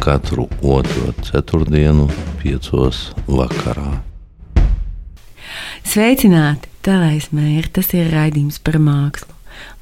katru 0.00 0.48
otro 0.62 1.12
ceturtdienu, 1.26 2.08
piecos 2.42 3.08
vakarā. 3.26 3.98
Sveicināti! 5.86 6.70
Telēsmēra, 6.88 7.68
tas 7.74 7.90
ir 7.92 8.06
raidījums 8.14 8.62
par 8.64 8.78
mākslu 8.80 9.34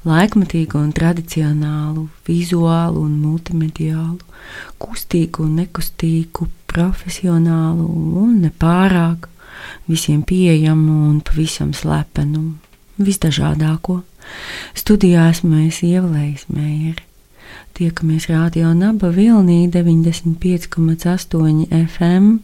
laikmatīgu 0.07 0.79
un 0.79 0.91
tradicionālu, 0.95 2.07
vizuālu 2.27 3.03
un 3.05 3.17
multimediālu, 3.21 4.19
kustīgu 4.81 5.45
un 5.45 5.57
nekustīgu, 5.61 6.47
profesionālu 6.69 7.87
un 8.21 8.37
nepārāk, 8.45 9.27
visiem 9.89 10.23
pieejamu 10.27 10.95
un 11.09 11.19
pavisam 11.25 11.73
slepenu, 11.75 12.53
visdažādāko. 13.01 14.01
Studijā 14.77 15.29
esmu 15.31 15.65
es 15.67 15.81
Ievlējs 15.85 16.47
Mēri. 16.51 17.03
Tiekamies 17.77 18.25
Rādio 18.25 18.71
Naba 18.73 19.11
Vilnī 19.13 19.69
95,8 19.69 21.67
FM 21.69 22.39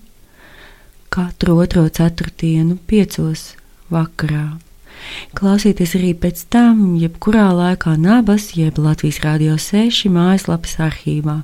katru 1.10 1.56
otro 1.58 1.90
ceturtdienu 1.90 2.78
piecos 2.86 3.56
vakarā. 3.90 4.60
Klausieties 5.34 5.96
arī 5.98 6.12
pēc 6.14 6.44
tam, 6.54 6.84
jebkurā 7.02 7.48
laikā 7.50 7.96
Nabas, 7.98 8.52
jeb 8.54 8.78
Latvijas 8.78 9.24
Rādio 9.26 9.58
6 9.58 10.06
mājaslapas 10.14 10.78
arhīvā, 10.86 11.40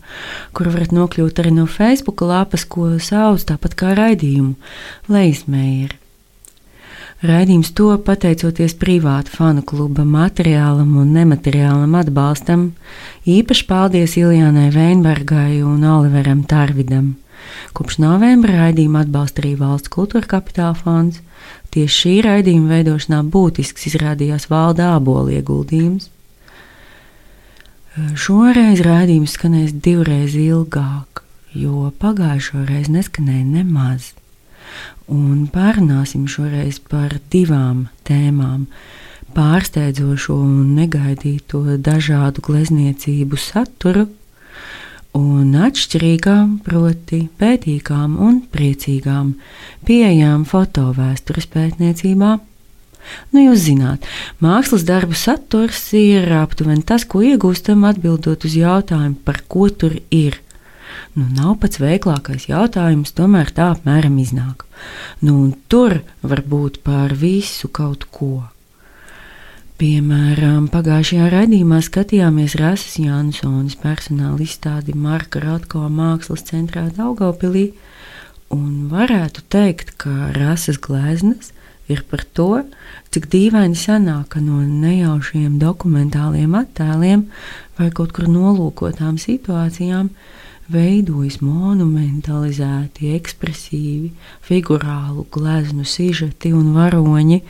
kur 0.53 0.69
varat 0.69 0.93
nokļūt 0.93 1.41
arī 1.41 1.55
no 1.57 1.65
Facebook 1.65 2.21
lapas, 2.21 2.69
ko 2.69 2.91
sauc 3.01 3.41
tāpat 3.49 3.73
kā 3.73 3.97
raidījumu 3.97 4.53
Leismēra. 5.09 5.97
Raidījums 7.19 7.73
to 7.75 7.89
pateicoties 7.99 8.77
privātu 8.79 9.33
fanu 9.33 9.59
kluba 9.67 10.05
materiālam 10.07 10.93
un 11.01 11.09
nemateriālam 11.11 11.97
atbalstam. 11.99 12.69
Īpaši 13.27 13.65
paldies 13.67 14.13
Iljānai 14.15 14.69
Veinbergai 14.71 15.57
un 15.67 15.83
Oliveram 15.83 16.45
Tarvidam. 16.47 17.17
Kopš 17.75 17.97
novembra 17.99 18.61
raidījumu 18.61 19.01
atbalsta 19.01 19.43
arī 19.43 19.51
Valsts 19.59 19.91
kultūra 19.91 20.31
kapitāla 20.31 20.77
fonds. 20.79 21.19
Tieši 21.75 21.97
šī 21.97 22.13
raidījuma 22.23 22.77
veidošanā 22.77 23.19
būtisks 23.35 23.89
izrādījās 23.91 24.47
valda 24.47 24.93
ābola 24.95 25.35
ieguldījums. 25.41 26.07
Šoreiz 28.15 28.79
raidījums 28.85 29.35
skanēs 29.35 29.75
divreiz 29.75 30.39
ilgāk, 30.39 31.25
jo 31.51 31.91
pagājušo 31.99 32.63
reizi 32.63 32.95
neskanēja 32.95 33.43
nemaz. 33.59 34.13
Un 35.09 35.47
pārunāsim 35.53 36.27
šoreiz 36.29 36.79
par 36.79 37.17
divām 37.33 37.87
tēmām- 38.05 38.67
pārsteidzošo 39.37 40.35
un 40.35 40.75
negaidīto 40.75 41.77
dažādu 41.77 42.41
glezniecību 42.41 43.37
saturu 43.37 44.07
un 45.17 45.55
atšķirīgām, 45.57 46.59
proti, 46.65 47.23
pētīgām 47.39 48.17
un 48.21 48.41
priecīgām, 48.53 49.33
pieejām 49.85 50.45
fotovēstures 50.45 51.49
pētniecībā. 51.49 52.39
Nu, 53.33 53.41
jūs 53.41 53.63
zināt, 53.65 54.05
mākslas 54.43 54.85
darbu 54.85 55.17
saturs 55.17 55.81
ir 55.97 56.29
aptuveni 56.35 56.85
tas, 56.85 57.05
ko 57.09 57.23
iegūstam 57.25 57.87
atbildot 57.89 58.45
uz 58.45 58.57
jautājumu, 58.59 59.17
par 59.25 59.41
ko 59.47 59.69
tur 59.69 59.97
ir. 60.13 60.37
Nu, 61.15 61.25
nav 61.35 61.57
pats 61.63 61.81
veiklākais 61.81 62.47
jautājums, 62.49 63.13
tomēr 63.17 63.51
tā 63.55 63.71
apmēram 63.75 64.15
iznāk. 64.21 64.65
Nu, 65.25 65.51
tur 65.67 65.99
var 66.21 66.45
būt 66.45 66.81
par 66.85 67.13
visu 67.17 67.69
kaut 67.71 68.07
ko. 68.13 68.47
Piemēram, 69.79 70.65
pagājušajā 70.73 71.29
raidījumā 71.31 71.77
skatījāmies 71.85 72.57
Rasas 72.59 72.97
Jansons 72.99 73.77
personāla 73.79 74.43
izstādi 74.43 74.91
Marka 74.91 75.39
Ratko 75.39 75.85
mākslas 75.87 76.43
centrā 76.49 76.89
Daugavpilī, 76.97 77.69
un 78.51 78.89
varētu 78.91 79.45
teikt, 79.47 79.93
ka 80.01 80.33
Rasas 80.35 80.81
gleznas 80.83 81.53
ir 81.87 82.03
par 82.11 82.25
to, 82.35 82.49
cik 83.13 83.29
dīvaini 83.31 83.77
sanāk, 83.79 84.33
ka 84.35 84.43
no 84.43 84.59
nejaušiem 84.67 85.55
dokumentāliem 85.61 86.59
attēliem 86.59 87.25
vai 87.79 87.89
kaut 87.95 88.11
kur 88.17 88.27
nolūkotām 88.29 89.17
situācijām 89.21 90.11
veidojas 90.73 91.39
monumentalizēti, 91.43 93.13
ekspresīvi, 93.17 94.11
figurālu 94.45 95.25
gleznu 95.33 95.85
sižeti 95.87 96.53
un 96.55 96.73
varoņi, 96.77 97.41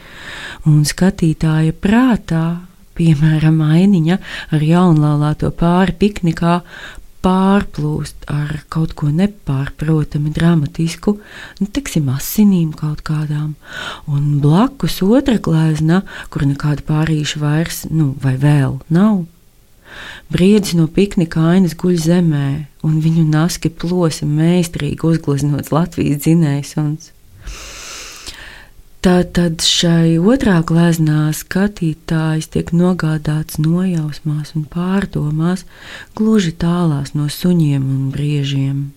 un 0.70 0.82
skatītāja 0.88 1.76
prātā, 1.76 2.46
piemēram, 3.00 3.62
ainiņa 3.64 4.20
ar 4.56 4.64
jaunlaulāto 4.66 5.52
pāri 5.56 5.96
piknikā, 6.00 6.60
pārplūst 7.24 8.28
ar 8.32 8.62
kaut 8.72 8.94
ko 9.00 9.10
nepārprotami 9.12 10.32
dramatisku, 10.36 11.18
nu, 11.60 11.68
teiksim, 11.68 12.08
asinīm 12.14 12.72
kaut 12.78 13.04
kādām, 13.08 13.56
un 14.08 14.38
blakus 14.44 15.02
otra 15.04 15.36
glezna, 15.44 16.04
kur 16.32 16.48
nekāda 16.48 16.86
pārīša 16.88 17.44
vairs, 17.44 17.84
nu, 17.92 18.14
vai 18.24 18.38
vēl 18.40 18.80
nav. 18.96 19.26
Briedis 20.30 20.76
no 20.78 20.88
piknika 20.88 21.42
ainas 21.54 21.74
guļ 21.80 21.96
zemē, 22.04 22.50
un 22.86 23.00
viņu 23.04 23.26
naski 23.30 23.72
plosi 23.72 24.28
meistarīgi 24.30 25.08
uzgleznots 25.10 25.74
Latvijas 25.74 26.22
dzinējs. 26.26 26.76
Tātad 29.00 29.64
šai 29.64 30.18
otrā 30.20 30.58
gleznā 30.68 31.30
skatītājs 31.32 32.50
tiek 32.52 32.74
nogādāts 32.76 33.56
nojausmās 33.64 34.52
un 34.60 34.66
pārdomās, 34.68 35.64
gluži 36.20 36.52
tālās 36.52 37.14
no 37.16 37.30
suņiem 37.32 37.80
un 37.80 38.10
briežiem. 38.12 38.90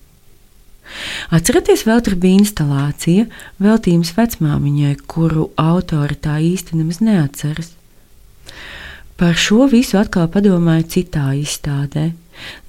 Atcerieties, 1.30 1.84
vēl 1.86 2.02
tur 2.04 2.16
bija 2.18 2.40
instalācija, 2.42 3.28
veltījums 3.62 4.10
vecmāmiņai, 4.16 4.96
kuru 5.06 5.52
autori 5.54 6.18
tā 6.18 6.40
īsti 6.50 6.80
nemaz 6.80 6.98
neatceras. 6.98 7.70
Par 9.22 9.36
šo 9.38 9.68
visu 9.70 10.00
atkal 10.00 10.24
padomāju 10.26 10.82
citā 10.96 11.28
izstādē. 11.38 12.08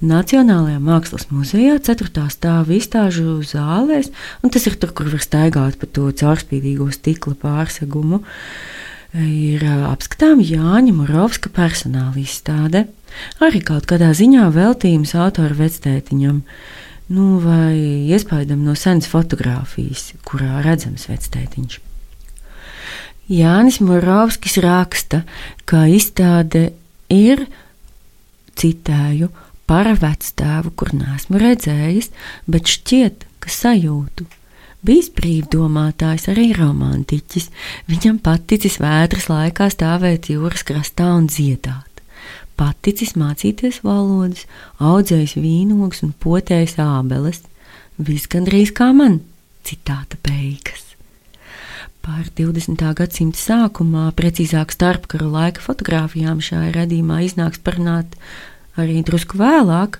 Nacionālajā 0.06 0.78
Mākslas 0.78 1.24
muzejā, 1.34 1.80
4. 1.82 2.28
stāvā 2.30 2.76
izstāžu 2.76 3.40
zālēs, 3.42 4.12
un 4.38 4.52
tas 4.54 4.62
ir 4.70 4.76
tur, 4.78 4.92
kur 4.94 5.08
var 5.10 5.24
staigāt 5.24 5.80
pa 5.80 5.88
to 5.90 6.04
caurspīdīgo 6.14 6.86
stikla 6.94 7.34
pārsegumu, 7.42 8.20
ir 9.18 9.64
apskatām 9.66 10.44
Jāņa 10.46 10.94
Morovska 10.94 11.50
personāla 11.50 12.22
izstāde. 12.22 12.84
Arī 13.42 13.58
kaut 13.72 13.88
kādā 13.90 14.12
ziņā 14.14 14.46
veltījums 14.54 15.16
autora 15.18 15.58
vectētiņam, 15.58 16.38
nu, 17.18 17.26
vai 17.42 17.74
iespaidam 18.14 18.62
no 18.62 18.76
senas 18.78 19.10
fotografijas, 19.10 20.12
kurā 20.22 20.62
redzams 20.62 21.10
vectētiņš. 21.10 21.80
Jānis 23.30 23.80
Morovskis 23.80 24.58
raksta, 24.60 25.22
ka 25.64 25.86
izstāde 25.88 26.74
ir, 27.12 27.46
citēju, 28.60 29.30
par 29.64 29.88
vectēvu, 29.96 30.74
kur 30.76 30.92
nesmu 30.92 31.40
redzējis, 31.40 32.10
bet 32.50 32.68
šķiet, 32.68 33.24
ka 33.40 33.52
sajūtu. 33.52 34.26
Bijis 34.84 35.08
brīvdomātājs, 35.16 36.28
arī 36.28 36.50
romantiķis. 36.58 37.48
Viņam 37.88 38.20
paticis 38.20 38.76
vētras 38.82 39.30
laikā 39.32 39.70
stāvēt 39.72 40.28
jūras 40.28 40.66
krastā 40.68 41.08
un 41.16 41.30
dziedāt. 41.32 42.02
Paticis 42.60 43.16
mācīties 43.18 43.80
valodas, 43.86 44.44
audzējis 44.78 45.38
vīnogus 45.40 46.04
un 46.04 46.12
potējis 46.12 46.76
ābeles. 46.84 47.40
Viss 47.96 48.28
gandrīz 48.28 48.74
kā 48.76 48.92
man, 48.92 49.22
citāta 49.64 50.20
beigas. 50.20 50.93
Par 52.04 52.26
20. 52.36 52.82
gadsimta 52.98 53.40
sākumā, 53.40 54.10
precīzāk 54.18 54.74
starpkara 54.74 55.24
laika 55.24 55.62
fotografijām 55.64 56.42
šajā 56.44 56.74
radījumā 56.74 57.22
iznāks 57.24 57.62
parunāt 57.64 58.18
arī 58.76 58.98
drusku 59.06 59.38
vēlāk, 59.40 59.96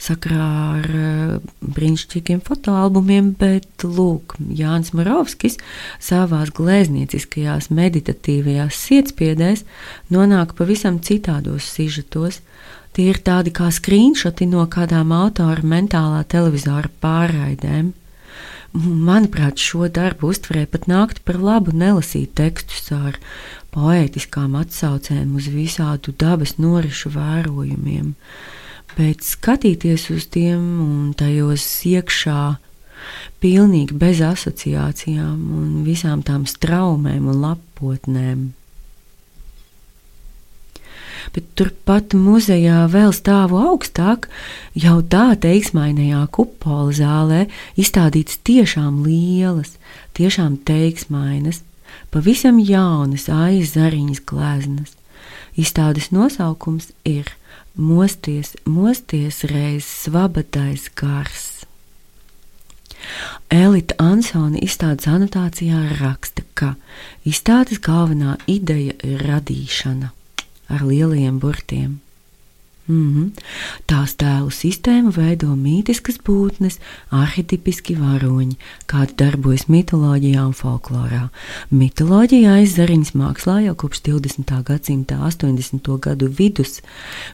sakrā 0.00 0.46
ar 0.76 0.86
uh, 0.94 1.32
brīnišķīgiem 1.74 2.44
fotoalbumiem, 2.46 3.32
bet 3.40 3.82
lūk, 3.82 4.36
Jānis 4.38 4.94
Marovskis 4.94 5.58
savās 5.98 6.54
gleznieciskajās 6.54 7.72
meditatīvajās 7.74 8.78
sietspiedēs 8.86 9.66
nonāk 10.14 10.54
pavisam 10.60 11.02
citādos 11.02 11.66
sižetos, 11.74 12.40
Tie 12.90 13.06
ir 13.06 13.20
tādi 13.22 13.52
kā 13.54 13.68
screenshoti 13.70 14.48
no 14.50 14.64
kādām 14.66 15.12
autora 15.14 15.62
mentālā 15.62 16.24
televizora 16.26 16.90
pārraidēm. 17.02 17.92
Manuprāt, 18.72 19.58
šo 19.58 19.88
darbu 19.90 20.28
uztverē 20.30 20.62
pat 20.70 20.86
nākt 20.86 21.24
par 21.26 21.40
labu 21.42 21.72
nelasīt 21.74 22.36
tekstus 22.38 22.92
ar 22.94 23.16
poētiskām 23.74 24.54
atsaucēm 24.60 25.32
uz 25.34 25.48
visādu 25.50 26.14
dabas 26.14 26.54
norišu 26.62 27.10
vērojumiem, 27.16 28.12
bet 28.94 29.26
skatīties 29.26 30.06
uz 30.14 30.28
tiem 30.30 30.62
un 30.84 31.10
tajos 31.18 31.66
iekšā 31.90 32.44
pilnīgi 33.42 33.98
bez 33.98 34.22
asociācijām 34.22 35.36
un 35.58 35.68
visām 35.82 36.22
tām 36.22 36.46
straumēm 36.46 37.26
un 37.26 37.42
lapotnēm. 37.42 38.50
Bet 41.34 41.46
turpat 41.54 42.14
muzejā 42.18 42.84
vēl 42.90 43.12
stāvu 43.14 43.60
augstāk, 43.70 44.26
jau 44.74 44.98
tā 45.02 45.30
teiksmainajā 45.38 46.24
kupola 46.34 46.90
zālē 46.96 47.42
izstādīts 47.78 48.40
tiešām 48.42 49.04
lielas, 49.06 49.76
tiešām 50.18 50.58
teiksmainas, 50.66 51.62
pavisam 52.10 52.58
jaunas 52.58 53.28
aizariņas 53.30 54.24
gleznas. 54.26 54.96
Izstādes 55.58 56.10
nosaukums 56.14 56.90
ir 57.06 57.30
Mosties, 57.80 58.56
mosties 58.64 59.44
reiz 59.44 59.86
svabadais 59.86 60.90
gars. 60.98 61.62
Elita 63.48 63.94
Ansona 64.02 64.58
izstādes 64.58 65.06
anotācijā 65.08 65.78
raksta, 66.00 66.42
ka 66.58 66.74
izstādes 67.24 67.78
galvenā 67.80 68.36
ideja 68.50 68.98
ir 69.06 69.22
radīšana 69.30 70.10
ar 70.70 70.86
lieliem 70.86 71.38
burtiem. 71.38 71.98
Mm 72.90 73.14
-hmm. 73.14 73.42
Tās 73.86 74.14
tēlu 74.18 74.50
sistēmu 74.50 75.12
veido 75.16 75.46
mītiskas 75.54 76.16
būtnes, 76.26 76.78
arhitektiski 77.10 77.94
varoņi, 77.94 78.56
kādi 78.86 79.14
darbojas 79.22 79.68
mitoloģijā 79.68 80.46
un 80.46 80.54
folklorā. 80.62 81.28
Mitoloģijā 81.70 82.56
aizsariņas 82.62 83.12
mākslā 83.14 83.60
jau 83.66 83.74
kopš 83.74 84.02
20. 84.08 84.62
gadsimta 84.62 85.14
80. 85.28 85.98
gadu 86.00 86.28
vidus 86.38 86.80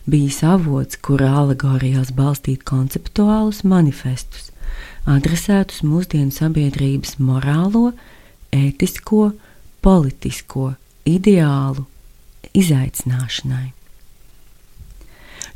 bija 0.07 0.53
avots, 0.53 0.97
kur 0.97 1.23
alegorijās 1.23 2.13
balstīt 2.13 2.63
konceptuālus 2.65 3.65
manifestus, 3.65 4.53
adresētus 5.07 5.83
mūsdienu 5.83 6.31
sabiedrības 6.31 7.17
morālo, 7.19 7.93
ētisko, 8.53 9.33
politisko, 9.81 10.75
ideālu 11.05 11.87
izaicināšanai. 12.61 13.71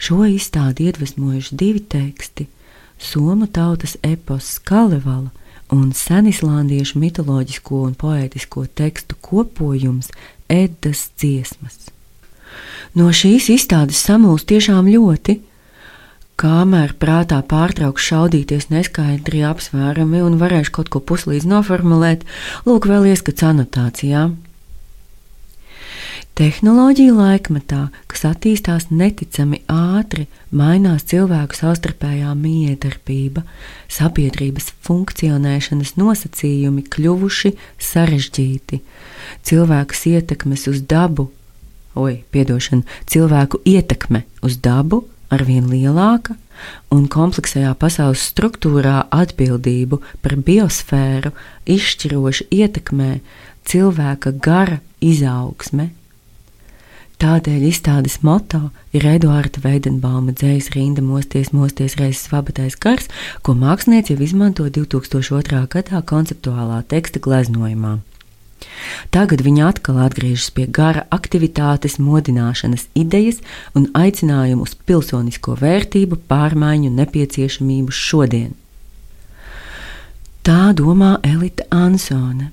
Šo 0.01 0.25
izstādi 0.25 0.89
iedvesmojuši 0.89 1.57
divi 1.61 1.81
teksti- 1.81 2.47
Somu 3.11 3.47
tautas 3.47 3.97
epos 4.03 4.59
Kalevala 4.59 5.31
un 5.73 5.93
senislandiešu 5.93 6.99
mitoloģisko 6.99 7.83
un 7.87 7.95
poētisko 7.95 8.67
tekstu 8.67 9.17
kopojums 9.21 10.11
Eddas 10.49 11.11
dziesmas. 11.19 11.91
No 12.95 13.13
šīs 13.15 13.47
izstādes 13.55 14.01
samūs 14.03 14.45
tiešām 14.51 14.89
ļoti, 14.91 15.39
kamēr 16.41 16.97
prātā 16.99 17.39
pārtrauks 17.47 18.09
šaudīties 18.11 18.71
neskaidri 18.73 19.45
apsvērumi 19.47 20.23
un 20.25 20.39
varēšu 20.41 20.75
kaut 20.79 20.91
ko 20.91 21.03
puslīdz 21.05 21.47
noformulēt, 21.47 22.25
lūk, 22.67 22.89
vēl 22.91 23.13
ieskats 23.13 23.47
anotācijā. 23.47 24.31
Tehnoloģija 26.39 27.13
laikmetā, 27.13 27.81
kas 28.09 28.23
attīstās 28.25 28.87
neticami 28.91 29.61
ātri, 29.71 30.25
mainās 30.57 31.05
cilvēku 31.11 31.59
savstarpējā 31.59 32.33
miedarbība, 32.39 33.45
sabiedrības 33.93 34.71
funkcionēšanas 34.87 35.97
nosacījumi 36.01 36.87
kļuvuši 36.89 37.53
sarežģīti, 37.91 38.81
cilvēku 39.45 40.01
ietekmes 40.15 40.67
uz 40.73 40.81
dabu, 40.89 41.29
oi, 41.95 42.23
piedošana, 42.33 42.89
cilvēku 43.11 43.61
ietekme 43.69 44.25
uz 44.47 44.57
dabu 44.63 45.05
arvien 45.31 45.69
lielāka, 45.71 46.35
un 46.93 47.07
kompleksajā 47.13 47.73
pasaules 47.81 48.25
struktūrā 48.33 49.07
atbildību 49.15 50.01
par 50.25 50.37
biosfēru 50.47 51.33
izšķiroši 51.71 52.49
ietekmē 52.61 53.13
cilvēka 53.69 54.35
gara 54.43 54.81
izaugsme 55.01 55.91
Tādēļ 57.21 57.65
izstādes 57.69 58.15
moto 58.25 58.71
ir 58.97 59.05
Eduarda 59.05 59.61
Veidenbauma 59.61 60.33
dzējas 60.33 60.71
rinda 60.73 61.03
Mosties, 61.05 61.51
mosties 61.53 61.99
reizes 62.01 62.23
svabatais 62.25 62.79
gars, 62.81 63.11
ko 63.45 63.53
mākslinieci 63.53 64.15
jau 64.15 64.23
izmanto 64.25 64.65
2002. 64.73 65.59
gadā 65.75 66.01
konceptuālā 66.01 66.79
teksta 66.89 67.21
gleznojumā. 67.21 67.99
Tagad 69.13 69.43
viņa 69.45 69.67
atkal 69.69 69.99
atgriežas 70.01 70.49
pie 70.57 70.65
gara 70.65 71.03
aktivitātes, 71.13 71.99
modināšanas 72.01 72.87
idejas 72.97 73.43
un 73.77 73.91
aicinājumu 73.93 74.65
uz 74.65 74.73
pilsonisko 74.89 75.59
vērtību, 75.61 76.23
pārmaiņu 76.31 76.89
nepieciešamību 77.03 77.93
šodien. 78.01 78.57
Tā 80.41 80.73
domā 80.73 81.19
Elita 81.35 81.69
Ansone 81.69 82.49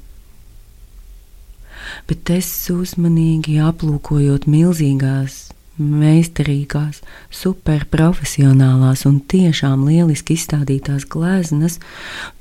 bet 2.09 2.31
es 2.33 2.49
uzmanīgi 2.73 3.57
aplūkojot 3.63 4.47
milzīgās, 4.49 5.47
meistarīgās, 5.77 7.03
superprofesionālās 7.33 9.05
un 9.09 9.19
tiešām 9.29 9.85
lieliski 9.87 10.37
izstādītās 10.37 11.05
gleznas, 11.09 11.77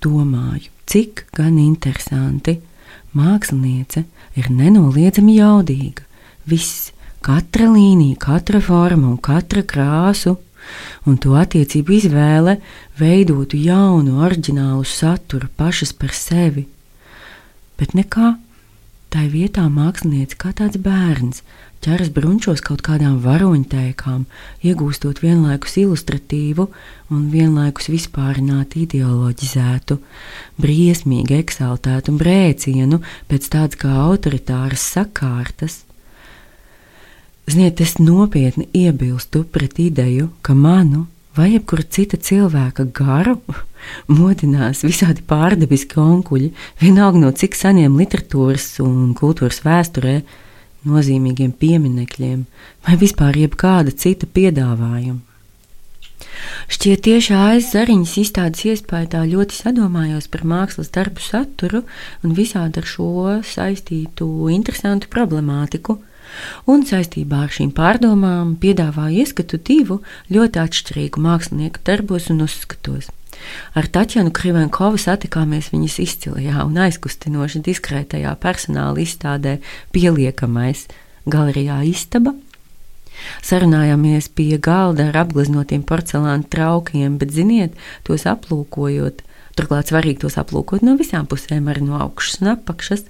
domāju, 0.05 0.73
cik 0.89 1.27
gan 1.37 1.59
interesanti. 1.61 2.59
Māksliniece 3.17 4.05
ir 4.37 4.51
nenoliedzami 4.53 5.39
jaudīga. 5.39 6.05
Viss, 6.49 6.91
katra 7.25 7.71
līnija, 7.73 8.19
katra 8.21 8.61
forma 8.61 9.09
un 9.15 9.21
katra 9.21 9.63
krāsu 9.65 10.37
un 11.07 11.19
to 11.23 11.37
attiecību 11.39 11.95
izvēle 11.97 12.57
veidotu 12.99 13.59
jaunu, 13.61 14.19
oriģinālu 14.27 14.85
saturu 14.89 15.49
pašas 15.57 15.95
par 15.97 16.15
sevi. 16.17 16.67
Bet 17.79 17.95
nekā 17.97 18.35
Tai 19.17 19.31
vietā 19.33 19.63
mākslinieci 19.73 20.37
kā 20.37 20.51
tāds 20.53 20.77
bērns 20.77 21.39
ķeras 21.81 22.11
brunčos 22.13 22.61
kaut 22.61 22.83
kādām 22.85 23.15
varoņtēkām, 23.25 24.27
iegūstot 24.61 25.23
vienlaikus 25.25 25.79
ilustratīvu 25.81 26.67
un 27.09 27.23
vienlaikus 27.33 27.89
vispārinātu 27.89 28.83
ideoloģizētu, 28.83 29.97
briesmīgi 30.61 31.39
eksaltētu 31.39 32.13
brēcienu 32.21 33.01
pēc 33.31 33.49
tādas 33.57 33.81
kā 33.81 33.95
autoritāras 34.03 34.85
sakārtas. 34.85 35.79
Ziniet, 37.49 37.81
es 37.81 37.97
nopietni 37.97 38.69
iebilstu 38.77 39.47
pret 39.49 39.81
ideju, 39.81 40.29
ka 40.45 40.53
manu 40.53 41.07
vai 41.41 41.55
jebkura 41.55 41.89
cita 41.89 42.21
cilvēka 42.21 42.91
garu 42.93 43.39
modinās 44.11 44.83
visādi 44.87 45.25
pārdabiski 45.27 46.01
onkuļi, 46.03 46.51
vienalga 46.83 47.23
no 47.23 47.31
cik 47.33 47.57
seniem 47.59 47.99
literatūras 48.01 48.81
un 48.85 49.15
kultūras 49.19 49.63
vēsturē 49.67 50.19
nozīmīgiem 50.87 51.55
pieminekļiem 51.61 52.45
vai 52.87 52.99
vispār 53.01 53.39
jebkāda 53.43 53.95
cita 53.95 54.29
piedāvājuma. 54.31 55.23
Šķiet, 56.73 57.03
tieši 57.07 57.35
aizsariņas 57.37 58.13
izstādes 58.21 58.65
iespējā 58.71 59.23
ļoti 59.31 59.57
sadomājos 59.57 60.27
par 60.33 60.43
mākslas 60.49 60.91
darbu 60.95 61.23
saturu 61.23 61.83
un 62.25 62.35
visādi 62.37 62.83
ar 62.83 62.89
šo 62.91 63.09
saistītu 63.47 64.29
interesantu 64.53 65.11
problemātiku 65.13 65.99
un 66.73 66.85
saistībā 66.89 67.45
ar 67.47 67.55
šīm 67.57 67.71
pārdomām 67.77 68.57
piedāvāja 68.63 69.25
ieskatu 69.25 69.61
divu 69.71 70.01
ļoti 70.33 70.63
atšķirīgu 70.65 71.23
mākslinieku 71.29 71.85
darbos 71.87 72.29
un 72.35 72.45
uzskatos. 72.47 73.13
Ar 73.77 73.89
Taķenu 73.93 74.33
Krivenkovu 74.35 75.01
satikāmies 75.01 75.71
viņas 75.73 75.99
izcilajā 76.05 76.65
un 76.65 76.79
aizkustinoši 76.87 77.63
diskrētajā 77.67 78.33
personāla 78.43 79.03
izstādē 79.03 79.59
Pieliekamais 79.95 80.87
galerijā 81.29 81.83
Istaba. 81.89 82.35
Sarunājāmies 83.45 84.29
pie 84.37 84.59
galda 84.61 85.09
ar 85.11 85.23
apgleznotiem 85.25 85.85
porcelāna 85.89 86.45
traukiem, 86.53 87.17
bet, 87.21 87.33
ziniet, 87.33 87.77
tos 88.05 88.27
aplūkojot, 88.29 89.23
turklāt 89.57 89.91
svarīgi 89.91 90.23
tos 90.25 90.37
aplūkot 90.41 90.85
no 90.87 90.97
visām 91.01 91.27
pusēm, 91.31 91.71
arī 91.73 91.87
no 91.87 92.01
augšas 92.05 92.43
un 92.43 92.53
apakšas, 92.53 93.07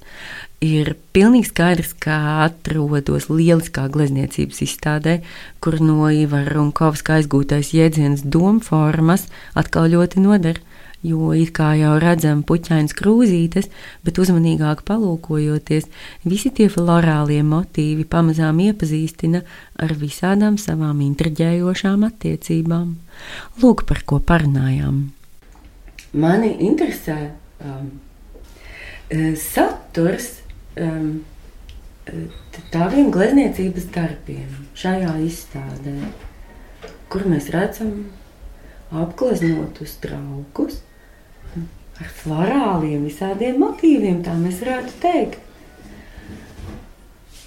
ir 0.65 0.95
pilnīgi 1.17 1.51
skaidrs, 1.51 1.93
ka 2.01 2.47
atrodos 2.47 3.29
lieliskā 3.33 3.89
glezniecības 3.93 4.63
izstādē, 4.67 5.19
kur 5.61 5.81
no 5.83 6.09
Ivara 6.13 6.55
Runkovska 6.55 7.19
aizgūtais 7.19 7.75
jēdziens 7.77 8.25
domformas 8.25 9.29
atkal 9.55 9.91
ļoti 9.97 10.25
noder. 10.25 10.63
jo 11.07 11.33
it 11.37 11.53
kā 11.55 11.75
jau 11.79 11.97
redzam 12.03 12.43
puķainas 12.47 12.95
krūzītes, 12.99 13.69
bet 14.03 14.19
uzmanīgāk 14.19 14.83
palūkojoties, 14.89 15.87
visi 16.25 16.51
tie 16.51 16.69
florālie 16.73 17.43
motīvi 17.47 18.07
pamazām 18.11 18.59
iepazīstina 18.65 19.43
ar 19.83 19.95
visādām 20.01 20.59
savām 20.59 21.05
intriģējošām 21.07 22.07
attiecībām. 22.11 22.97
Lūk, 23.63 23.87
par 23.87 24.03
ko 24.09 24.19
parunājām. 24.19 25.16
Mani 26.13 26.53
interesē 26.65 27.17
um, 27.61 27.89
eh, 29.11 29.35
saturs 29.37 30.41
um, 30.81 31.25
tādiem 32.71 33.11
glezniecības 33.15 33.89
darbiem 33.95 34.67
šajā 34.79 35.17
izstādē, 35.27 35.97
kur 37.11 37.27
mēs 37.27 37.51
redzam 37.55 38.07
apgleznotus 38.95 39.97
traukus 40.03 40.79
ar 41.97 42.13
florāliem, 42.21 43.07
visādiem 43.09 43.59
motīviem, 43.63 44.21
tā 44.25 44.35
mēs 44.37 44.61
varētu 44.63 44.97
teikt. 45.03 45.43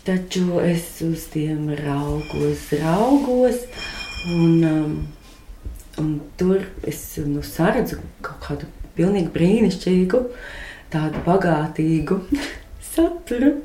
Taču 0.08 0.58
es 0.64 0.88
uz 1.06 1.28
tiem 1.30 1.68
raugos, 1.78 2.64
raugos, 2.82 3.60
un, 4.34 4.64
um, 4.66 4.96
un 6.00 6.20
tur 6.40 6.64
es 6.88 7.02
nu, 7.26 7.44
saredzu 7.46 8.00
kaut 8.26 8.40
kādu 8.46 8.70
pilnīgi 8.98 9.32
brīnišķīgu, 9.36 10.22
tādu 10.94 11.24
bagātīgu 11.28 12.22
saturu. 12.94 13.58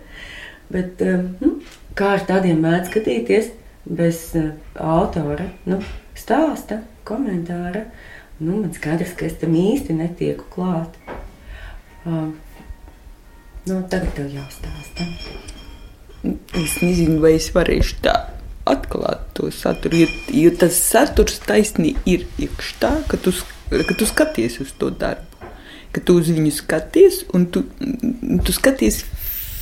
Bet, 0.72 1.02
um, 1.04 1.28
nu, 1.42 1.54
kā 1.98 2.14
ar 2.16 2.26
tādiem 2.28 2.62
mēdz 2.64 2.90
skatīties 2.90 3.52
bez 3.84 4.26
uh, 4.40 4.50
autora 4.80 5.50
nu, 5.68 5.82
stāsta? 6.18 6.82
komentāra. 7.04 7.84
Nu, 8.40 8.58
man 8.62 8.72
skaidrs, 8.74 9.14
ka 9.18 9.28
es 9.28 9.36
tam 9.40 9.54
īsti 9.58 9.96
netieku 9.98 10.48
klāt. 10.52 10.96
Uh, 12.04 12.32
nu, 13.68 13.80
tagad 13.92 14.10
tev 14.16 14.32
jāstāsta. 14.34 15.06
Es 16.24 16.78
nezinu, 16.80 17.20
vai 17.22 17.36
es 17.38 17.50
varēšu 17.54 18.00
tā 18.04 18.14
atklāt 18.68 19.26
to 19.36 19.50
saturu, 19.52 20.04
jo, 20.04 20.08
jo 20.32 20.52
tas 20.60 20.76
saturs 20.80 21.40
taisnīgi 21.44 22.00
ir 22.08 22.26
iekšā 22.40 22.78
tā, 22.80 22.92
ka 23.10 23.20
tu, 23.20 23.34
ka 23.70 23.96
tu 23.98 24.08
skaties 24.08 24.60
uz 24.64 24.72
to 24.80 24.90
darbu. 24.90 25.50
Ka 25.94 26.02
tu 26.02 26.16
uz 26.18 26.30
viņu 26.32 26.50
skaties, 26.56 27.20
un 27.36 27.46
tu, 27.54 27.62
tu 28.44 28.54
skaties 28.54 29.04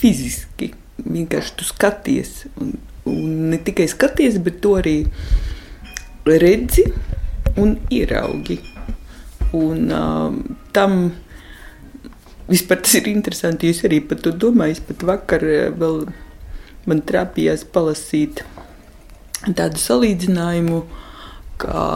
fiziski. 0.01 0.73
Vienkārši 1.03 1.57
tu 1.59 1.67
skaties, 1.67 2.47
un, 2.63 2.77
un 3.11 3.35
ne 3.51 3.59
tikai 3.61 3.89
skaties, 3.91 4.39
bet 4.45 4.63
to 4.65 4.77
arī 4.79 4.97
redzi 6.25 6.87
un 7.61 7.77
ieraugi. 7.93 8.61
Un, 9.53 9.91
uh, 9.93 10.33
tam 10.73 11.11
vispār 12.49 12.81
tas 12.81 12.95
ir 13.01 13.11
interesanti. 13.13 13.69
Jūs 13.69 13.85
arī 13.89 14.01
par 14.07 14.23
to 14.25 14.33
domājat. 14.33 14.87
Pat 14.89 15.05
vakar 15.11 15.45
vēl 15.77 16.07
man 16.89 17.03
trāpījās 17.07 17.67
palasīt 17.75 18.43
tādu 19.51 19.81
salīdzinājumu, 19.83 20.83
kā 21.63 21.87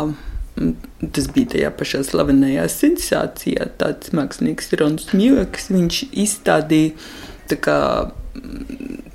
tas 1.15 1.29
bija 1.35 1.53
tajā 1.55 1.71
pašā 1.77 2.03
slavenajā 2.07 2.67
sensācijā. 2.73 3.69
Tāds 3.81 4.13
mākslinieks 4.17 4.73
Rons 4.81 5.11
Mjūks, 5.13 5.71
viņš 5.75 6.03
izstādīja 6.25 7.57
kā, 7.63 7.79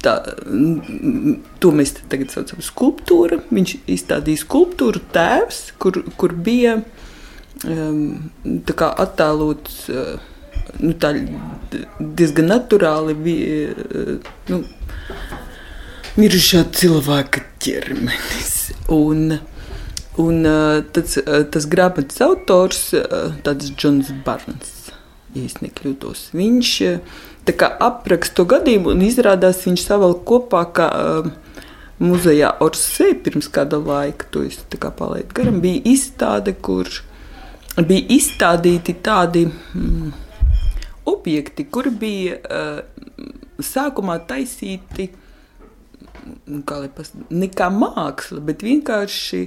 tā, 0.03 0.15
to 1.63 1.71
mēs 1.75 1.95
tagad 2.11 2.33
saucam 2.33 2.61
par 2.61 2.67
skulptūru. 2.67 3.41
Viņš 3.51 3.75
izstādīja 3.97 4.43
skulptūru 4.45 5.01
tēvs, 5.15 5.63
kur, 5.81 6.03
kur 6.21 6.35
bija 6.37 6.79
um, 7.65 8.03
attēlots. 8.45 9.87
Uh, 9.91 10.27
Nu, 10.79 10.93
tā 10.95 11.09
diezgan 11.99 12.47
naturāli 12.47 13.15
bija 13.17 13.73
uh, 13.73 14.29
nu, 14.47 14.59
mirušā 16.19 16.65
cilvēka 16.75 17.43
ķermenis. 17.63 18.55
Un, 18.91 19.37
un 20.19 20.47
uh, 20.47 20.81
tas, 20.93 21.17
uh, 21.21 21.43
tas 21.51 21.67
grāmatas 21.71 22.21
autors, 22.25 22.89
tāds 23.45 23.71
Džons 23.75 24.11
Barns, 24.25 24.91
ja 25.35 25.47
nekļūdos, 25.63 26.31
viņš 26.35 26.73
apraksta 27.81 28.41
to 28.41 28.45
gadījumu 28.45 28.91
un 28.93 29.05
izrādās 29.05 29.63
viņš 29.65 29.85
savalk 29.87 30.25
kopā. 30.27 30.65
Kā, 30.75 30.89
uh, 30.91 31.31
Muzejā 32.01 32.55
Orsē 32.65 33.11
pirms 33.21 33.45
kāda 33.53 33.77
laika, 33.77 34.25
to 34.33 34.41
es 34.47 34.57
palaidu 34.81 35.35
garām, 35.37 35.59
bija 35.61 35.83
izstāde, 35.85 36.55
kur 36.57 36.89
bija 37.77 38.07
izstādīti 38.15 38.95
tādi 39.05 39.45
mm, 39.45 40.07
objekti, 41.11 41.67
kur 41.69 41.91
bija 41.93 42.39
uh, 42.41 42.81
sākumā 43.61 44.17
taisīti 44.25 45.11
mm, 46.51 46.63
kā 46.67 46.83
pas, 46.95 47.11
ne 47.31 47.49
kā 47.51 47.71
māksla, 47.73 48.41
bet 48.45 48.65
vienkārši, 48.67 49.41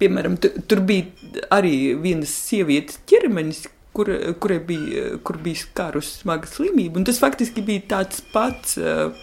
piemēram, 0.00 0.36
tur 0.40 0.82
bija 0.88 1.46
arī 1.54 1.94
vienas 2.00 2.32
sievietes 2.48 3.00
ķermenis, 3.08 3.66
kur, 3.96 4.10
kurai 4.42 4.58
bija, 4.64 5.08
kur 5.24 5.38
bija 5.42 5.62
skārusi 5.62 6.22
smaga 6.22 6.48
slimība. 6.50 7.00
Un 7.00 7.06
tas 7.08 7.20
faktiski 7.22 7.64
bija 7.64 7.84
tāds 7.94 8.20
pats 8.32 8.76
uh, 8.80 9.14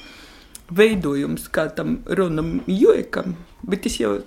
veidojums 0.73 1.49
kā 1.53 1.67
tam 1.77 1.99
runam 2.19 2.55
jokam. 2.67 3.35
Bet 3.63 3.85
es 3.87 3.99
jau 4.01 4.17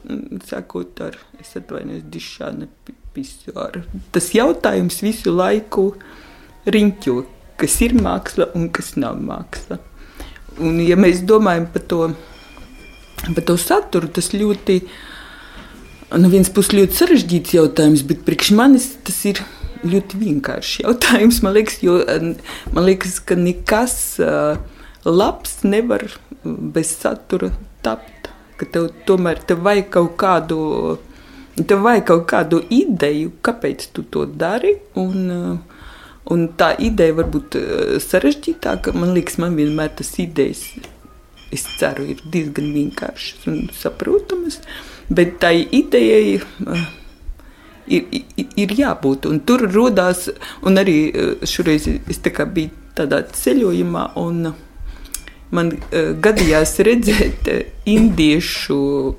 sakot 0.48 1.00
ar, 1.04 1.18
es 1.40 1.52
atvainojos, 1.58 2.06
dišāna 2.12 2.68
pisuāru. 3.16 3.82
Tas 4.14 4.30
jautājums 4.36 5.02
visu 5.04 5.34
laiku 5.34 5.90
riņķo, 6.72 7.16
kas 7.60 7.76
ir 7.84 7.96
māksla 7.98 8.50
un 8.56 8.70
kas 8.75 8.94
nav 9.00 9.18
māksla. 9.20 9.80
Un 10.62 10.80
ja 10.80 10.96
mēs 10.96 11.20
domājam 11.28 11.68
par 11.72 11.84
to, 11.90 12.00
par 13.35 13.47
to 13.49 13.56
saturu, 13.61 14.09
tas 14.12 14.30
ļoti, 14.35 14.80
no 16.14 16.30
vienas 16.33 16.52
puses 16.54 16.76
ļoti 16.76 17.00
sarežģīts 17.00 17.56
jautājums, 17.56 18.04
bet 18.06 18.23
priekš 18.26 18.52
manis 18.59 18.92
tas 19.06 19.18
ir 19.28 19.42
ļoti 19.87 20.21
vienkāršs 20.21 20.83
jautājums. 20.85 21.42
Man 21.45 21.56
liekas, 21.56 21.80
jo, 21.85 21.99
man 22.75 22.87
liekas 22.87 23.18
ka 23.25 23.38
nekas 23.38 23.97
labs 25.06 25.61
nevar 25.66 26.06
bez 26.45 26.95
satura 27.00 27.52
tapt. 27.85 28.30
Ka 28.56 28.68
tev 28.73 28.88
tomēr 29.09 29.42
tev 29.45 29.61
vajag 29.66 29.90
kaut 29.92 30.14
kādu, 30.21 30.59
tev 31.61 31.83
vajag 31.85 32.06
kaut 32.09 32.25
kādu 32.30 32.62
ideju, 32.73 33.35
kāpēc 33.45 33.90
tu 33.92 34.06
to 34.12 34.25
dari. 34.26 34.76
Un, 34.97 35.61
un 36.33 36.47
tā 36.59 36.73
ideja 36.83 37.18
var 37.18 37.28
būt 37.35 37.59
sarežģītāka. 38.06 38.97
Man 38.97 39.12
liekas, 39.16 39.37
man 39.42 39.59
vienmēr 39.59 39.92
tas 39.99 40.14
idejas, 40.23 40.64
es 41.56 41.64
ceru, 41.80 42.06
ir 42.12 42.22
diezgan 42.32 42.70
vienkāršas 42.76 43.48
un 43.50 43.66
saprotamas. 43.75 44.60
Bet 45.08 45.40
tai 45.42 45.58
idejai. 45.64 46.38
Uh, 46.66 46.86
ir, 47.88 48.06
ir, 48.10 48.46
ir 48.58 48.75
jābūt. 48.78 49.26
Un 49.30 49.40
tur 49.46 49.66
radās, 49.70 50.26
arī 50.80 50.98
eh, 51.10 51.34
šoreiz 51.46 51.88
es 51.88 52.22
tā 52.22 52.46
biju 52.46 52.72
tādā 52.96 53.22
ceļojumā, 53.28 54.06
man 55.52 55.68
uh, 55.76 56.14
gadījās 56.25 56.72
redzēt 56.86 57.50
uh, 57.52 57.58
indiešu 57.86 58.78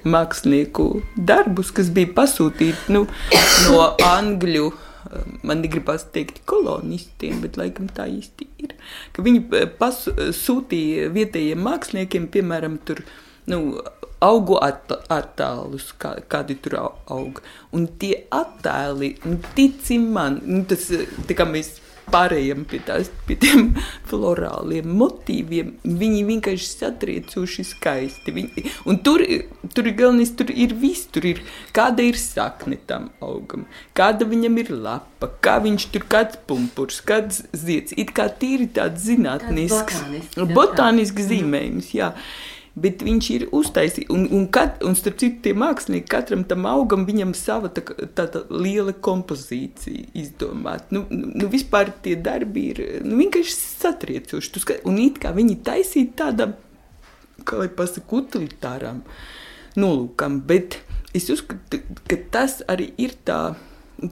mākslinieku 0.09 0.87
darbus, 1.29 1.69
kas 1.71 1.91
bija 1.93 2.09
pasūtīti 2.17 2.95
nu, 2.95 3.05
no 3.69 3.83
angļu. 4.09 4.71
Man 5.47 5.61
negribas 5.63 6.07
teikt, 6.13 6.41
kolonistiem, 6.49 7.41
bet 7.43 7.59
laikam 7.59 7.89
tā 7.93 8.07
īsti 8.11 8.47
ir. 8.63 8.75
Ka 9.15 9.25
viņi 9.25 9.63
pasūtīja 9.79 11.11
vietējiem 11.15 11.63
māksliniekiem, 11.67 12.27
piemēram, 12.33 12.79
tur, 12.87 13.03
nu, 13.51 13.61
augu 14.23 14.57
attēlus, 14.59 15.91
kā, 16.01 16.15
kādi 16.29 16.57
tur 16.61 16.77
aug. 16.81 17.41
Un 17.75 17.89
tie 18.01 18.23
attēli, 18.33 19.15
nu, 19.27 19.37
tici 19.57 19.99
man, 20.01 20.41
nu, 20.45 20.63
tas 20.69 20.89
tā 21.29 21.37
kā 21.37 21.47
mēs 21.49 21.77
pārējām 22.11 22.63
pie, 22.69 22.79
tās, 22.87 23.11
pie 23.27 23.37
tiem 23.41 23.69
florāliem 24.09 24.87
motīviem, 24.99 25.73
viņi 25.83 26.23
vienkārši 26.27 26.69
satriecoši 26.71 27.65
skaisti. 27.67 28.33
Viņi, 28.35 28.65
un 28.89 28.99
tur, 29.05 29.23
tur 29.75 29.89
ir 29.89 29.97
galvenais, 29.99 30.33
tur 30.37 30.51
ir 30.53 30.75
viss, 30.79 31.07
tur 31.13 31.27
ir 31.29 31.43
kāda 31.75 32.05
ir 32.07 32.19
sakne 32.21 32.79
tam 32.89 33.09
augam, 33.23 33.67
kāda 33.97 34.27
viņam 34.29 34.59
ir 34.63 34.73
lapa, 34.87 35.31
kā 35.43 35.57
viņš 35.63 35.89
tur 35.95 36.07
kāds 36.09 36.41
pumpurs, 36.49 37.01
kāds 37.05 37.43
zieds. 37.55 37.95
It 37.97 38.13
kā 38.17 38.29
tīri 38.31 38.69
tāds 38.73 39.07
zinātnisks, 39.07 40.03
botānisks 40.53 41.31
zīmējums, 41.31 41.95
jā. 41.97 42.13
jā 42.13 42.55
bet 42.77 43.01
viņš 43.05 43.27
ir 43.33 43.45
uztaisījis. 43.55 44.09
Un, 44.13 44.27
un, 44.33 44.45
kat, 44.53 44.81
un 44.85 44.95
starp 44.97 45.17
citu, 45.21 45.41
tie 45.47 45.53
mākslinieki 45.57 46.09
katram 46.11 46.43
tam 46.47 46.67
augam, 46.69 47.07
viņam 47.07 47.33
sava 47.37 47.71
tā, 47.73 47.83
tāda 48.17 48.43
liela 48.53 48.93
kompozīcija 48.93 50.11
izdomāta. 50.17 50.85
Nu, 50.93 51.05
nu, 51.09 51.31
nu, 51.33 51.49
vispār 51.51 51.91
tie 52.05 52.15
darbi 52.21 52.67
ir 52.73 52.83
nu, 53.05 53.17
vienkārši 53.21 53.57
satriecoši. 53.57 54.63
Skat, 54.63 54.85
un 54.89 54.99
it 55.01 55.17
kā 55.23 55.33
viņi 55.35 55.59
taisīja 55.65 56.13
tādam, 56.23 56.57
kā 57.47 57.63
lai 57.63 57.69
pasaka, 57.73 58.21
utilitāram 58.21 59.01
nolūkam, 59.77 60.41
bet 60.45 60.79
es 61.17 61.29
uzskatu, 61.33 61.81
ka 62.09 62.19
tas 62.33 62.59
arī 62.69 62.91
ir 63.01 63.17
tā, 63.25 63.41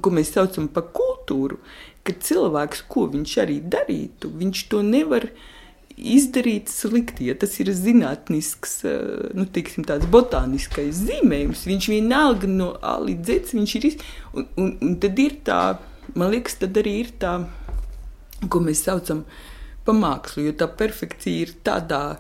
ko 0.01 0.13
mēs 0.13 0.33
saucam 0.33 0.69
par 0.73 0.89
kultūru, 0.95 1.59
ka 2.05 2.13
cilvēks, 2.21 2.85
ko 2.89 3.05
viņš 3.13 3.37
arī 3.45 3.59
darītu, 3.61 4.29
viņš 4.41 4.65
to 4.71 4.81
nevar 4.85 5.29
izdarīt 5.95 6.69
slikti. 6.71 7.29
Ja 7.29 7.35
tas 7.39 7.55
ir 7.63 7.71
zinātnisks, 7.75 8.77
eh, 8.87 9.31
nu, 9.37 9.47
teiksim, 9.47 9.85
tāds 9.87 10.07
botāniskais 10.11 11.01
zīmējums, 11.05 11.65
viņš 11.69 11.89
vienalga 11.91 12.49
no 12.51 12.73
A 12.81 12.97
līdz 12.99 13.25
Z, 13.25 13.55
viņš 13.55 13.75
ir. 13.79 13.89
Iz... 13.91 13.97
Un, 14.33 14.47
un, 14.57 14.71
un 14.81 14.95
tad 15.01 15.19
ir 15.19 15.39
tā, 15.47 15.61
man 16.15 16.31
liekas, 16.33 16.59
tad 16.61 16.77
arī 16.81 16.99
ir 17.05 17.11
tā, 17.21 17.37
ko 18.51 18.61
mēs 18.63 18.85
saucam 18.85 19.25
par 19.85 19.95
mākslu, 19.95 20.47
jo 20.49 20.55
tā 20.57 20.67
perfekcija 20.67 21.47
ir 21.47 21.55
tādā. 21.65 22.19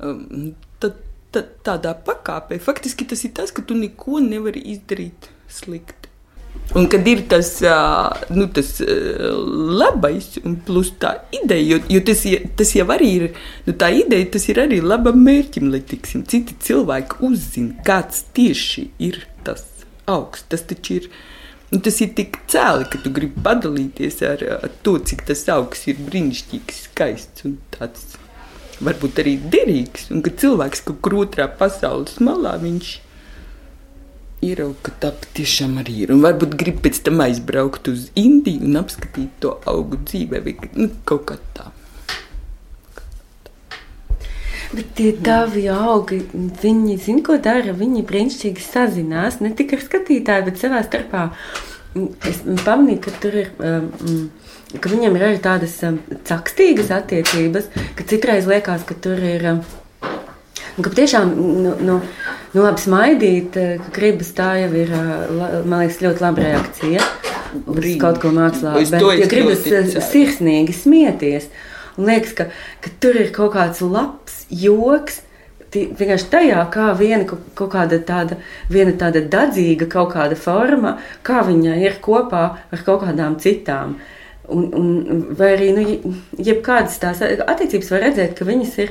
Um, 0.00 0.54
tad, 0.80 0.96
tad, 1.34 1.56
tādā 1.66 1.92
pakāpē, 2.06 2.56
faktiski 2.62 3.04
tas 3.08 3.24
ir 3.26 3.34
tas, 3.36 3.52
ka 3.52 3.62
tu 3.62 3.76
neko 3.76 4.22
nevari 4.24 4.62
izdarīt 4.72 5.28
slikti. 5.50 5.99
Un 6.74 6.86
kad 6.86 7.06
ir 7.10 7.24
tas, 7.26 7.48
nu, 8.30 8.44
tas 8.54 8.68
labais, 9.80 10.28
un 10.46 10.54
plus 10.66 10.92
tā 11.02 11.16
ideja, 11.34 11.64
jo, 11.72 11.78
jo 11.96 12.02
tas, 12.06 12.22
tas 12.60 12.70
jau 12.76 12.86
arī 12.94 13.08
ir, 13.16 13.24
nu, 13.66 13.74
tā 13.74 13.88
ideja, 13.90 14.28
tas 14.36 14.46
ir 14.52 14.60
arī 14.62 14.78
labam 14.84 15.18
mērķim, 15.26 15.66
lai 15.72 15.82
tiksim, 15.82 16.22
citi 16.30 16.54
cilvēki 16.68 17.18
uzzina, 17.26 17.74
kāds 17.86 18.22
tieši 18.38 18.86
ir 19.02 19.18
tas 19.46 19.66
augsts. 20.06 20.46
Tas 20.54 20.62
taču 20.70 21.00
ir, 21.00 21.10
nu, 21.72 21.82
tas 21.82 21.98
ir 22.06 22.14
tik 22.14 22.38
cēli, 22.54 22.86
ka 22.92 23.02
tu 23.02 23.10
gribi 23.18 23.42
padalīties 23.50 24.22
ar, 24.30 24.46
ar 24.60 24.78
to, 24.86 24.94
cik 25.02 25.26
tas 25.26 25.42
augsts 25.50 25.90
ir 25.90 25.98
brīnišķīgs, 26.06 26.82
skaists 26.86 27.50
un 27.50 27.58
tāds 27.74 28.14
varbūt 28.78 29.24
arī 29.24 29.40
derīgs, 29.50 30.06
un 30.14 30.22
ka 30.22 30.38
cilvēks 30.38 30.86
kaut 30.86 31.02
kur 31.02 31.24
otrā 31.26 31.50
pasaules 31.50 32.22
malā 32.22 32.54
viņš 32.62 32.94
ir 32.94 33.09
ieraugu, 34.44 34.76
ka 34.86 34.94
tā 35.02 35.10
patiešām 35.22 35.78
arī 35.82 36.04
ir. 36.04 36.14
Un 36.14 36.22
varbūt 36.24 36.56
grib 36.60 36.80
pēc 36.84 37.02
tam 37.06 37.20
aizbraukt 37.24 37.90
uz 37.92 38.08
Indiju 38.18 38.68
un 38.68 38.80
apskatīt 38.80 39.36
to 39.42 39.56
augu 39.68 40.00
dzīvē, 40.00 40.42
vai 40.46 40.56
nu, 40.76 40.88
kaut 41.08 41.26
kā 41.30 41.38
tā. 41.56 41.70
Bet 44.70 44.92
tie 44.94 45.10
tavi 45.18 45.64
augi, 45.72 46.20
viņi 46.62 46.96
zina, 47.02 47.24
ko 47.26 47.40
dara. 47.42 47.74
Viņi 47.74 48.04
brīnišķīgi 48.06 48.62
sazinās 48.62 49.40
ne 49.42 49.50
tikai 49.58 49.80
ar 49.80 49.86
skatītāju, 49.86 50.46
bet 50.46 50.62
savā 50.62 50.84
starpā. 50.86 51.24
Es 52.30 52.44
pamanīju, 52.46 53.00
ka 53.06 53.16
tur 53.22 53.42
ir. 53.44 53.54
Um, 53.58 54.28
Ka 54.70 54.86
viņam 54.86 55.16
ir 55.18 55.22
arī 55.26 55.38
tādas 55.42 55.72
um, 55.82 55.96
cakstīgas 56.28 56.92
attiecības, 56.94 57.64
ka 57.98 58.04
citreiz 58.06 58.44
liekas, 58.46 58.84
ka 58.86 58.94
tur 59.02 59.18
ir 59.18 59.42
um, 59.50 59.64
ka 60.78 60.92
tiešām 60.94 61.32
nu, 61.34 61.72
nu, 61.82 61.96
nu, 62.54 62.64
labi 62.64 62.82
smaidīt, 62.82 63.56
eh, 63.56 63.78
ka 63.84 63.94
gribas 63.94 64.32
tā 64.36 64.50
jau 64.62 64.70
ir, 64.74 64.92
eh, 64.92 65.62
man 65.64 65.84
liekas, 65.84 66.00
ļoti 66.02 66.24
laba 66.24 66.46
reakcija 66.46 67.08
uz 67.66 67.88
kaut 68.02 68.20
ko 68.22 68.34
mākslā. 68.34 68.74
Bet, 68.90 69.02
ja 69.20 69.30
gribas 69.30 69.66
eh, 69.66 69.90
sirsnīgi 70.10 70.74
smieties, 70.74 71.50
un 71.96 72.10
liekas, 72.10 72.36
ka, 72.38 72.48
ka 72.82 72.94
tur 73.02 73.18
ir 73.20 73.34
kaut 73.34 73.54
kāds 73.54 73.82
labs 73.84 74.44
joks. 74.50 75.22
Vienkārši 75.70 76.26
tajā, 76.32 76.62
kā 76.74 76.88
viena 76.98 77.22
kaut 77.30 77.68
kāda 77.70 78.00
tāda, 78.02 78.40
viena 78.68 78.90
tāda 78.98 79.20
dadzīga 79.22 79.86
kaut 79.86 80.16
kāda 80.16 80.34
forma, 80.34 80.96
kā 81.22 81.44
viņa 81.46 81.76
ir 81.78 82.00
kopā 82.02 82.40
ar 82.58 82.82
kaut 82.82 83.04
kādām 83.04 83.36
citām. 83.38 83.94
Un, 84.50 84.64
un, 84.74 84.88
vai 85.38 85.52
arī, 85.54 85.68
nu, 85.76 86.16
jebkādas 86.42 86.98
tās 86.98 87.22
attiecības 87.22 87.92
var 87.94 88.02
redzēt, 88.08 88.34
ka 88.34 88.48
viņas 88.48 88.74
ir 88.82 88.90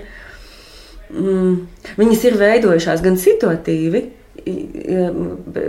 mm, 1.10 1.58
viņas 2.00 2.24
ir 2.30 2.40
veidojušās 2.40 3.04
gan 3.06 3.20
situatīvi, 3.20 4.06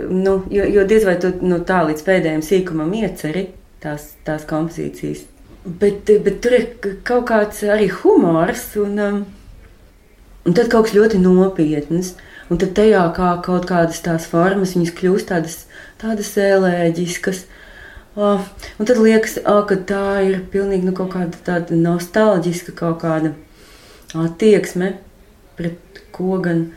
nu, 0.09 0.43
jo, 0.49 0.65
jo 0.65 0.85
diez 0.87 1.05
vai 1.05 1.17
tu 1.21 1.33
nu, 1.43 1.59
tā 1.67 1.81
līdz 1.87 2.05
pēdējiem 2.07 2.43
sīkumam 2.45 2.93
ieceri 3.01 3.47
tās, 3.83 4.13
tās 4.25 4.45
kompozīcijas. 4.49 5.25
Bet, 5.61 6.09
bet 6.25 6.41
tur 6.41 6.57
ir 6.57 6.67
kaut 7.05 7.27
kāds 7.29 7.61
arī 7.69 7.91
humors, 8.01 8.71
un, 8.81 8.97
um, 8.97 9.21
un 10.47 10.57
tad 10.57 10.71
kaut 10.73 10.87
kas 10.87 10.97
ļoti 10.97 11.21
nopietns. 11.21 12.15
Un 12.51 12.59
tad 12.59 12.73
tajā 12.75 13.05
kā 13.15 13.29
kaut 13.45 13.63
kādas 13.69 14.01
tās 14.03 14.25
formas, 14.27 14.73
viņas 14.75 14.95
kļūst 14.97 15.29
tādas, 15.29 15.53
tādas 16.01 16.33
ēlēģiskas. 16.35 17.45
Oh, 18.19 18.43
un 18.75 18.89
tad 18.89 18.99
liekas, 18.99 19.37
oh, 19.47 19.61
ka 19.69 19.77
tā 19.87 20.19
ir 20.27 20.41
pilnīgi 20.51 20.89
nu, 20.89 20.91
kaut 20.97 21.13
kāda 21.13 21.61
nostalģiska 21.71 22.73
kaut 22.75 22.97
kāda 23.05 23.31
attieksme 24.19 24.97
pret 25.61 26.05
ko 26.15 26.39
gan. 26.43 26.69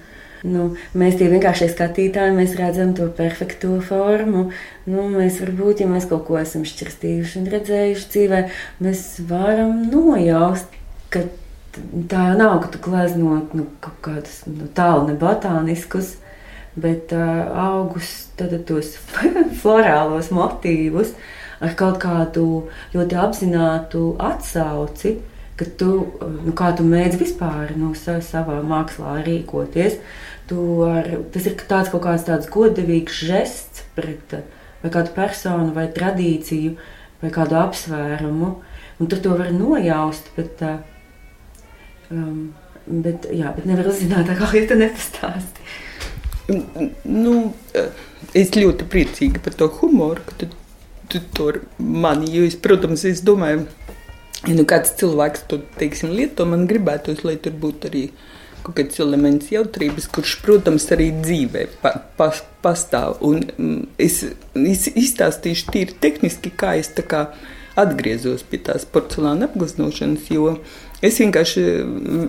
Nu, 0.45 0.75
mēs 0.93 1.15
tie 1.17 1.31
vienkārši 1.33 1.71
skatītāji, 1.73 2.35
mēs 2.37 2.53
redzam 2.59 2.91
to 2.97 3.07
perfekto 3.17 3.79
formu. 3.81 4.51
Nu, 4.85 5.07
mēs 5.09 5.39
varbūt, 5.41 5.81
ja 5.81 5.89
mēs 5.89 6.05
kaut 6.11 6.27
ko 6.27 6.37
esam 6.37 6.67
šķirstījuši 6.69 7.39
un 7.41 7.47
redzējuši 7.55 8.11
dzīvē, 8.13 8.41
mēs 8.85 9.07
varam 9.31 9.87
nojaust, 9.89 10.77
ka 11.09 11.25
tā 12.13 12.27
jau 12.29 12.37
nav, 12.37 12.59
ka 12.61 12.75
tu 12.75 12.83
gleznot 12.85 13.57
nu, 13.57 13.71
kaut 13.81 13.97
kādus 14.05 14.43
nu, 14.51 14.69
tālu 14.77 15.09
ne 15.09 15.17
botāniskus, 15.19 16.19
bet 16.77 17.15
uh, 17.17 17.49
augus 17.65 18.13
tad 18.37 18.53
tos 18.69 18.99
florālos 19.63 20.29
motīvus 20.35 21.15
ar 21.65 21.73
kaut 21.79 22.03
kādu 22.03 22.67
ļoti 22.93 23.19
apzinātu 23.25 24.11
atsauci 24.21 25.17
ka 25.59 25.67
tu, 25.79 25.91
nu, 26.45 26.53
kā 26.57 26.73
tu 26.77 26.87
mēdz 26.87 27.19
vispār 27.21 27.75
nu, 27.79 27.93
savā 27.95 28.59
mākslā 28.67 29.21
rīkoties. 29.27 30.01
Ar, 30.55 31.09
tas 31.33 31.47
ir 31.49 31.57
tāds 31.69 31.93
kaut 31.93 32.05
kāds 32.05 32.27
tāds 32.27 32.51
godīgs 32.53 33.23
žests 33.25 33.87
pret 33.97 34.35
kādu 34.85 35.15
personu, 35.17 35.73
vai 35.77 35.87
tradīciju, 35.93 36.75
vai 37.23 37.31
kādu 37.33 37.57
apsvērumu. 37.63 38.51
Un 39.01 39.11
tu 39.11 39.19
to 39.19 39.35
vari 39.39 39.55
nojaust, 39.57 40.29
bet, 40.37 40.61
um, 42.13 42.53
bet, 42.87 43.31
jā, 43.33 43.55
bet 43.57 43.65
nevar 43.67 43.89
uzzināt, 43.91 44.29
kā 44.39 44.51
ja 44.59 44.67
tu 44.69 44.79
nepastāsti. 44.79 45.73
Nu, 47.09 47.55
es 48.37 48.53
ļoti 48.53 48.87
priecīga 48.93 49.41
par 49.43 49.57
to 49.57 49.71
humoru, 49.81 50.21
ka 50.29 50.37
tu, 50.43 50.51
tu 51.09 51.23
to 51.35 51.49
mani, 51.79 52.29
jo 52.35 52.45
es, 52.45 52.59
protams, 52.61 53.07
es 53.09 53.25
domāju, 53.25 53.65
ja 54.49 54.55
nu 54.57 54.65
kāds 54.69 54.95
cilvēks 55.01 55.47
to 55.51 55.61
teiksim, 55.81 56.15
lieto, 56.17 56.47
man 56.49 56.69
gribētos, 56.71 57.25
lai 57.27 57.37
tur 57.41 57.57
būtu 57.61 57.91
arī 57.91 58.05
kaut 58.65 58.79
kāds 58.79 59.01
elements 59.05 59.51
jautrības, 59.53 60.09
kurš, 60.13 60.39
protams, 60.45 60.87
arī 60.95 61.11
dzīvē 61.19 61.67
pa, 61.83 61.93
pa, 62.19 62.31
pastāv. 62.65 63.19
Un 63.25 63.43
mm, 63.45 63.83
es, 64.01 64.23
es 64.57 64.89
izstāstīšu 64.89 65.75
tīri 65.75 65.99
tehniski, 66.01 66.53
kā 66.57 66.75
es 66.81 66.93
kā 67.05 67.27
atgriezos 67.81 68.45
pie 68.47 68.61
tās 68.63 68.87
porcelāna 68.87 69.49
apgleznošanas, 69.49 70.29
jo 70.33 70.55
es 71.05 71.19
vienkārši 71.21 71.65
mm, 71.83 72.27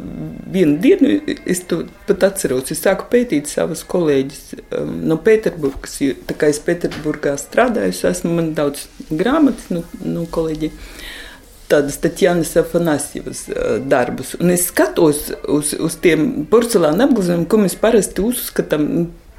vienu 0.51 0.77
dienu, 0.83 1.11
es 1.45 1.61
to 1.69 1.83
pat 2.09 2.25
atceros, 2.31 2.71
es 2.73 2.81
sāku 2.83 3.07
pētīt 3.11 3.47
savas 3.47 3.85
kolēģis 3.87 4.41
um, 4.79 4.95
no 5.07 5.19
Pēterburgas, 5.23 5.99
jo 6.01 6.17
tā 6.27 6.35
kā 6.41 6.49
es 6.51 6.59
Pēterburgā 6.65 7.37
strādāju, 7.39 7.95
esmu 8.09 8.33
man 8.41 8.51
daudz 8.57 8.89
grāmatas 9.11 9.69
no, 9.71 9.85
no 10.03 10.25
kolēģiem 10.35 10.73
tādas 11.71 11.99
Tatjanas 12.01 12.55
Afanasjevas 12.61 13.45
darbus. 13.89 14.35
Un 14.39 14.53
es 14.53 14.67
skatos 14.69 15.29
uz, 15.51 15.73
uz 15.79 15.99
tiem 16.01 16.45
porcelāna 16.51 17.07
apgleznojumiem, 17.07 17.47
ko 17.49 17.61
mēs 17.61 17.77
parasti 17.81 18.23
uzskatām, 18.25 18.89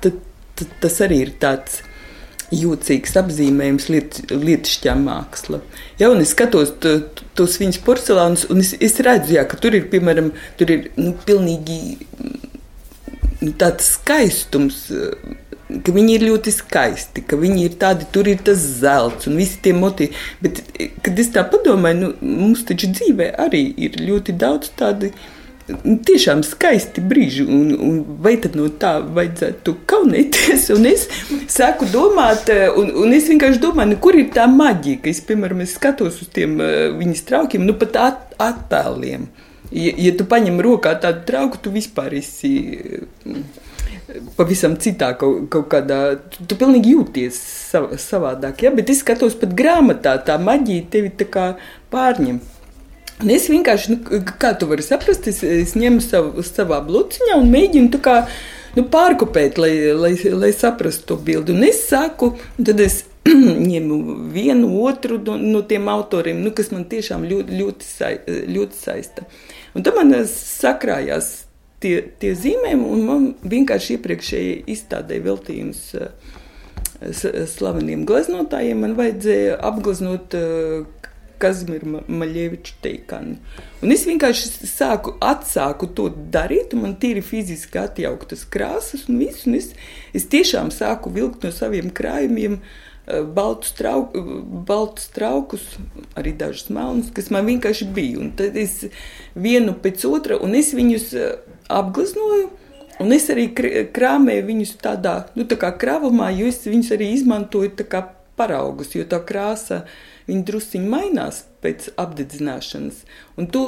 tad, 0.04 0.18
tad 0.58 0.72
tas 0.82 0.98
arī 1.06 1.22
ir 1.26 1.36
tāds 1.42 1.82
jūtīgs 2.54 3.16
apzīmējums 3.18 3.88
liet, 3.90 4.18
lietišķā 4.30 4.94
māksla. 5.00 5.60
Ja, 5.98 6.10
un 6.12 6.22
es 6.22 6.34
skatos 6.34 6.76
to, 6.82 6.98
tos 7.38 7.56
viņas 7.62 7.80
porcelānus, 7.86 8.46
un 8.52 8.62
es, 8.62 8.74
es 8.82 8.98
redzu, 9.02 9.34
jā, 9.38 9.46
ka 9.50 9.58
tur 9.60 9.74
ir, 9.74 9.88
piemēram, 9.90 10.30
tur 10.58 10.70
ir 10.74 10.90
nu, 10.98 11.14
pilnīgi 11.26 11.80
nu, 13.42 13.50
tāds 13.58 13.96
skaistums 13.96 14.86
ka 15.66 15.94
viņi 15.94 16.16
ir 16.16 16.26
ļoti 16.28 16.52
skaisti, 16.54 17.22
ka 17.26 17.38
viņi 17.40 17.64
ir 17.66 17.78
tādi, 17.80 18.06
tur 18.14 18.28
ir 18.30 18.42
tas 18.46 18.60
zelts 18.80 19.26
un 19.30 19.38
visi 19.40 19.58
tie 19.62 19.74
motīvi. 19.76 20.14
Bet, 20.42 20.60
kad 21.04 21.18
es 21.18 21.32
tā 21.34 21.42
padomāju, 21.50 21.98
nu, 22.02 22.36
mums 22.42 22.62
taču 22.68 22.92
dzīvē 22.92 23.32
arī 23.46 23.64
ir 23.88 23.98
ļoti 24.02 24.36
daudz 24.38 24.70
tādu. 24.78 25.10
Tiešām 25.66 26.44
skaisti 26.46 27.02
brīži, 27.02 27.42
un, 27.42 27.72
un 27.82 27.96
vai 28.22 28.36
tad 28.38 28.54
no 28.54 28.68
tā 28.70 29.00
vajadzētu 29.02 29.72
kaunēties? 29.90 30.68
Un 30.76 30.86
es 30.86 31.08
sāku 31.50 31.88
domāt, 31.90 32.52
un, 32.78 32.92
un 33.02 33.16
es 33.16 33.26
vienkārši 33.26 33.58
domāju, 33.64 33.96
nu, 33.96 33.98
kur 34.04 34.14
ir 34.14 34.28
tā 34.36 34.44
maģija, 34.46 35.00
ka 35.02 35.10
es, 35.10 35.18
piemēram, 35.26 35.64
es 35.64 35.74
skatos 35.74 36.20
uz 36.22 36.30
tiem 36.30 36.54
uh, 36.60 36.94
viņas 36.94 37.26
traukiem, 37.26 37.66
nu 37.66 37.74
pat 37.80 37.98
at, 38.04 38.38
attēliem. 38.46 39.26
Ja, 39.74 39.90
ja 40.06 40.14
tu 40.14 40.28
paņem 40.30 40.62
rokā 40.62 40.94
tādu 41.02 41.26
trauku, 41.26 41.58
tu 41.64 41.74
vispār 41.74 42.14
esi. 42.20 42.54
Pavisam 44.36 44.76
citā 44.78 45.10
kaut, 45.18 45.48
kaut 45.50 45.66
kādā. 45.72 46.00
Tu, 46.30 46.44
tu 46.46 46.58
pilnīgi 46.58 46.92
jūties 46.94 47.38
sav, 47.72 47.88
savādāk. 47.98 48.62
Ja? 48.62 48.70
Bet 48.74 48.92
es 48.92 49.00
skatos 49.02 49.34
pat 49.40 49.54
grāmatā, 49.58 50.14
tā 50.26 50.36
maģija 50.38 50.90
tevi 50.92 51.10
tā 51.18 51.26
kā 51.26 51.46
pārņem. 51.90 52.38
Un 53.24 53.32
es 53.32 53.48
vienkārši, 53.48 53.94
nu, 53.94 54.20
kā 54.38 54.52
tu 54.60 54.68
vari 54.68 54.84
saprast, 54.84 55.26
es, 55.30 55.40
es 55.42 55.72
ņemu 55.78 56.02
savu, 56.04 56.44
savā 56.44 56.82
blūciņā 56.84 57.38
un 57.40 57.48
mēģinu 57.50 57.94
tā 57.94 58.00
kā 58.04 58.16
nu, 58.76 58.84
pārkopēt, 58.92 59.58
lai, 59.58 59.72
lai, 59.96 60.12
lai 60.36 60.52
saprastu 60.52 61.14
to 61.14 61.18
bildi. 61.26 61.56
Un 61.56 61.64
es 61.64 61.80
saku, 61.88 62.34
un 62.58 62.68
tad 62.68 62.82
es 62.84 63.00
ņemu 63.70 63.98
vienu 64.34 64.70
otru 64.84 65.18
no, 65.24 65.38
no 65.40 65.64
tiem 65.66 65.88
autoriem, 65.90 66.44
nu, 66.44 66.52
kas 66.54 66.70
man 66.74 66.84
tiešām 66.90 67.24
ļoti, 67.26 67.58
ļoti, 67.62 67.88
sa, 67.88 68.12
ļoti 68.28 68.78
saista. 68.84 69.26
Un 69.74 69.84
tad 69.86 69.96
man 69.96 70.12
sakrājās 70.30 71.32
tie, 71.86 71.94
tie 72.18 72.34
zīmējumi, 72.34 72.90
un 72.96 73.06
man 73.06 73.30
vienkārši 73.46 73.96
iepriekšēji 73.96 74.58
izstādēja 74.74 75.26
veltījums 75.30 75.86
slaveniem 77.52 78.06
gleznotājiem. 78.08 78.82
Man 78.82 78.96
vajadzēja 78.98 79.58
apgleznot 79.68 80.36
Kazimira 81.42 82.00
Maļeviča 82.08 82.78
teikanu. 82.84 83.36
Un 83.84 83.92
es 83.92 84.06
vienkārši 84.08 84.68
sāku, 84.70 85.12
atsāku 85.20 85.90
to 85.96 86.08
darīt, 86.32 86.72
un 86.72 86.86
man 86.86 86.96
tīri 87.00 87.20
fiziski 87.24 87.80
atjauktas 87.82 88.46
krāsas 88.48 89.04
un 89.10 89.20
viss. 89.20 89.44
Un 89.48 89.58
es, 89.58 89.70
es 90.16 90.28
tiešām 90.32 90.72
sāku 90.74 91.12
vilkt 91.12 91.44
no 91.44 91.52
saviem 91.52 91.92
krājumiem 91.92 92.60
baltus, 93.36 93.70
trauk, 93.76 94.16
baltus 94.66 95.10
traukus, 95.14 95.66
arī 96.18 96.32
dažus 96.38 96.70
melnus, 96.74 97.12
kas 97.14 97.28
man 97.30 97.46
vienkārši 97.46 97.86
bija. 97.94 98.18
Un 98.22 98.32
tad 98.38 98.56
es 98.58 98.80
vienu 99.36 99.76
pēc 99.82 100.08
otra, 100.08 100.40
un 100.42 100.56
es 100.58 100.72
viņus 100.74 101.12
apgleznoju. 101.72 102.50
Un 103.02 103.12
es 103.12 103.26
arī 103.32 103.50
krāpēju 103.52 104.44
viņus 104.46 104.76
tādā 104.80 105.16
nu, 105.36 105.44
tā 105.44 105.72
krāvumā, 105.76 106.30
jo 106.32 106.48
es 106.48 106.62
viņus 106.64 106.94
arī 106.96 107.10
izmantoju 107.12 107.74
kā 107.84 108.06
paraugus, 108.36 108.94
jo 108.96 109.04
tā 109.08 109.20
krāsa 109.24 109.84
druskuļi 110.26 110.88
mainās 110.90 111.44
pēc 111.62 111.90
apdedzināšanas. 112.00 113.02
Un 113.36 113.48
tu, 113.52 113.62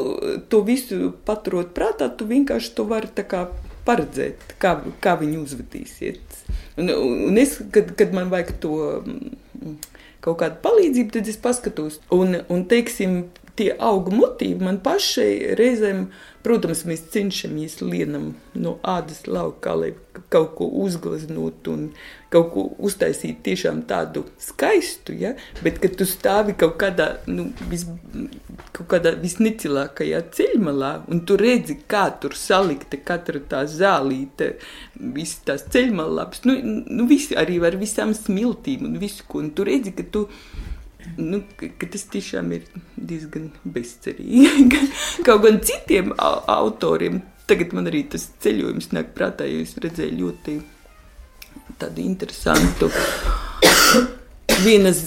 to 0.48 0.62
visu 0.66 1.12
paturot 1.28 1.74
prātā, 1.76 2.08
tu 2.08 2.26
vienkārši 2.28 2.74
to 2.74 2.88
vari 2.88 3.10
paredzēt, 3.88 4.56
kā, 4.60 4.78
kā 5.00 5.16
viņi 5.20 5.38
uzvedīsies. 5.40 6.42
Un, 6.78 6.90
un 6.92 7.38
es, 7.40 7.56
kad, 7.72 7.94
kad 7.98 8.12
man 8.16 8.28
vajag 8.32 8.52
to 8.62 8.74
mm, 9.00 9.76
kaut 10.24 10.40
kādu 10.42 10.60
palīdzību, 10.64 11.14
tad 11.14 11.30
es 11.30 11.40
paskatos. 11.40 12.00
Un, 12.14 12.40
un 12.52 12.64
teiksim, 12.68 13.22
tie 13.58 13.72
augu 13.74 14.14
motīvi 14.14 14.60
man 14.62 14.78
pašai 14.84 15.56
reizēm, 15.58 16.08
protams, 16.48 16.86
mēs 16.88 17.02
cenšamies 17.12 17.82
lienam 17.84 18.30
no 18.56 18.78
ādas 18.86 19.26
lauka, 19.28 19.74
lai 19.76 19.92
kaut 20.32 20.54
ko 20.58 20.66
uzgleznot 20.82 21.68
un 21.70 21.90
kaut 22.32 22.48
ko 22.54 22.64
uztaisīt 22.84 23.42
tiešām 23.44 23.82
tādu 23.88 24.24
skaistu, 24.42 25.14
ja? 25.20 25.34
bet 25.64 25.78
kad 25.82 25.94
tu 26.00 26.06
stāvi 26.08 26.56
kaut 26.58 26.78
kādā, 26.80 27.08
nu, 27.30 27.48
vis, 27.70 27.84
kaut 28.76 28.88
kādā 28.94 29.12
visnecilākajā 29.20 30.22
ceļmalā 30.38 30.92
un 31.12 31.22
tu 31.28 31.38
redzi, 31.40 31.78
kā 31.88 32.08
tur 32.22 32.36
salikta 32.38 33.00
katra 33.10 33.44
tā 33.52 33.62
zālīte, 33.68 34.54
visas 34.98 35.44
tās 35.48 35.68
ceļmalāps, 35.72 36.44
nu, 36.48 36.58
nu 36.88 37.08
visi 37.10 37.38
arī 37.38 37.60
ar 37.68 37.78
visām 37.80 38.16
smiltīm 38.16 38.88
un 38.88 38.98
visu, 39.00 39.28
ko, 39.28 39.44
un 39.44 39.52
tu 39.54 39.68
redzi, 39.68 39.94
ka 39.96 40.08
tu 40.12 40.26
nu, 41.16 41.42
ka, 41.58 41.70
ka 41.80 41.90
tas 41.92 42.06
tiešām 42.12 42.52
ir 42.56 42.64
diezgan 42.96 43.50
bezcerīgi. 43.64 44.82
Kaut 45.26 45.44
gan 45.44 45.60
citiem 45.64 46.14
autoriem, 46.18 47.22
tagad 47.50 47.76
man 47.76 47.90
arī 47.90 48.04
tas 48.12 48.28
ceļojums 48.44 48.92
nāk 48.96 49.14
prātā, 49.16 49.48
jo 49.50 49.62
es 49.64 49.76
redzēju 49.82 50.18
ļoti 50.22 50.58
tādu 51.78 52.04
interesantu. 52.04 52.90
Vienas 54.58 55.04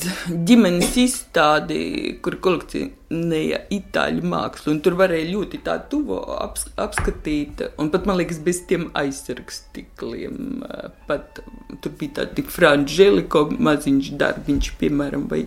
ģimenes 0.47 0.93
izstādi, 0.95 1.79
kur 2.23 2.37
kolekcionēja 2.39 3.57
itāļu 3.75 4.23
mākslu, 4.31 4.77
tur 4.79 4.95
varēja 4.99 5.27
ļoti 5.27 5.59
tā 5.65 5.73
tuvu 5.91 6.21
aps, 6.37 6.69
apskatīt, 6.79 7.59
un 7.81 7.89
pat, 7.91 8.05
man 8.07 8.21
liekas, 8.21 8.39
bez 8.45 8.61
tiem 8.69 8.85
aizsargstikliem, 8.95 10.63
pat 11.09 11.41
tur 11.83 11.95
bija 11.99 12.21
tādi 12.21 12.45
franģeliko 12.47 13.43
maziņš 13.59 14.13
darbiņš, 14.21 14.69
piemēram, 14.79 15.25
vai 15.31 15.41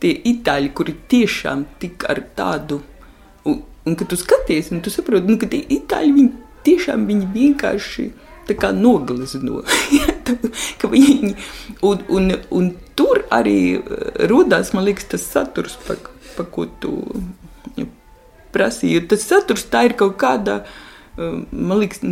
tie 0.00 0.14
itāļi, 0.32 0.72
kuri 0.72 0.96
tiešām 1.12 1.66
tik 1.82 2.06
ar 2.08 2.22
tādu, 2.38 2.80
un, 3.44 3.60
un 3.84 3.98
kad 4.00 4.08
tu 4.08 4.16
skaties, 4.16 4.72
un 4.72 4.80
tu 4.80 4.94
saproti, 4.94 5.28
nu, 5.28 5.36
ka 5.36 5.50
tie 5.52 5.60
itāļi, 5.76 6.14
viņi 6.16 6.32
tiešām 6.70 7.04
viņi 7.10 7.28
vienkārši 7.36 8.08
tā 8.48 8.56
kā 8.58 8.72
noglezno. 8.74 9.60
viņi, 10.94 11.34
un, 11.84 12.02
un, 12.08 12.32
un 12.50 12.72
tur 12.98 13.24
arī 13.32 13.58
eh, 13.76 14.26
rodās, 14.30 14.72
man 14.76 14.86
liekas, 14.88 15.10
tas 15.14 15.26
saturs, 15.34 15.78
pa, 15.86 15.98
pa 16.36 16.46
ko 16.48 16.66
tu 16.82 16.96
prasīji. 18.52 19.06
Tas 19.10 19.24
saturs 19.28 19.64
tā 19.72 19.86
ir 19.88 19.96
kaut 19.98 20.18
kāda, 20.20 20.62
eh, 21.16 21.38
man 21.52 21.82
liekas, 21.82 22.04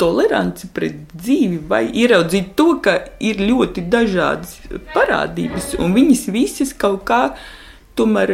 toleranci 0.00 0.68
pret 0.74 0.96
dzīvi, 1.14 1.60
vai 1.70 1.84
ieraudzīt 1.86 2.54
to, 2.58 2.80
ka 2.82 2.96
ir 3.22 3.38
ļoti 3.38 3.84
dažādas 3.90 4.56
parādības, 4.94 5.76
un 5.78 5.94
viņas 5.94 6.24
visas 6.34 6.74
kaut 6.74 7.04
kā 7.06 7.20
tomēr 7.94 8.32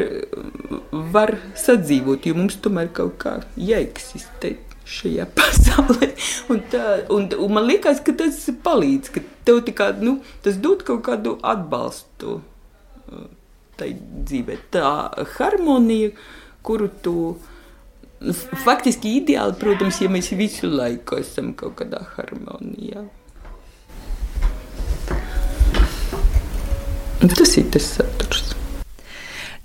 var 1.12 1.34
sadzīvot, 1.60 2.24
jo 2.24 2.38
mums 2.38 2.56
tomēr 2.64 2.88
kaut 2.96 3.18
kā 3.20 3.34
jāeksistē 3.60 4.54
šajā 4.90 5.26
pasaulē. 5.38 6.10
Un 6.52 6.62
tā, 6.72 6.86
un, 7.12 7.28
un 7.36 7.54
man 7.58 7.68
liekas, 7.68 8.00
ka 8.04 8.14
tas 8.16 8.40
palīdz, 8.64 9.12
ka 9.14 9.24
tev 9.44 9.62
kā, 9.76 9.90
nu, 10.00 10.18
tas 10.44 10.58
dod 10.60 10.84
kaut 10.86 11.04
kādu 11.08 11.36
atbalstu 11.42 12.40
uh, 12.40 13.28
tai 13.80 13.94
dzīvē. 13.98 14.58
Tā 14.74 14.90
harmonija, 15.38 16.12
kuru 16.66 16.90
tu 17.02 17.16
Faktiski 18.66 19.14
ideāli, 19.16 19.54
protams, 19.56 20.02
ja 20.04 20.10
mēs 20.12 20.26
visu 20.36 20.68
laiku 20.68 21.16
esam 21.22 21.54
kaut 21.56 21.78
kādā 21.78 22.02
harmonijā. 22.18 23.06
Tas 27.20 27.56
ir 27.56 27.70
tas 27.72 27.86
saturs. 27.96 28.52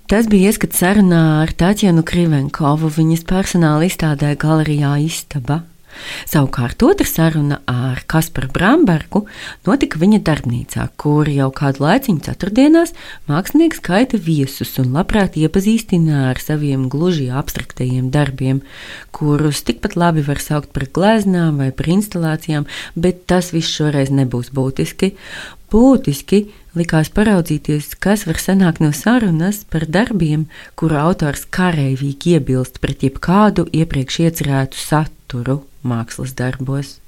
Tas 0.08 0.28
bija 0.30 0.52
ieskats 0.52 0.80
sarunā 0.80 1.20
ar 1.42 1.52
Tatjanu 1.52 2.04
Krivenkovu 2.06 2.88
viņas 2.96 3.26
personāla 3.28 3.88
izstādē 3.90 4.32
Galerijā 4.40 4.94
Istaba. 5.04 5.64
Savukārt 6.28 6.82
otra 6.86 7.06
saruna 7.08 7.60
ar 7.70 8.02
Kasparu 8.10 8.50
Brambergu 8.52 9.24
notika 9.66 10.00
viņa 10.02 10.20
darbnīcā, 10.26 10.88
kur 11.00 11.28
jau 11.30 11.48
kādu 11.54 11.84
laiciņu 11.84 12.24
ceturtdienās 12.26 12.94
mākslinieks 13.30 13.82
gaida 13.84 14.20
viesus 14.20 14.76
un 14.82 14.92
labprāt 14.96 15.38
iepazīstina 15.40 16.26
ar 16.30 16.42
saviem 16.42 16.88
gluži 16.92 17.28
abstraktajiem 17.30 18.10
darbiem, 18.14 18.62
kurus 19.16 19.64
tikpat 19.66 19.96
labi 19.96 20.24
var 20.26 20.42
saukt 20.42 20.72
par 20.76 20.88
gleznām 20.92 21.62
vai 21.62 21.72
par 21.72 21.90
instalācijām, 21.96 22.68
bet 22.94 23.26
tas 23.30 23.52
viss 23.54 23.72
šoreiz 23.72 24.12
nebūs 24.14 24.52
būtiski. 24.56 25.14
Būtiski 25.66 26.44
likās 26.78 27.10
paraudzīties, 27.10 27.96
kas 27.98 28.26
var 28.28 28.38
sanākt 28.38 28.82
no 28.84 28.92
sarunas 28.94 29.64
par 29.72 29.88
darbiem, 29.90 30.46
kuru 30.78 31.00
autors 31.00 31.46
kareivīgi 31.58 32.36
iebilst 32.36 32.80
pret 32.84 33.02
jebkādu 33.08 33.66
iepriekš 33.74 34.22
iecerētu 34.28 34.82
saturu 34.84 35.15
mākslas 35.82 36.34
darbos. 36.36 37.00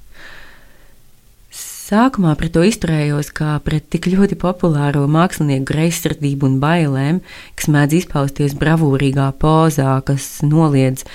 Sākumā 1.89 2.35
pret 2.37 2.51
to 2.53 2.61
izturējos 2.61 3.31
kā 3.33 3.55
pret 3.65 3.87
tik 3.89 4.05
ļoti 4.11 4.35
populāro 4.37 5.07
mākslinieku 5.09 5.65
greizsirdību 5.71 6.45
un 6.45 6.57
bailēm, 6.61 7.21
kas 7.57 7.69
mēdz 7.73 7.95
izpausties 8.03 8.53
bravūrīgā 8.61 9.25
pozā, 9.41 9.95
kas 10.05 10.27
noliedz 10.45 11.07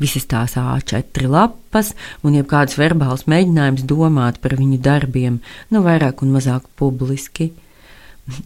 visas 0.00 0.24
tās 0.30 0.56
A4 0.56 1.28
lapas 1.28 1.92
un 2.24 2.38
jebkādus 2.38 2.78
verbālus 2.80 3.26
mēģinājumus 3.28 3.84
domāt 3.84 4.40
par 4.40 4.56
viņu 4.56 4.80
darbiem, 4.80 5.42
nu 5.68 5.84
vairāk 5.84 6.24
un 6.24 6.32
mazāk 6.38 6.64
publiski. 6.80 7.50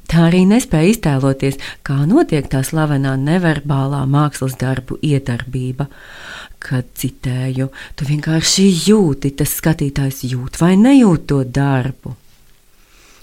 Tā 0.08 0.28
arī 0.30 0.46
nespēja 0.48 0.94
iztēloties, 0.94 1.58
kā 1.84 1.98
notiek 2.08 2.46
tā 2.48 2.62
slavenā 2.64 3.12
neverbālā 3.20 4.06
mākslas 4.08 4.56
darbu 4.60 4.96
iedarbība 5.04 5.90
kad 6.66 6.86
citēju, 6.98 7.68
tu 7.94 8.06
vienkārši 8.08 8.66
jūti, 8.88 9.34
tas 9.38 9.52
skatītājs 9.60 10.24
jūt 10.32 10.58
vai 10.62 10.74
nejūt 10.80 11.26
to 11.30 11.42
darbu. 11.44 12.16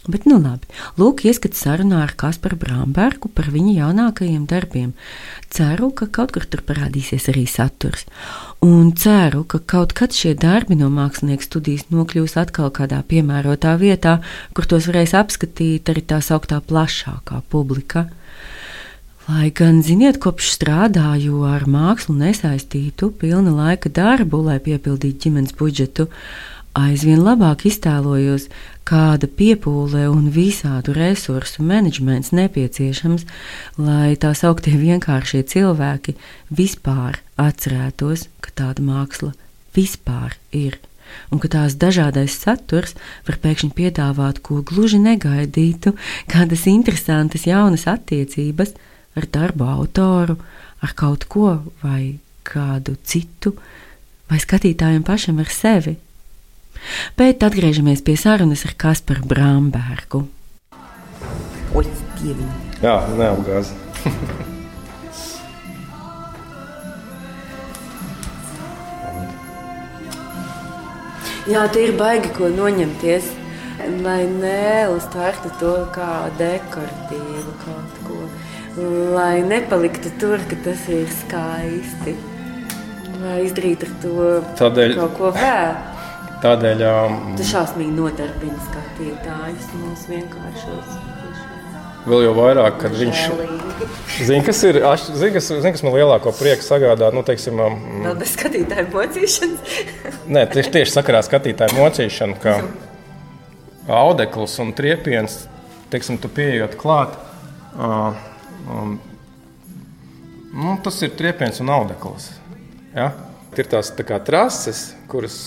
Bet, 0.04 0.26
nu 0.28 0.36
labi, 0.36 0.68
lūk, 1.00 1.22
ieskats 1.24 1.62
sarunā 1.64 2.02
ar 2.04 2.12
Kasparu 2.20 2.58
Brambergu 2.60 3.30
par 3.32 3.48
viņa 3.54 3.76
jaunākajiem 3.78 4.42
darbiem. 4.52 4.90
Ceru, 5.48 5.94
ka 5.96 6.10
kaut 6.12 6.34
kur 6.36 6.44
tur 6.44 6.60
parādīsies 6.68 7.30
arī 7.32 7.46
saturs. 7.48 8.04
Un 8.60 8.92
ceru, 9.00 9.46
ka 9.48 9.62
kaut 9.64 9.96
kad 9.96 10.12
šie 10.12 10.34
darbi 10.36 10.76
no 10.76 10.90
mākslinieka 10.92 11.48
studijas 11.48 11.88
nokļūs 11.94 12.36
atkal 12.42 12.74
kādā 12.76 13.00
piemērotā 13.08 13.78
vietā, 13.80 14.18
kur 14.52 14.68
tos 14.68 14.90
varēs 14.92 15.16
apskatīt 15.16 15.88
arī 15.94 16.04
tā 16.04 16.20
sauktā 16.20 16.60
plašākā 16.60 17.40
publika. 17.48 18.10
Lai 19.30 19.54
gan, 19.56 19.80
ziniet, 19.88 20.20
kopš 20.20 20.50
strādāju 20.58 21.46
ar 21.48 21.64
mākslu 21.64 22.18
nesaistītu 22.20 23.08
pilna 23.22 23.54
laika 23.56 23.88
darbu, 23.88 24.42
lai 24.50 24.60
piepildītu 24.60 25.30
ģimenes 25.30 25.56
budžetu, 25.56 26.10
aizvien 26.78 27.22
labāk 27.24 27.68
iztēlojos, 27.70 28.48
kāda 28.88 29.30
piepūle 29.30 30.08
un 30.12 30.30
visādu 30.34 30.96
resursu 30.98 31.64
menedžments 31.64 32.34
nepieciešams, 32.36 33.26
lai 33.78 34.16
tā 34.20 34.34
sauktie 34.38 34.76
vienkāršie 34.80 35.44
cilvēki 35.54 36.18
vispār 36.52 37.22
atcerētos, 37.40 38.28
ka 38.44 38.56
tāda 38.64 38.84
māksla 38.86 39.34
vispār 39.76 40.36
ir. 40.52 40.80
un 41.30 41.38
ka 41.38 41.50
tās 41.52 41.76
dažādais 41.78 42.34
saturs 42.34 42.96
var 43.28 43.38
pēkšņi 43.44 43.70
piedāvāt 43.78 44.40
ko 44.42 44.64
gluži 44.66 44.98
negaidītu, 44.98 45.94
kādas 46.32 46.66
interesantas 46.72 47.46
jaunas 47.46 47.86
attiecības 47.86 48.74
ar 49.14 49.28
darbu 49.30 49.68
autoru, 49.70 50.40
ar 50.82 50.96
kaut 50.98 51.28
ko 51.30 51.60
vai 51.84 52.18
kādu 52.44 52.98
citu, 53.06 53.54
vai 54.30 54.42
skatītājiem 54.42 55.06
pašam 55.06 55.38
ar 55.44 55.54
sevi. 55.54 55.98
Bet 57.18 57.44
atgriežamies 57.46 58.02
pie 58.06 58.16
sarunas 58.20 58.66
ar 58.68 58.74
Kasparu 58.78 59.24
Brāmbergu. 59.30 60.26
Oi! 61.74 61.86
Jā, 62.84 62.98
neapgāz. 63.18 63.72
Jā, 71.50 71.66
tie 71.76 71.90
ir 71.90 71.96
baigi, 72.00 72.30
ko 72.38 72.48
noņemties. 72.54 73.32
Lai 74.04 74.22
neuztvērtu 74.32 75.50
to 75.60 75.72
kā 75.96 76.12
dekoratīvu 76.40 77.56
kaut 77.64 77.98
ko. 78.08 78.20
Lai 79.16 79.42
nepaliktu 79.44 80.12
tur, 80.22 80.40
ka 80.50 80.56
tas 80.64 80.86
ir 80.94 81.10
skaisti. 81.12 82.14
Lai 83.20 83.42
izdarītu 83.48 83.90
ar 83.90 83.98
to 84.06 84.30
Tādēļ- 84.62 84.96
kaut 85.02 85.18
ko 85.18 85.34
vēl. 85.36 85.76
Tādēļ 86.44 86.82
um, 86.90 87.20
Tas 87.40 87.50
šausmīgi 87.54 87.94
nodarbina 87.96 88.60
skatītājus 88.66 89.68
mūsu 89.80 90.10
vienkāršos. 90.12 90.96
vēl 92.04 92.26
jau 92.26 92.34
vairāk, 92.36 92.82
kad 92.82 92.96
viņš 93.00 93.22
zina, 94.28 94.42
kas 94.44 94.60
ir. 94.68 94.82
Zina, 95.06 95.30
kas, 95.38 95.48
zin, 95.48 95.72
kas 95.72 95.84
man 95.86 95.96
lielāko 95.96 96.34
prieku 96.36 96.66
sagādā. 96.66 97.14
Nu, 97.16 97.24
teiksim, 97.24 97.62
um, 97.64 97.78
Vēl 98.04 98.18
bez 98.20 98.34
skatītāju 98.36 98.90
mocīšanas. 98.92 99.78
Nē, 100.28 100.44
tieši, 100.52 100.74
tieši 100.76 100.96
sakarā 100.98 101.22
ar 101.24 101.28
skatītāju 101.30 101.78
mocīšanu, 101.80 102.36
ka 102.44 102.58
audekls 104.04 104.60
un 104.60 104.76
triepiens, 104.76 105.46
teiksim, 105.96 106.20
tu 106.20 106.28
pieejot 106.32 106.76
klāt, 106.80 107.16
uh, 107.80 108.20
um, 108.68 108.98
nu, 110.52 110.76
tas 110.84 111.00
ir 111.08 111.16
triepiens 111.16 111.64
un 111.64 111.72
audekls. 111.72 112.34
Ja? 112.92 113.14
Ir 113.56 113.70
tās 113.70 113.94
tā 113.96 114.04
kā 114.08 114.20
trases, 114.26 114.90
kuras 115.08 115.40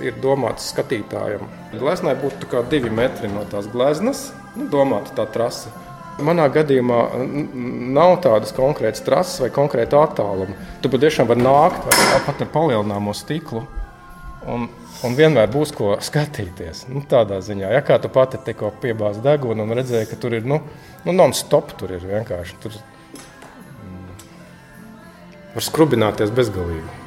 ir 0.00 0.16
domātas 0.22 0.70
skatītājam. 0.72 1.46
Gleznai 1.74 2.14
būtu 2.18 2.62
divi 2.70 2.90
metri 2.90 3.30
no 3.32 3.44
tās 3.50 3.68
gleznas, 3.72 4.30
nu, 4.56 4.68
domāta 4.72 5.14
tā 5.16 5.26
trase. 5.32 5.72
Manā 6.22 6.44
gadījumā 6.52 6.98
nav 7.96 8.18
tādas 8.24 8.52
konkrētas 8.52 9.04
trases 9.04 9.40
vai 9.40 9.48
konkrēta 9.54 10.02
attāluma. 10.04 10.54
Tu 10.84 10.90
patiešām 10.92 11.30
vari 11.30 11.42
nākt 11.42 11.88
pat 12.26 12.42
ar 12.44 12.50
palielināmo 12.52 13.14
stiklu. 13.16 13.64
Un, 14.42 14.66
un 15.06 15.16
vienmēr 15.16 15.48
būs 15.50 15.72
ko 15.76 15.94
skatīties. 16.02 16.86
Nu, 16.90 17.04
tādā 17.08 17.38
ziņā, 17.44 17.70
ja 17.72 17.82
kā 17.86 17.96
tu 18.02 18.10
pati 18.12 18.40
tikko 18.42 18.72
piebāzi 18.82 19.22
degunu 19.24 19.64
un 19.64 19.76
redzēji, 19.78 20.10
ka 20.10 20.18
tur 20.20 20.36
ir 20.36 20.48
nu, 20.48 20.58
nu, 21.06 21.14
non-stop, 21.14 21.72
tur 21.78 21.94
ir 21.94 22.04
vienkārši. 22.04 22.58
Tur 22.64 22.76
mm, 22.76 24.26
var 25.54 25.68
skrubināties 25.68 26.34
bezgalīgi. 26.34 26.98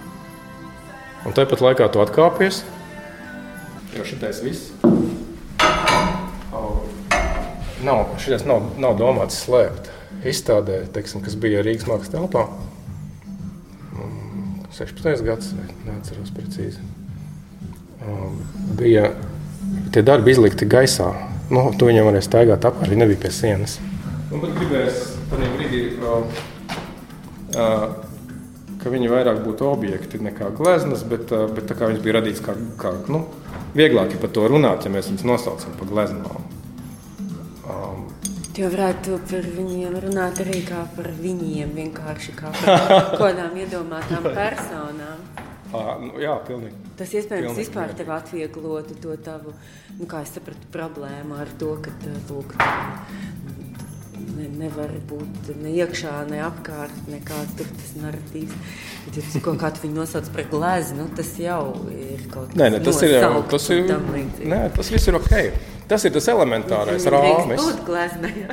Un 1.25 1.33
tāpat 1.33 1.61
laikā 1.65 1.89
tu 1.91 2.01
atkāpies. 2.03 2.63
Jo 3.95 4.05
šitais 4.07 4.41
viss. 4.43 4.71
Nav, 7.85 8.05
šitas 8.19 8.45
nav, 8.47 8.71
nav 8.81 8.97
domāts 8.99 9.39
slēpt. 9.45 9.91
Izstādē, 10.25 10.83
teiksim, 10.93 11.21
kas 11.21 11.35
bija 11.37 11.63
Rīgas 11.65 11.87
mākslas 11.89 12.13
telpā. 12.15 12.47
Mm, 13.93 14.67
16. 14.73 15.25
gadsimta, 15.27 15.81
neatceros 15.85 16.33
precīzi 16.33 16.81
bija 18.77 19.09
tie 19.93 20.03
darbi 20.05 20.33
izlikti 20.33 20.67
gaisā. 20.69 21.11
Nu, 21.53 21.67
tu 21.77 21.87
viņam 21.89 22.09
varēja 22.09 22.25
staigāt 22.25 22.65
apkārt, 22.65 22.89
viņi 22.91 23.03
nebija 23.03 23.21
pie 23.25 23.31
sienas. 23.33 23.77
Nu, 24.31 24.41
bet 24.41 24.55
gribēs 24.57 25.11
tajā 25.29 25.49
brīdī, 25.53 25.81
uh, 26.01 26.25
ka 28.81 28.93
viņi 28.93 29.11
vairāk 29.11 29.43
būtu 29.45 29.69
objekti 29.69 30.21
nekā 30.25 30.49
gleznas, 30.57 31.05
bet, 31.07 31.29
uh, 31.33 31.45
bet 31.53 31.69
tā 31.69 31.77
kā 31.77 31.91
viņas 31.91 32.03
bija 32.05 32.17
radīts 32.17 32.41
kā, 32.45 32.57
kā 32.81 32.95
nu, 33.13 33.23
vieglāk 33.75 34.15
ir 34.15 34.21
par 34.23 34.31
to 34.35 34.47
runāt, 34.51 34.85
ja 34.87 34.91
mēs 34.93 35.09
viņus 35.11 35.25
nosaucam 35.27 35.75
par 35.79 35.91
gleznām. 35.91 36.45
Um, 37.65 38.05
Tu 38.55 38.63
varētu 38.63 39.17
par 39.27 39.43
viņiem 39.57 39.97
runāt 39.99 40.37
arī 40.39 40.61
kā 40.63 40.85
par 40.95 41.09
viņiem, 41.19 41.73
vienkārši 41.75 42.35
kā 42.37 42.53
par 42.55 42.85
kaut 42.87 43.17
kādām 43.25 43.57
iedomātām 43.59 44.29
personām. 44.31 45.25
uh, 45.75 45.89
nu, 45.99 46.13
jā, 46.23 46.37
pilnīgi. 46.47 46.77
Tas 46.95 47.11
iespējams 47.11 47.49
Pilnīgi. 47.49 47.65
vispār 47.65 47.91
tev 47.99 48.13
atvieglotu 48.15 48.95
to 49.03 49.17
tavu, 49.25 49.51
nu, 49.99 50.07
kā 50.07 50.21
es 50.23 50.31
sapratu, 50.37 50.69
problēmu 50.71 51.35
ar 51.35 51.51
to, 51.59 51.73
ka 51.83 51.91
lūk, 52.29 52.55
ne, 54.35 54.47
nevar 54.63 54.91
būt 55.09 55.51
ne 55.61 55.75
iekšā, 55.77 56.13
ne 56.31 56.41
apkārt, 56.45 56.95
nekāds 57.11 57.53
tur 57.59 57.69
tas 57.77 57.93
narratīvs. 57.99 58.57
Bet, 59.05 59.19
ja 59.19 59.23
tu 59.29 59.41
kaut 59.45 59.59
kā 59.61 59.71
tu 59.75 59.85
viņu 59.85 59.99
nosauc 59.99 60.29
par 60.33 60.49
gleznu, 60.51 61.03
nu, 61.03 61.07
tas 61.17 61.31
jau 61.39 61.61
ir 61.93 62.25
kaut 62.31 62.51
kas 62.51 62.59
Nē, 62.59 62.71
nē, 62.73 62.81
tas 62.85 63.01
ir, 63.05 63.15
tas 63.51 63.69
ir, 63.75 63.95
nē, 64.55 64.61
tas 64.75 64.91
viss 64.95 65.11
ir 65.11 65.19
ok. 65.19 65.33
Tas 65.85 66.01
ir 66.07 66.13
tas 66.15 66.25
elementārais 66.33 67.05
rāmis. 67.13 67.61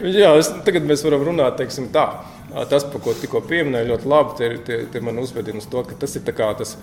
Jā, 0.04 0.35
es, 0.37 0.50
tagad 0.66 0.85
mēs 0.88 1.04
varam 1.06 1.24
runāt 1.30 1.56
teiksim, 1.61 1.88
tā. 1.94 2.04
Tas, 2.68 2.85
par 2.85 3.00
ko 3.00 3.14
tikko 3.16 3.40
pieminēju, 3.48 3.88
ļoti 3.94 4.11
labi. 4.12 4.35
Tie, 4.37 4.50
tie, 4.66 4.80
tie 4.92 5.00
man 5.04 5.20
uzvedina 5.22 5.62
uz 5.62 5.68
to, 5.72 5.80
ka 5.88 5.96
tas 6.02 6.12
ir 6.18 6.26
tā 6.26 6.35
kā 6.37 6.50
tas 6.58 6.74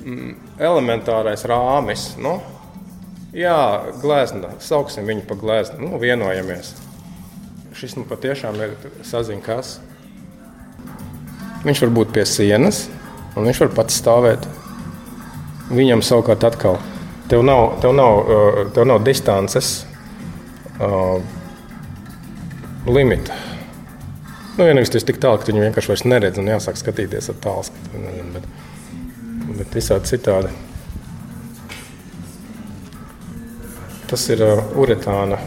mm, 0.00 0.32
elementārais 0.70 1.44
rāmis. 1.50 2.14
Nu? 2.16 2.38
Jā, 3.36 3.92
glezna. 4.00 4.54
Sauksim 4.64 5.04
viņu 5.10 5.26
par 5.28 5.42
gleznu. 5.42 5.84
Nu, 5.84 6.00
vienojamies. 6.00 6.72
Šis 7.76 7.94
nu 7.96 8.04
patiešām 8.08 8.56
ir 8.64 8.72
saziņš, 9.06 9.42
kas. 9.46 9.76
Viņš 11.62 11.82
var 11.84 11.92
būt 11.98 12.14
pie 12.16 12.24
sienas, 12.26 12.86
un 13.36 13.46
viņš 13.46 13.60
var 13.64 13.74
pats 13.76 13.98
stāvēt. 14.00 14.46
Viņam 15.70 16.02
savukārt 16.02 16.46
atkal. 16.48 16.80
Tev 17.30 17.44
nav, 17.46 17.76
tev 17.82 17.94
nav, 17.94 18.16
uh, 18.18 18.58
tev 18.74 18.88
nav 18.90 19.04
distances 19.06 19.84
uh, 20.80 21.20
limita. 22.90 23.36
Nu, 24.56 24.66
ja 24.66 24.74
nevis 24.74 24.90
tas 24.90 25.06
tik 25.06 25.20
tālu, 25.22 25.38
ka 25.38 25.46
viņu 25.52 25.62
vienkārši 25.68 25.92
vairs 25.92 26.04
neredz 26.10 26.40
un 26.42 26.50
jāsāk 26.50 26.80
skatīties 26.80 27.30
ar 27.30 27.38
tālu 27.44 27.68
skatu. 27.68 28.02
Bet, 28.34 28.50
bet 29.60 29.78
visādi 29.78 30.10
citādi. 30.10 30.50
Tas 34.10 34.26
ir 34.34 34.42
uh, 34.42 34.66
uretāna 34.80 35.38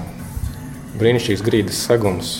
brīnišķīgs 0.99 1.43
grīdas 1.45 1.79
segums, 1.87 2.33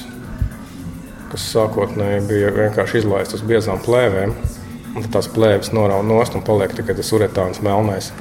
kas 1.31 1.45
sākotnēji 1.53 2.25
bija 2.29 2.51
vienkārši 2.53 3.01
izlaists 3.01 3.37
uz 3.39 3.45
biezām 3.47 3.81
plēvēm. 3.85 4.35
Tad 4.93 5.07
tās 5.15 5.29
plēves 5.33 5.71
norauj 5.73 6.03
nost 6.05 6.35
un 6.37 6.43
paliek 6.45 6.75
tikai 6.77 6.93
tas 6.97 7.09
uretāns 7.17 7.63
melnais. 7.65 8.11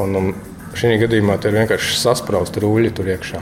Un, 0.00 0.12
un 0.18 0.34
šī 0.76 0.98
gadījumā 1.04 1.38
ir 1.40 1.56
vienkārši 1.56 1.96
sasprāsti 2.02 2.60
rūļi 2.64 2.92
tur 2.98 3.08
iekšā. 3.14 3.40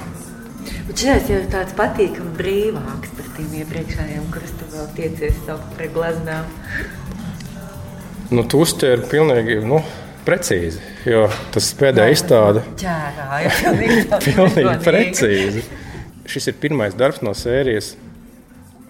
Šis 0.93 1.31
jau 1.31 1.39
ir 1.41 1.49
tāds 1.51 1.75
patīkami 1.75 2.35
brīvāks 2.37 3.15
par 3.17 3.29
tiem 3.39 3.55
iepriekšējiem, 3.63 4.27
kurus 4.35 4.55
tu 4.61 4.69
vēl 4.75 4.89
tiecies 4.99 5.39
saukt 5.47 5.75
par 5.79 5.89
gleznām. 5.95 6.51
Nu, 8.33 8.45
tu 8.47 8.63
uztvēri 8.63 9.09
pilnīgi 9.11 9.59
nu, 9.67 9.81
precīzi, 10.27 10.92
jo 11.09 11.27
tas 11.55 11.69
pēdējā 11.79 12.15
izstāde 12.15 12.63
Ķērāja, 12.81 13.53
pilnīgi, 14.27 14.79
precīzi. 14.87 15.67
Šis 16.33 16.53
ir 16.53 16.59
pirmais 16.63 16.97
darbs 16.99 17.23
no 17.25 17.35
sērijas. 17.37 17.95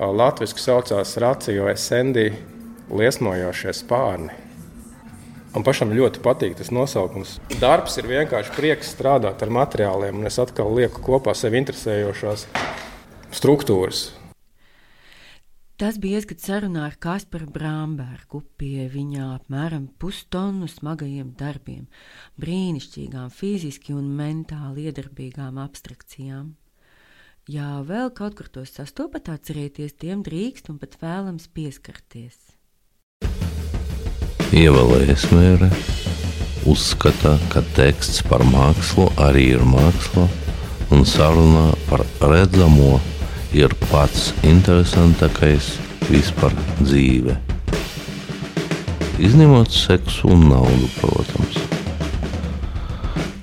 Latvijas 0.02 0.56
saucās 0.58 1.14
Rācio 1.22 1.68
Esendī 1.70 2.32
liesmojošie 2.92 3.74
spārni. 3.76 4.32
Man 5.52 5.66
pašam 5.66 5.92
ļoti 5.92 6.22
patīk 6.24 6.56
tas 6.58 6.70
nosaukums. 6.72 7.36
Darbs 7.60 7.98
ir 8.00 8.08
vienkārši 8.08 8.54
prieks 8.56 8.94
strādāt 8.94 9.44
ar 9.44 9.52
materiāliem, 9.52 10.22
un 10.22 10.30
es 10.30 10.40
atkal 10.40 10.72
lieku 10.74 11.04
kopā 11.04 11.34
sev 11.36 11.54
interesējošās 11.60 12.46
struktūras. 13.36 14.06
Tas 15.82 15.96
bija 15.98 16.20
ieskats 16.20 16.44
sarunā 16.46 16.84
ar 16.86 16.92
Kasparu 17.02 17.48
Brāmbergu 17.50 18.38
pie 18.54 18.84
viņa 18.86 19.24
apmēram 19.32 19.88
pustonu 19.98 20.68
smagajiem 20.70 21.32
darbiem, 21.34 21.88
brīnišķīgām 22.38 23.32
fiziski 23.34 23.90
un 23.90 24.12
mentāli 24.14 24.84
iedarbīgām 24.86 25.58
abstrakcijām. 25.58 26.52
Ja 27.50 27.80
vēl 27.88 28.12
kaut 28.14 28.36
kur 28.38 28.46
tos 28.46 28.76
sastopat, 28.76 29.26
atcerieties, 29.34 29.96
tiem 29.98 30.22
drīkst 30.22 30.70
un 30.70 30.78
pat 30.78 30.94
vēlams 31.00 31.48
pieskarties. 31.50 32.38
Ievēlēsmēra 34.54 35.72
uzskata, 36.70 37.34
ka 37.50 37.64
teksts 37.74 38.22
par 38.30 38.46
mākslu 38.54 39.08
arī 39.26 39.48
ir 39.56 39.66
māksla, 39.66 40.28
un 40.94 41.02
sarunā 41.02 41.72
par 41.90 42.06
redzamo 42.22 43.00
ir 43.56 43.72
pats 43.90 44.30
interesantākais 44.46 45.74
vispār 46.08 46.54
dzīve. 46.80 47.36
Izņemot 49.22 49.70
seksu 49.70 50.32
un 50.32 50.48
naudu, 50.50 50.88
protams. 50.98 51.60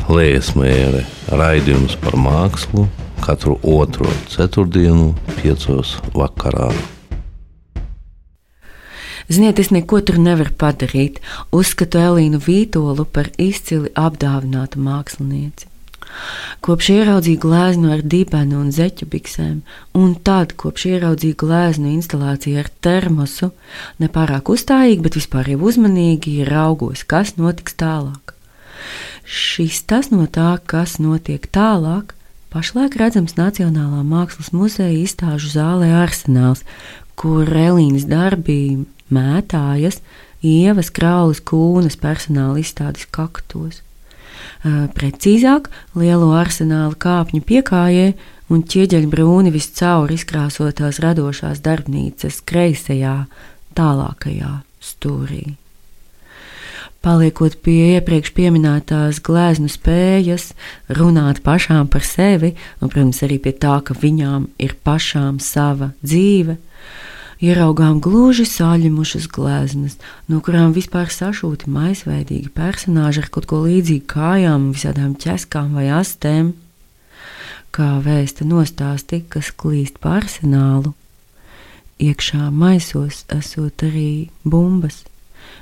Lēsmēra 0.10 1.04
raidījums 1.38 1.94
par 2.02 2.18
mākslu 2.18 2.88
katru 3.22 3.60
otro 3.62 4.10
ceturtdienu, 4.34 5.14
piecos 5.38 6.00
vakarā. 6.18 6.72
Ziniet, 9.30 9.60
es 9.62 9.70
neko 9.70 10.00
tur 10.02 10.18
nevaru 10.18 10.56
padarīt. 10.58 11.20
Uzskatu 11.54 12.02
Elīnu 12.02 12.42
Vītolu 12.42 13.06
par 13.06 13.30
izcili 13.38 13.92
apdāvinātu 13.94 14.82
mākslinieci. 14.82 15.69
Kopš 16.66 16.90
ieraudzīju 16.96 17.40
gleznu 17.44 17.94
ar 17.96 18.02
dibenu 18.04 18.60
un 18.60 18.74
zeķu 18.76 19.08
biksēm, 19.14 19.62
un 19.96 20.16
tad, 20.28 20.56
kopš 20.60 20.86
ieraudzīju 20.92 21.38
gleznu 21.40 21.94
instalāciju 21.94 22.60
ar 22.60 22.70
termosu, 22.84 23.52
nepārāk 24.04 24.52
uzstājīgi, 24.52 25.04
bet 25.06 25.18
vispār 25.20 25.54
jau 25.54 25.62
uzmanīgi 25.72 26.44
raugos, 26.50 27.06
kas 27.08 27.38
notiks 27.40 27.78
tālāk. 27.80 28.36
Šis 29.30 29.84
tas 29.88 30.10
no 30.12 30.26
tā, 30.26 30.56
kas 30.66 30.98
notiek 31.00 31.44
tālāk, 31.54 32.16
pašlaik 32.50 32.96
redzams 33.00 33.36
Nacionālā 33.38 34.02
Mākslas 34.04 34.50
muzeja 34.56 34.96
izstāžu 34.98 35.52
zālē 35.54 35.92
Arsenāls, 36.02 36.64
kur 37.20 37.46
Elīnas 37.46 38.08
darbi 38.10 38.86
mētājas 39.14 40.00
ievas 40.46 40.90
kraulas 40.96 41.44
kūnas 41.44 42.00
personāla 42.00 42.62
izstādes 42.62 43.06
kaktos. 43.12 43.84
Precīzāk, 44.96 45.70
lielo 46.00 46.34
arsenālu 46.38 46.98
kāpņu 47.00 47.42
piekājē 47.48 48.10
un 48.50 48.66
ķieģeļbrūni 48.66 49.54
viscaur 49.54 50.12
izkrāsotās 50.14 51.00
radošās 51.04 51.62
darbnīcas 51.66 52.42
kreisajā, 52.50 53.24
tālākajā 53.78 54.60
stūrī. 54.84 55.56
Paliekot 57.00 57.56
pie 57.64 57.96
iepriekš 57.96 58.34
minētās 58.52 59.22
gleznu 59.24 59.70
spējas, 59.72 60.52
runāt 60.92 61.40
pašām 61.46 61.88
par 61.88 62.04
sevi, 62.04 62.58
un, 62.82 62.90
protams, 62.90 63.22
arī 63.24 63.38
pie 63.40 63.54
tā, 63.56 63.80
ka 63.80 63.96
viņām 63.96 64.50
ir 64.60 64.76
pašām 64.84 65.40
sava 65.40 65.94
dzīve, 66.04 66.58
ieraugām 67.44 68.00
gluži 68.04 68.46
saļimušas 68.48 69.28
gleznas, 69.32 69.98
no 70.28 70.42
kurām 70.44 70.74
vispār 70.76 71.12
sašūti 71.14 71.72
maisveidīgi 71.72 72.52
personāži 72.56 73.24
ar 73.24 73.30
kaut 73.34 73.48
ko 73.50 73.64
līdzīgu 73.66 74.08
kājām, 74.12 74.72
visādām 74.76 75.16
ķeskām 75.20 75.76
vai 75.80 75.88
astēm. 75.96 76.54
Kā 77.76 78.00
vēsta 78.04 78.48
nostāsti, 78.50 79.22
kas 79.30 79.52
klīst 79.56 80.02
pa 80.02 80.18
arsenālu. 80.20 80.96
Iekšā 82.00 82.50
maisos 82.56 83.26
esot 83.36 83.84
arī 83.86 84.30
bumbas, 84.44 85.04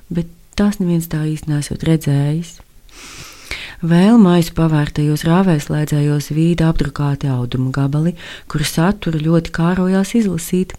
bet 0.10 0.30
tās 0.58 0.78
neviens 0.80 1.10
tā 1.12 1.26
īsti 1.28 1.52
nesot 1.52 1.84
redzējis. 1.86 2.58
Vēl 3.86 4.18
maisu 4.18 4.56
pavērtajos 4.58 5.26
rāvēslēdzējos 5.28 6.32
vīda 6.34 6.72
apdrukāti 6.72 7.30
auduma 7.30 7.70
gabali, 7.76 8.16
kuru 8.50 8.66
saturu 8.66 9.22
ļoti 9.22 9.54
kārojās 9.54 10.16
izlasīt. 10.18 10.74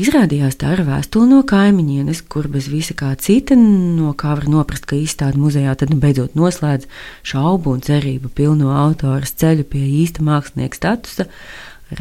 Izrādījās 0.00 0.58
tā 0.60 0.74
ir 0.76 0.82
vēstule 0.86 1.30
no 1.30 1.42
kaimiņienes, 1.48 2.22
kur 2.32 2.48
bez 2.52 2.68
visa 2.72 2.96
kā 2.98 3.12
cita, 3.20 3.56
no 3.56 4.12
kā 4.18 4.34
var 4.36 4.48
noprast, 4.52 4.86
ka 4.88 4.98
izstāde 4.98 5.40
muzejā 5.40 5.74
tad 5.78 5.92
nu 5.92 6.00
beidzot 6.02 6.36
noslēdz 6.38 6.88
šaubu 7.26 7.76
un 7.76 7.84
cerību 7.86 8.32
pilno 8.36 8.74
autoras 8.76 9.34
ceļu 9.40 9.66
pie 9.72 9.84
īsta 10.02 10.24
mākslinieka 10.26 10.80
statusa, 10.80 11.28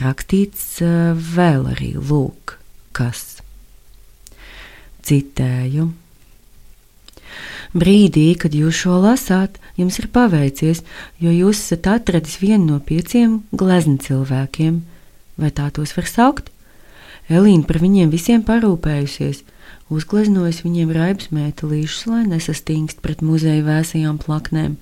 rakstīts 0.01 0.65
uh, 0.83 1.13
vēl 1.35 1.69
arī 1.75 1.93
lūk, 1.95 2.57
kas. 2.95 3.37
Citēju. 5.05 5.91
Brīdī, 7.75 8.29
kad 8.39 8.55
jūs 8.55 8.77
šo 8.85 9.01
lasāt, 9.03 9.57
jums 9.75 9.99
ir 9.99 10.07
paveicies, 10.15 10.81
jo 11.19 11.31
jūs 11.33 11.59
esat 11.59 11.89
atradis 11.91 12.39
vienu 12.39 12.69
no 12.69 12.79
pieciem 12.79 13.41
glezna 13.51 13.99
cilvēkiem. 13.99 14.79
Vai 15.35 15.51
tā 15.51 15.67
tos 15.75 15.91
var 15.97 16.07
saukt? 16.07 16.54
Elīna 17.25 17.65
par 17.65 17.79
viņiem 17.81 18.11
visiem 18.13 18.43
parūpējusies, 18.45 19.41
uzgleznojusi 19.89 20.65
viņiem 20.65 20.91
raibs 20.93 21.31
mētelīšus, 21.33 22.05
lai 22.09 22.23
nesastingst 22.29 23.01
pret 23.01 23.23
muzeja 23.25 23.63
vēsajām 23.65 24.19
plaknēm. 24.21 24.75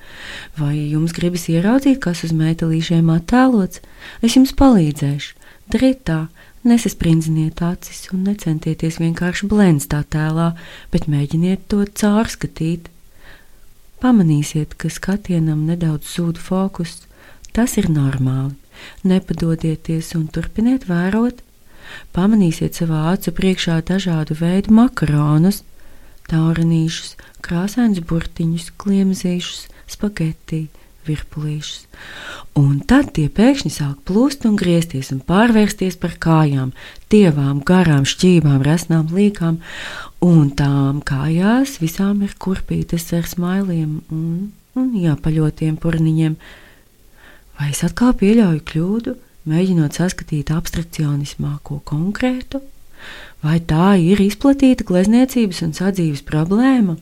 Vai 0.60 0.76
jums 0.92 1.16
gribas 1.16 1.48
ieraudzīt, 1.52 2.02
kas 2.04 2.26
uz 2.28 2.34
mētelīšiem 2.36 3.12
attēlots? 3.14 3.80
Es 4.22 4.36
jums 4.36 4.52
palīdzēšu. 4.60 5.38
Dariet 5.72 6.04
tā, 6.08 6.20
nesasprindziniet 6.68 7.62
acis 7.64 8.10
un 8.12 8.26
necentieties 8.28 9.00
vienkārši 9.00 9.48
blēnst 9.52 9.92
tā 9.96 10.04
tēlā, 10.04 10.52
bet 10.92 11.08
mēģiniet 11.12 11.64
to 11.72 11.86
caurskatīt. 11.88 12.90
Pamanīsiet, 14.04 14.76
ka 14.76 14.92
skatienam 14.92 15.64
nedaudz 15.64 16.12
zūd 16.18 16.40
fokus. 16.44 17.06
Tas 17.56 17.78
ir 17.80 17.88
normāli. 17.88 18.58
Nepadodieties 19.08 20.12
un 20.18 20.28
turpiniet 20.28 20.90
vērot, 20.90 21.40
Pamanīsiet 22.16 22.78
savā 22.78 23.08
acu 23.14 23.34
priekšā 23.36 23.80
dažādu 23.88 24.38
veidu 24.40 24.74
makaronus, 24.78 25.64
taurinīšus, 26.32 27.18
krāsainus 27.44 28.04
burtiņus, 28.08 28.72
kliemzīšus, 28.80 29.68
spagetti, 29.92 30.68
virpulīšus. 31.08 31.88
Un 32.60 32.80
tad 32.88 33.12
tie 33.18 33.28
pēkšņi 33.34 33.72
sāk 33.74 34.04
plūst 34.08 34.46
un 34.48 34.56
griezties 34.60 35.12
un 35.16 35.22
pārvērsties 35.26 35.98
par 36.00 36.16
kājām, 36.22 36.72
tievām, 37.12 37.62
garām, 37.68 38.08
šķībām, 38.08 38.62
resnām 38.66 39.12
līkām, 39.14 39.60
un 40.24 40.52
tām 40.58 41.02
kājās 41.06 41.80
visām 41.84 42.24
ir 42.26 42.36
kurpītes 42.40 43.10
ar 43.18 43.28
smailiem 43.30 44.02
un, 44.14 44.52
un 44.80 44.90
jāpaļotiem 45.04 45.78
purniņiem. 45.82 46.38
Vai 47.60 47.70
es 47.74 47.84
atkal 47.86 48.16
pieļauju 48.18 48.64
kļūdu? 48.70 49.18
Mēģinot 49.50 49.98
saskatīt 50.00 50.52
abstrakcionismā 50.54 51.58
ko 51.68 51.80
konkrētu, 51.86 52.62
vai 53.44 53.60
tā 53.60 53.94
ir 54.00 54.22
izplatīta 54.24 54.88
glezniecības 54.88 55.64
un 55.68 55.74
sadzīves 55.78 56.24
problēma? 56.28 56.98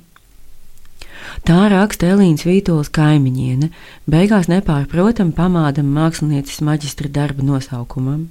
Tā 1.46 1.70
raksta 1.72 2.10
Elīnas 2.12 2.44
Vītolas 2.48 2.90
kaimiņiene, 2.94 3.70
beigās 4.10 4.50
nepārprotami 4.52 5.34
pamādam 5.38 5.90
mākslinieces 5.96 6.62
maģistra 6.66 7.10
darba 7.14 7.46
nosaukumam. 7.46 8.28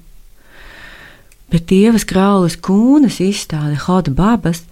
Bet 1.50 1.66
Dievas 1.70 2.04
kraules 2.06 2.54
kūnas 2.62 3.18
izstāde 3.24 3.78
Hoda 3.86 4.12
Babas 4.14 4.62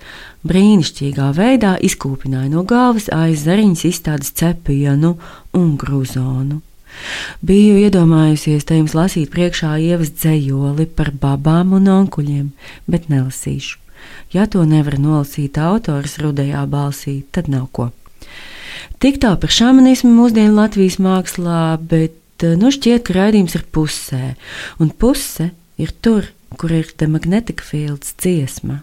brīnišķīgā 0.46 1.32
veidā 1.34 1.74
izkūpināja 1.82 2.52
no 2.52 2.62
galvas 2.62 3.08
aiz 3.14 3.42
zariņas 3.46 3.84
izstādes 3.88 4.30
cepienu 4.38 5.16
un 5.58 5.74
gruzonu. 5.80 6.60
Biju 7.44 7.76
iedomājusies 7.84 8.66
te 8.68 8.78
jums 8.78 8.94
lasīt 8.96 9.30
priekšā 9.34 9.76
ievas 9.82 10.12
dzējoli 10.16 10.88
par 10.98 11.12
babām 11.12 11.76
un 11.78 11.90
onkuļiem, 11.92 12.48
bet 12.86 13.08
nelasīšu. 13.12 13.78
Ja 14.32 14.46
to 14.50 14.64
nevar 14.68 14.98
nolasīt 15.00 15.58
autors 15.60 16.18
rudajā 16.22 16.64
balsī, 16.70 17.22
tad 17.32 17.48
nav 17.52 17.68
ko. 17.72 17.90
Tik 19.02 19.20
tā 19.22 19.34
par 19.40 19.52
šāmanismu 19.54 20.10
mūsdienu 20.10 20.56
Latvijas 20.58 20.98
mākslā, 21.02 21.78
bet 21.78 22.44
nu 22.58 22.72
šķiet, 22.74 23.04
ka 23.06 23.16
raidījums 23.16 23.54
ir 23.58 23.64
pusē, 23.74 24.34
un 24.82 24.90
puse 24.90 25.52
ir 25.78 25.94
tur, 26.02 26.28
kur 26.58 26.74
ir 26.74 26.90
te 26.98 27.06
magnetika 27.10 27.64
fields 27.64 28.14
dziesma. 28.18 28.82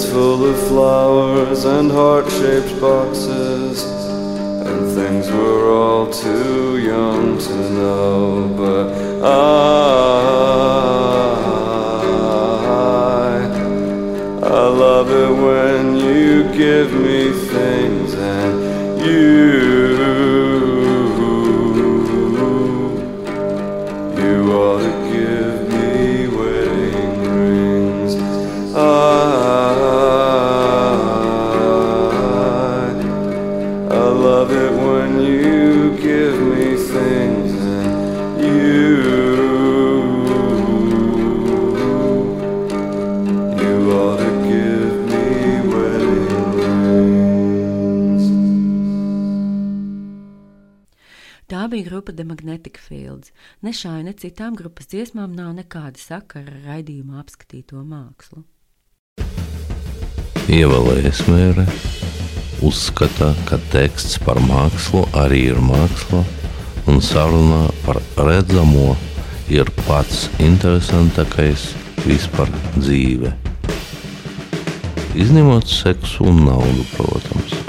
It's 0.00 0.06
full 0.08 0.44
of 0.46 0.56
flowers 0.68 1.64
and 1.64 1.90
heart 1.90 2.30
shaped 2.30 2.80
boxes 2.80 3.82
and 3.82 4.92
things 4.94 5.28
we're 5.28 5.74
all 5.74 6.08
too 6.08 6.78
young 6.78 7.36
to 7.36 7.70
know. 7.70 8.48
But 8.56 8.92
I, 9.24 9.28
I 14.40 14.68
love 14.68 15.10
it 15.10 15.32
when 15.46 15.96
you 15.96 16.44
give 16.56 16.92
me 16.92 17.32
things 17.32 18.14
and. 18.14 18.68
You 19.04 19.67
grupa 52.08 52.16
The 52.16 52.24
Magnetic 52.24 52.78
Fields. 52.78 53.32
Ne 53.62 53.72
šai, 53.72 54.02
ne 54.04 54.12
citām 54.12 54.56
grupas 54.56 54.88
dziesmām 54.88 55.34
nav 55.36 55.54
nekāda 55.56 55.98
sakara 55.98 56.48
ar 56.48 56.64
raidījuma 56.66 57.20
apskatīto 57.20 57.82
mākslu. 57.84 58.44
Ievēlējies 60.48 61.20
mērē, 61.28 61.66
uzskata, 62.64 63.34
ka 63.46 63.58
teksts 63.72 64.18
par 64.24 64.40
mākslu 64.40 65.04
arī 65.12 65.50
ir 65.52 65.60
māksla, 65.60 66.24
un 66.88 67.00
sarunā 67.04 67.68
par 67.84 68.00
redzamo 68.16 68.96
ir 69.52 69.68
pats 69.84 70.28
interesantākais 70.40 71.74
vispār 72.06 72.48
dzīve. 72.78 73.34
Izņemot 75.18 75.66
seksu 75.68 76.30
un 76.30 76.46
naudu, 76.46 76.84
protams. 76.96 77.67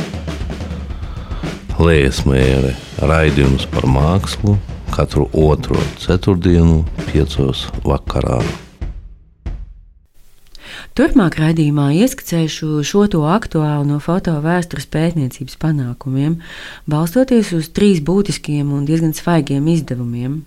Lējas 1.79 2.25
mērē 2.27 2.73
raidījums 3.07 3.63
par 3.71 3.85
mākslu 3.87 4.57
katru 4.91 5.29
otro 5.31 5.79
ceturtdienu, 6.01 6.81
piecos 7.07 7.61
vakarā. 7.85 8.41
Turpmāk 10.99 11.37
raidījumā 11.39 11.87
ieskicēšu 12.01 12.83
šo 12.83 13.05
to 13.13 13.23
aktuālu 13.31 13.87
no 13.93 14.01
fotovēstures 14.03 14.89
pētniecības 14.91 15.55
panākumiem, 15.63 16.41
balstoties 16.83 17.53
uz 17.55 17.71
trīs 17.71 18.03
būtiskiem 18.03 18.75
un 18.75 18.83
diezgan 18.89 19.15
svaigiem 19.15 19.71
izdevumiem. 19.71 20.41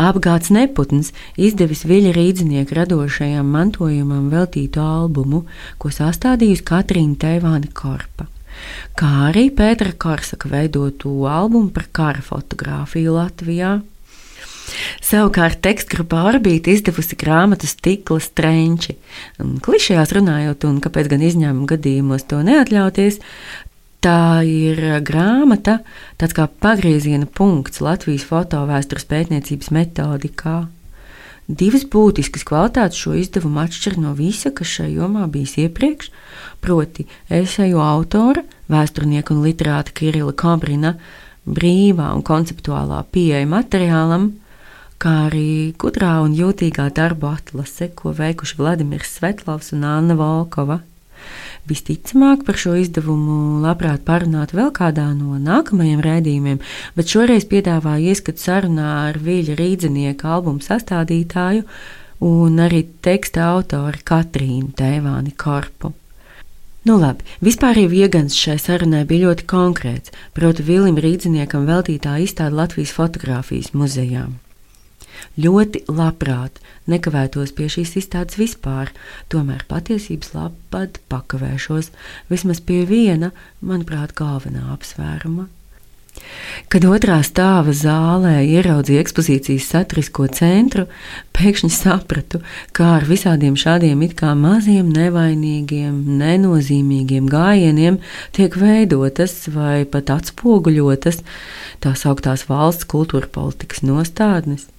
Apgāds 0.00 0.48
Neputns 0.48 1.12
izdevis 1.36 1.84
Viļa 1.84 2.16
Rīdzinieka 2.16 2.80
radošajam 2.80 3.52
mantojumam 3.52 4.30
veltītu 4.32 4.80
albumu, 4.80 5.44
ko 5.76 5.92
sastādījusi 5.92 6.64
Katrīna 6.72 7.20
Teivāna 7.20 7.68
Korpa, 7.76 8.32
kā 8.98 9.10
arī 9.28 9.48
Pētera 9.54 9.94
Korsaka 9.98 10.50
veidotu 10.52 11.12
albumu 11.30 11.72
par 11.74 11.88
kara 11.92 12.22
fotografiju 12.24 13.16
Latvijā. 13.16 13.80
Savukārt 15.02 15.60
tekstgrupā 15.64 16.22
Orbīta 16.30 16.72
izdevusi 16.72 17.18
grāmatu 17.18 17.68
Stikla 17.68 18.20
strenči. 18.22 18.96
Klišajās 19.38 20.14
runājot, 20.16 20.66
un 20.68 20.78
kāpēc 20.84 21.10
gan 21.12 21.24
izņēmuma 21.26 21.68
gadījumos 21.74 22.26
to 22.30 22.40
neatļauties, 22.46 23.18
tā 24.02 24.42
ir 24.46 24.80
grāmata, 25.06 25.80
tāds 26.20 26.36
kā 26.38 26.48
pagrieziena 26.62 27.26
punkts 27.26 27.82
Latvijas 27.84 28.26
fotovēstures 28.28 29.08
pētniecības 29.10 29.74
metodikā. 29.74 30.56
Divas 31.50 31.82
būtiskas 31.90 32.44
kvalitātes 32.46 33.00
šo 33.02 33.16
izdevumu 33.18 33.64
atšķir 33.64 33.98
no 33.98 34.12
visa, 34.14 34.52
kas 34.54 34.70
šajā 34.76 34.92
jomā 35.00 35.26
bijis 35.30 35.56
iepriekš, 35.64 36.12
proti, 36.62 37.08
esēju 37.26 37.82
autora, 37.82 38.44
vēsturnieka 38.70 39.34
un 39.34 39.42
literāta 39.42 39.90
Kirila 39.90 40.32
Kombrina 40.38 40.94
brīvā 41.42 42.12
un 42.14 42.22
konceptuālā 42.22 43.02
pieeja 43.10 43.48
materiālam, 43.50 44.30
kā 45.02 45.16
arī 45.26 45.74
gudrā 45.82 46.20
un 46.22 46.38
jūtīgā 46.38 46.86
darba 46.94 47.34
atlase, 47.40 47.90
ko 47.90 48.14
veikuši 48.14 48.58
Vladimirs 48.60 49.18
Svetlovs 49.18 49.74
un 49.74 49.82
Anna 49.88 50.14
Volkova. 50.14 50.78
Visticamāk 51.70 52.42
par 52.42 52.58
šo 52.58 52.74
izdevumu 52.74 53.60
labprāt 53.62 54.02
parunāt 54.06 54.50
vēl 54.50 54.72
kādā 54.74 55.04
no 55.14 55.38
nākamajiem 55.38 56.02
rādījumiem, 56.02 56.58
bet 56.96 57.14
šoreiz 57.14 57.46
piedāvāju 57.52 58.10
ieskatu 58.10 58.42
sarunā 58.42 58.88
ar 59.06 59.20
Viļa 59.22 59.54
Rīdzenieka 59.60 60.32
albumu 60.36 60.64
sastādītāju 60.66 61.62
un 62.26 62.58
arī 62.66 62.82
teksta 63.06 63.46
autoru 63.54 64.02
Katrīnu 64.10 64.74
Tēvāni 64.78 65.36
Korpu. 65.38 65.94
Nu 66.82 66.96
labi, 66.98 67.22
vispārīgi 67.46 68.02
iegans 68.02 68.34
šai 68.34 68.56
sarunai 68.58 69.04
bija 69.06 69.28
ļoti 69.28 69.46
konkrēts, 69.46 70.10
proti 70.34 70.66
Vilim 70.66 70.98
Rīdziniekam 70.98 71.68
veltītā 71.70 72.16
izstāde 72.24 72.58
Latvijas 72.58 72.94
fotografijas 72.96 73.70
muzejā. 73.70 74.26
Ļoti 75.40 75.84
labprāt 75.88 76.60
nekavētos 76.90 77.54
pie 77.56 77.70
šīs 77.72 77.96
izstādes 78.02 78.38
vispār, 78.40 78.92
tomēr 79.32 79.64
patiesības 79.70 80.34
labad 80.36 81.00
pakavēšos 81.12 81.90
vismaz 82.32 82.60
pie 82.60 82.82
viena, 82.88 83.32
manuprāt, 83.60 84.16
galvenā 84.18 84.68
apsvēruma. 84.74 85.48
Kad 86.72 86.84
otrā 86.88 87.18
stāva 87.24 87.72
zālē 87.76 88.34
ieraudzīju 88.44 89.00
ekspozīcijas 89.00 89.68
saturisko 89.72 90.26
centru, 90.36 90.84
pēkšņi 91.36 91.70
sapratu, 91.72 92.42
kā 92.76 92.90
ar 92.98 93.06
visādiem 93.08 93.56
šādiem 93.60 94.04
it 94.06 94.12
kā 94.18 94.34
maziem, 94.36 94.90
nevainīgiem, 94.92 96.02
nenozīmīgiem 96.20 97.30
gājieniem 97.32 97.98
tiek 98.36 98.56
veidotas 98.60 99.38
vai 99.56 99.86
pat 99.88 100.12
atspoguļotas 100.18 101.22
tā 101.84 101.96
sauktās 102.04 102.44
valsts 102.50 102.88
kultūra 102.92 103.32
politikas 103.32 103.84
nostādnes. 103.84 104.71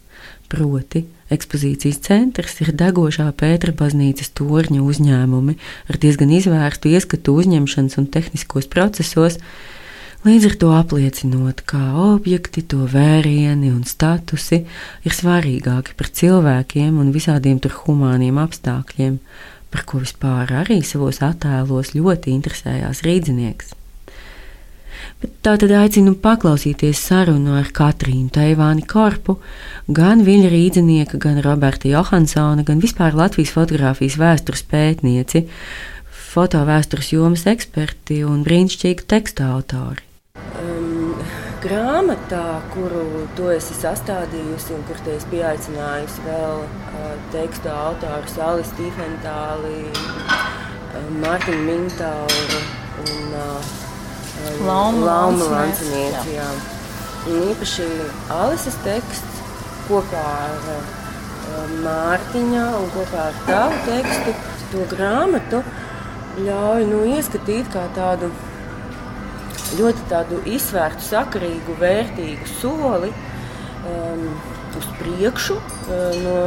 Proti, 0.53 0.99
ekspozīcijas 1.33 1.97
centrs 2.05 2.59
ir 2.61 2.75
degošā 2.77 3.25
Pētera 3.33 3.73
baznīcas 3.73 4.29
torņa 4.37 4.83
uzņēmumi 4.85 5.55
ar 5.89 5.97
diezgan 6.03 6.29
izvērstu 6.37 6.91
ieskatu 6.93 7.33
uzņemšanas 7.41 7.97
un 7.97 8.05
tehniskos 8.13 8.69
procesos, 8.69 9.39
līdz 10.27 10.47
ar 10.51 10.55
to 10.61 10.69
apliecinot, 10.77 11.65
ka 11.65 11.81
objekti, 12.05 12.61
to 12.61 12.85
vērieni 12.85 13.73
un 13.73 13.81
statusi 13.89 14.61
ir 15.01 15.17
svarīgāki 15.17 15.97
par 15.97 16.13
cilvēkiem 16.21 17.01
un 17.01 17.09
visādiem 17.15 17.57
tur 17.63 17.73
humāniem 17.81 18.37
apstākļiem, 18.45 19.17
par 19.73 19.87
ko 19.89 20.05
vispār 20.05 20.53
arī 20.61 20.83
savos 20.85 21.23
attēlos 21.25 21.95
ļoti 21.97 22.37
interesējās 22.37 23.01
rīdzinieks. 23.07 23.79
Tā 25.43 25.57
tad 25.59 25.71
aicinu 25.75 26.13
paklausīties 26.19 26.99
sarunu 27.03 27.57
ar 27.59 27.67
Katrīnu 27.75 28.31
Teivāni 28.31 28.85
Korpu, 28.87 29.37
gan 29.91 30.23
viņa 30.23 30.51
rīdzinieka, 30.51 31.19
gan 31.19 31.41
Roberta 31.43 31.89
Johansona, 31.91 32.63
gan 32.67 32.79
vispār 32.83 33.15
Latvijas 33.15 33.51
fotografijas 33.55 34.15
vēstures 34.19 34.63
pētnieci, 34.71 35.45
fotovēstures 36.33 37.13
jomas 37.13 37.45
eksperti 37.51 38.23
un 38.27 38.41
brīnišķīgi 38.47 39.07
teksta 39.11 39.51
autori. 39.53 40.03
Um, 40.57 41.13
grāmatā, 41.63 42.61
kuru 42.73 43.27
tu 43.37 43.51
esi 43.53 43.75
sastādījusi 43.77 44.75
un 44.75 44.83
kur 44.87 44.99
tu 45.05 45.13
esi 45.13 45.29
pieaicinājusi 45.35 46.25
vēl 46.25 46.65
uh, 46.65 47.13
tekstu 47.35 47.71
autoru 47.71 48.33
Sāli 48.33 48.67
Stīfentāli, 48.71 49.79
Mārtiņa 51.23 51.63
Mintāura 51.67 52.61
un 53.03 53.39
uh, 53.43 53.82
Lauma 54.67 55.63
jā. 56.33 56.47
Un 57.23 57.45
īpaši 57.53 57.87
Alises 58.35 58.75
teksts 58.83 59.43
kopā 59.87 60.23
ar 60.23 60.67
uh, 60.73 61.75
Mārtiņa 61.83 62.65
un 62.79 62.89
kopā 62.95 63.29
ar 63.29 63.37
tavu 63.47 63.79
tekstu 63.87 64.33
to 64.71 64.87
grāmatu 64.91 65.61
ļauj 66.43 66.87
nu, 66.89 67.03
ieskatīt 67.13 67.69
kā 67.73 67.85
tādu 67.95 68.31
ļoti 69.77 70.07
tādu 70.09 70.39
izsvērtu, 70.49 71.05
sakarīgu, 71.07 71.77
vērtīgu 71.81 72.49
soli 72.59 73.09
um, 73.89 74.27
uz 74.77 74.89
priekšu 74.99 75.57
uh, 75.57 76.19
no 76.25 76.37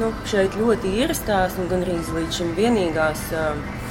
nu, 0.00 0.10
šeit 0.28 0.56
ļoti 0.60 0.96
ierastās 1.00 1.58
un 1.60 1.70
gandrīz 1.72 2.10
līdz 2.16 2.40
šim 2.40 2.52
vienīgās 2.58 3.26
uh, 3.36 3.82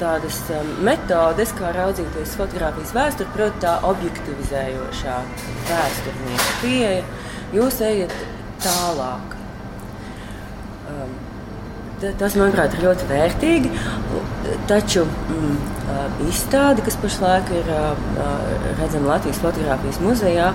tādas 0.00 0.42
um, 0.54 0.74
metodes, 0.84 1.54
kā 1.58 1.72
raudzīties 1.76 2.36
fotografijas 2.38 2.92
vēsturi, 2.96 3.32
proti, 3.36 3.62
tā 3.64 3.78
objektivizējošā 3.88 5.16
vēsturnieka 5.70 6.52
pieeja. 6.62 7.02
Jūs 7.56 7.80
ejat 7.88 8.14
tālāk. 8.64 9.38
Ta- 11.98 12.12
Tas, 12.18 12.36
manuprāt, 12.38 12.76
ir 12.76 12.84
ļoti 12.86 13.06
vērtīgi. 13.08 13.70
Taču 14.70 15.02
mm, 15.02 15.56
ā, 15.90 16.04
izstāde, 16.28 16.84
kas 16.86 16.94
pašlaik 17.02 17.50
ir 17.58 17.72
redzama 18.78 19.16
Latvijas 19.16 19.40
fotografijas 19.42 19.98
muzejā, 20.04 20.52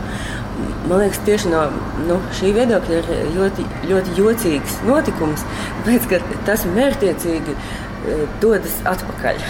man 0.87 1.01
liekas, 1.01 1.19
tieši 1.27 1.51
no 1.51 1.65
nu, 2.07 2.21
šī 2.39 2.53
viedokļa 2.55 3.01
ir 3.01 3.11
ļoti, 3.35 3.65
ļoti 3.91 4.15
jocīgs 4.21 4.79
notikums, 4.87 5.43
ka 6.11 6.21
tas 6.47 6.63
mērķiecīgi 6.77 7.57
dodas 8.41 8.81
atpakaļ. 8.89 9.41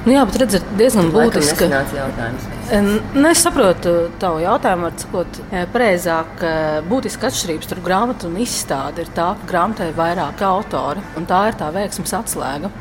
Nu, 0.00 0.14
jā, 0.14 0.22
bet 0.24 0.36
redziet, 0.40 0.68
diezgan 0.80 1.10
būtiski. 1.12 1.66
Nu, 2.72 3.26
es 3.28 3.42
saprotu 3.44 3.92
tavu 4.22 4.40
jautājumu, 4.40 4.86
var 4.86 4.94
sakot, 5.02 5.40
e, 5.52 5.64
precīzāk, 5.74 6.44
būtiska 6.88 7.28
atšķirība 7.28 7.66
starp 7.66 7.84
grāmatu 7.84 8.30
un 8.30 8.38
izstādi 8.40 9.04
ir 9.04 9.12
tā, 9.12 9.34
ka 9.42 9.50
grāmatai 9.50 9.90
ir 9.90 9.98
vairāki 9.98 10.46
autori, 10.48 11.04
un 11.20 11.28
tā 11.28 11.42
ir 11.50 11.58
tā 11.60 11.68
veiksmes 11.74 12.16
atslēga. 12.16 12.72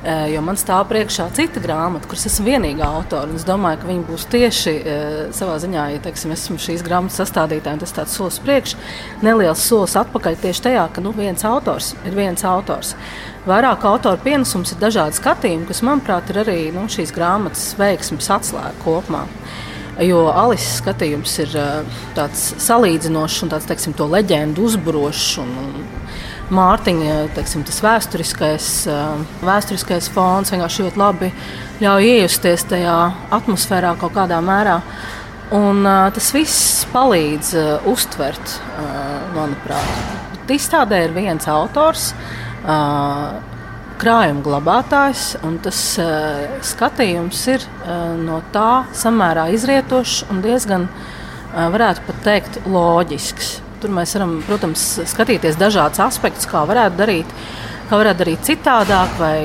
E, 0.00 0.12
Jo 0.32 0.40
man 0.44 0.56
stāv 0.56 0.86
priekšā 0.88 1.26
cita 1.36 1.60
grāmata, 1.60 2.08
kuras 2.08 2.24
esmu 2.30 2.46
vienīgā 2.48 2.86
autora. 2.88 3.28
Es 3.36 3.44
domāju, 3.44 3.82
ka 3.82 3.88
viņi 3.90 4.04
būs 4.08 4.24
tieši 4.32 4.72
e, 4.72 4.94
savā 5.36 5.58
ziņā, 5.60 5.86
ja 5.94 6.02
teiksim, 6.06 6.32
esmu 6.32 6.56
šīs 6.62 6.84
grāmatas 6.86 7.20
sastādītāji, 7.20 7.82
tas 7.82 7.92
tāds 7.98 8.16
solis 8.16 8.40
priekš, 8.40 8.76
neliels 9.26 9.60
solis 9.60 9.98
atpakaļ 10.00 10.38
tieši 10.40 10.64
tajā, 10.70 10.86
ka 10.94 11.04
nu, 11.04 11.12
viens 11.16 11.44
autors 11.44 11.92
ir 12.08 12.16
viens 12.16 12.46
autors. 12.48 12.94
Vairāk 13.48 13.84
autoru 13.88 14.20
pienesums 14.24 14.72
ir 14.72 14.80
dažādi 14.80 15.20
skatījumi, 15.20 15.68
kas, 15.68 15.84
manuprāt, 15.84 16.32
ir 16.32 16.42
arī 16.46 16.58
nu, 16.72 16.88
šīs 16.92 17.12
grāmatas 17.16 17.74
veiksmes 17.80 18.32
atslēga 18.32 18.76
kopumā. 18.84 19.26
Jo 20.00 20.30
Alises 20.32 20.78
skatījums 20.80 21.34
ir 21.42 21.54
eh, 21.60 21.96
tāds 22.16 22.40
salīdzinošs 22.64 23.42
un 23.44 23.50
tāds, 23.52 23.68
teiksim, 23.68 23.92
to 23.96 24.06
leģendu 24.08 24.64
uzburošs. 24.64 25.34
Un, 25.42 25.50
un 25.60 25.99
Mārtiņa 26.50 27.16
teiksim, 27.36 27.62
vēsturiskais, 27.62 28.64
vēsturiskais 29.46 30.08
fons 30.10 30.50
vienkārši 30.50 30.86
ļoti 30.88 30.98
labi 30.98 31.28
ļauj 31.78 32.08
iejusties 32.08 32.64
tajā 32.72 32.96
atmosfērā 33.36 33.92
kaut 34.00 34.16
kādā 34.16 34.40
mērā. 34.42 34.80
Un, 35.54 35.86
tas 36.14 36.32
viss 36.34 36.82
palīdz 36.90 37.54
uztvert, 37.90 38.56
manuprāt. 39.36 40.50
Izstādē 40.50 41.04
ir 41.06 41.14
viens 41.14 41.46
autors, 41.46 42.08
krājuma 44.02 44.42
glabātājs, 44.42 45.36
un 45.46 45.60
tas 45.62 45.78
skatījums 46.66 47.46
ir 47.54 47.70
no 48.18 48.42
tā 48.50 48.84
samērā 48.90 49.46
izrietošs 49.54 50.24
un 50.34 50.42
diezgan, 50.42 50.90
varētu 51.54 52.06
pat 52.10 52.22
teikt, 52.26 52.62
loģisks. 52.66 53.60
Tur 53.80 53.92
mēs 53.96 54.14
varam, 54.16 54.38
protams, 54.44 54.84
skatīties 55.08 55.58
dažādus 55.60 56.02
aspektus, 56.04 56.48
kā 56.50 56.62
varētu 56.68 56.98
darīt. 57.00 57.34
Kā 57.90 57.98
varētu 57.98 58.22
darīt 58.22 58.44
citādāk, 58.46 59.14
vai, 59.18 59.38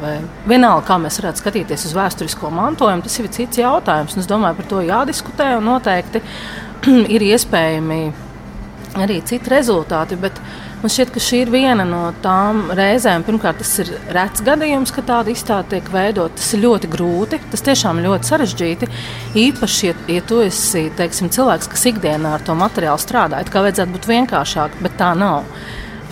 vai 0.00 0.14
vienalga, 0.48 0.86
kā 0.88 0.96
mēs 1.02 1.18
varētu 1.20 1.42
skatīties 1.42 1.88
uz 1.90 1.96
vēsturisko 1.96 2.48
mantojumu, 2.54 3.04
tas 3.04 3.18
ir 3.20 3.28
cits 3.34 3.60
jautājums. 3.60 4.16
Es 4.16 4.30
domāju, 4.30 4.56
par 4.60 4.70
to 4.70 4.84
jādiskutē, 4.86 5.50
un 5.58 5.68
noteikti 5.68 6.22
ir 7.14 7.26
iespējami 7.28 8.00
arī 9.04 9.18
citi 9.26 9.52
rezultāti. 9.52 10.16
Bet 10.22 10.40
man 10.84 10.92
šķiet, 10.92 11.10
ka 11.14 11.20
šī 11.22 11.38
ir 11.46 11.50
viena 11.52 11.84
no 11.88 12.02
tām 12.20 12.66
reizēm, 12.76 13.22
pirmkārt, 13.24 13.62
tas 13.62 13.70
ir 13.80 13.92
rets 14.12 14.42
gadījums, 14.44 14.90
ka 14.92 15.04
tāda 15.06 15.32
izstāde 15.32 15.70
tiek 15.72 15.86
veidota. 15.92 16.36
Tas 16.36 16.50
ir 16.52 16.60
ļoti 16.66 16.90
grūti, 16.92 17.38
tas 17.52 17.64
tiešām 17.64 18.02
ļoti 18.04 18.28
sarežģīti. 18.28 18.88
Īpaši, 19.40 19.86
ja, 19.88 19.94
ja 20.18 20.24
tu 20.28 20.42
esi 20.44 20.90
teiksim, 20.98 21.30
cilvēks, 21.32 21.70
kas 21.72 21.86
ikdienā 21.88 22.34
ar 22.36 22.44
to 22.44 22.56
materiālu 22.58 23.00
strādā, 23.00 23.40
it 23.40 23.52
kā 23.52 23.64
vajadzētu 23.64 23.96
būt 23.96 24.10
vienkāršāk, 24.10 24.76
bet 24.84 24.98
tā 25.00 25.14
nav. 25.16 25.48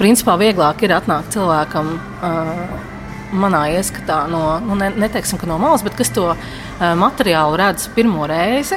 Principā 0.01 0.39
vieglāk 0.41 0.81
ir 0.87 0.97
atnākt 0.97 1.37
cilvēkam. 1.37 1.93
Uh, 2.23 2.89
manā 3.33 3.63
ieskatā, 3.73 4.27
no, 4.29 4.59
nu, 4.61 4.77
ne, 4.77 4.91
neteiksim, 5.05 5.41
no 5.49 5.57
malas, 5.61 5.85
bet 5.85 5.97
kas 5.97 6.13
to 6.13 6.27
uh, 6.33 6.83
materiālu 7.01 7.57
redz 7.61 7.87
pirmo 7.97 8.29
reizi 8.29 8.77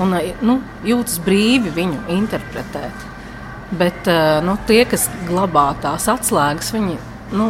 un 0.00 0.16
uh, 0.16 0.34
nu, 0.44 0.58
jūtas 0.84 1.16
brīvi 1.24 1.72
viņu 1.76 2.04
interpretēt. 2.16 3.09
Bet 3.70 4.08
uh, 4.10 4.40
nu, 4.42 4.56
tie, 4.66 4.82
kas 4.88 5.06
glabā 5.28 5.68
tās 5.82 6.08
atslēgas, 6.10 6.72
viņi 6.74 6.96
nu, 7.38 7.46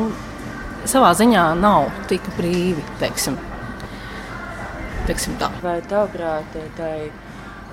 savā 0.89 1.15
ziņā 1.17 1.47
nav 1.57 1.89
tik 2.11 2.29
brīvi. 2.37 2.85
Teiksim. 3.01 3.39
Teiksim 5.09 5.39
tā. 5.41 5.49
Vai 5.65 5.79
tavuprāt, 5.89 6.59
tai 6.77 7.09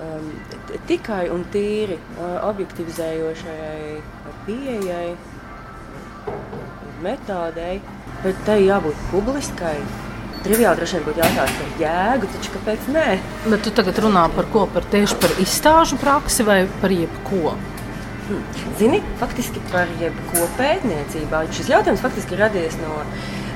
um, 0.00 0.32
tikai 0.88 1.26
un 1.34 1.44
tīri 1.52 1.98
uh, 2.00 2.40
objektivizējošai 2.48 4.00
pieejai, 4.48 5.06
metodei, 7.04 7.78
bet 8.24 8.44
tai 8.48 8.62
jābūt 8.64 9.08
publiskai? 9.12 9.76
Triviāli 10.38 10.78
droši 10.78 10.96
vien 10.96 11.04
būtu 11.04 11.20
jautājums 11.20 11.56
par 11.58 11.80
jēgu, 11.82 12.28
taču 12.32 12.52
kāpēc 12.54 12.84
nē? 12.94 13.06
Bet 13.50 13.64
tu 13.66 13.72
tagad 13.74 13.98
runā 14.04 14.28
par 14.32 14.46
ko? 14.54 14.68
Par 14.70 14.86
tieši 14.88 15.18
par 15.20 15.34
izstāžu 15.42 15.98
praksi 16.00 16.46
vai 16.46 16.60
par 16.80 16.94
jebko? 16.94 17.58
Zini, 18.78 19.00
faktiski 19.20 19.60
par 19.72 19.88
jebko 20.00 20.44
pētniecībā. 20.58 21.46
Šis 21.56 21.70
jautājums 21.72 22.02
faktiski 22.04 22.36
ir 22.36 22.42
radies 22.44 22.76
no, 22.82 22.98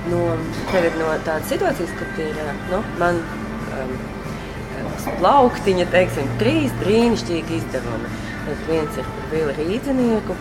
no, 0.09 0.21
no 0.33 1.09
tādas 1.27 1.51
situācijas, 1.53 1.93
kad 1.99 2.21
ir 2.25 2.39
uh, 2.41 2.53
nu, 2.71 2.81
man 3.01 3.21
um, 3.21 3.93
plauktiņa, 5.21 5.89
teiksim, 5.93 6.31
trīs 6.41 6.73
brīnišķīgi 6.81 7.59
izdevumi. 7.59 8.13
Tad 8.47 8.63
viens 8.71 8.97
ir 8.99 9.11
par 9.11 9.29
Vila 9.33 9.57
Rīdzinieku, 9.59 10.37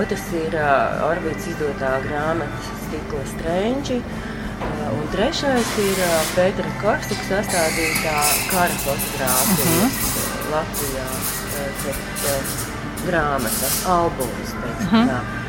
otrs 0.00 0.28
ir 0.38 0.54
uh, 0.60 1.02
Orbīts 1.08 1.50
izdotā 1.50 1.96
grāmata 2.06 2.76
Stikla 2.84 3.24
Strenči, 3.32 3.98
uh, 4.04 4.84
un 4.92 5.10
trešais 5.16 5.74
ir 5.82 6.04
uh, 6.06 6.14
Pētera 6.36 6.76
Korsuka 6.84 7.26
sastādītā 7.32 8.14
kara 8.52 8.78
fotogrāfija 8.86 9.82
uh 9.82 9.98
-huh. 9.98 10.54
Latvijā. 10.54 11.10
Uh, 11.58 12.73
tad, 13.04 13.10
uh, 13.10 13.10
grāmata, 13.10 13.72
albums. 13.86 14.54
Teiksim, 14.62 14.86
uh 14.86 15.08
-huh. 15.08 15.42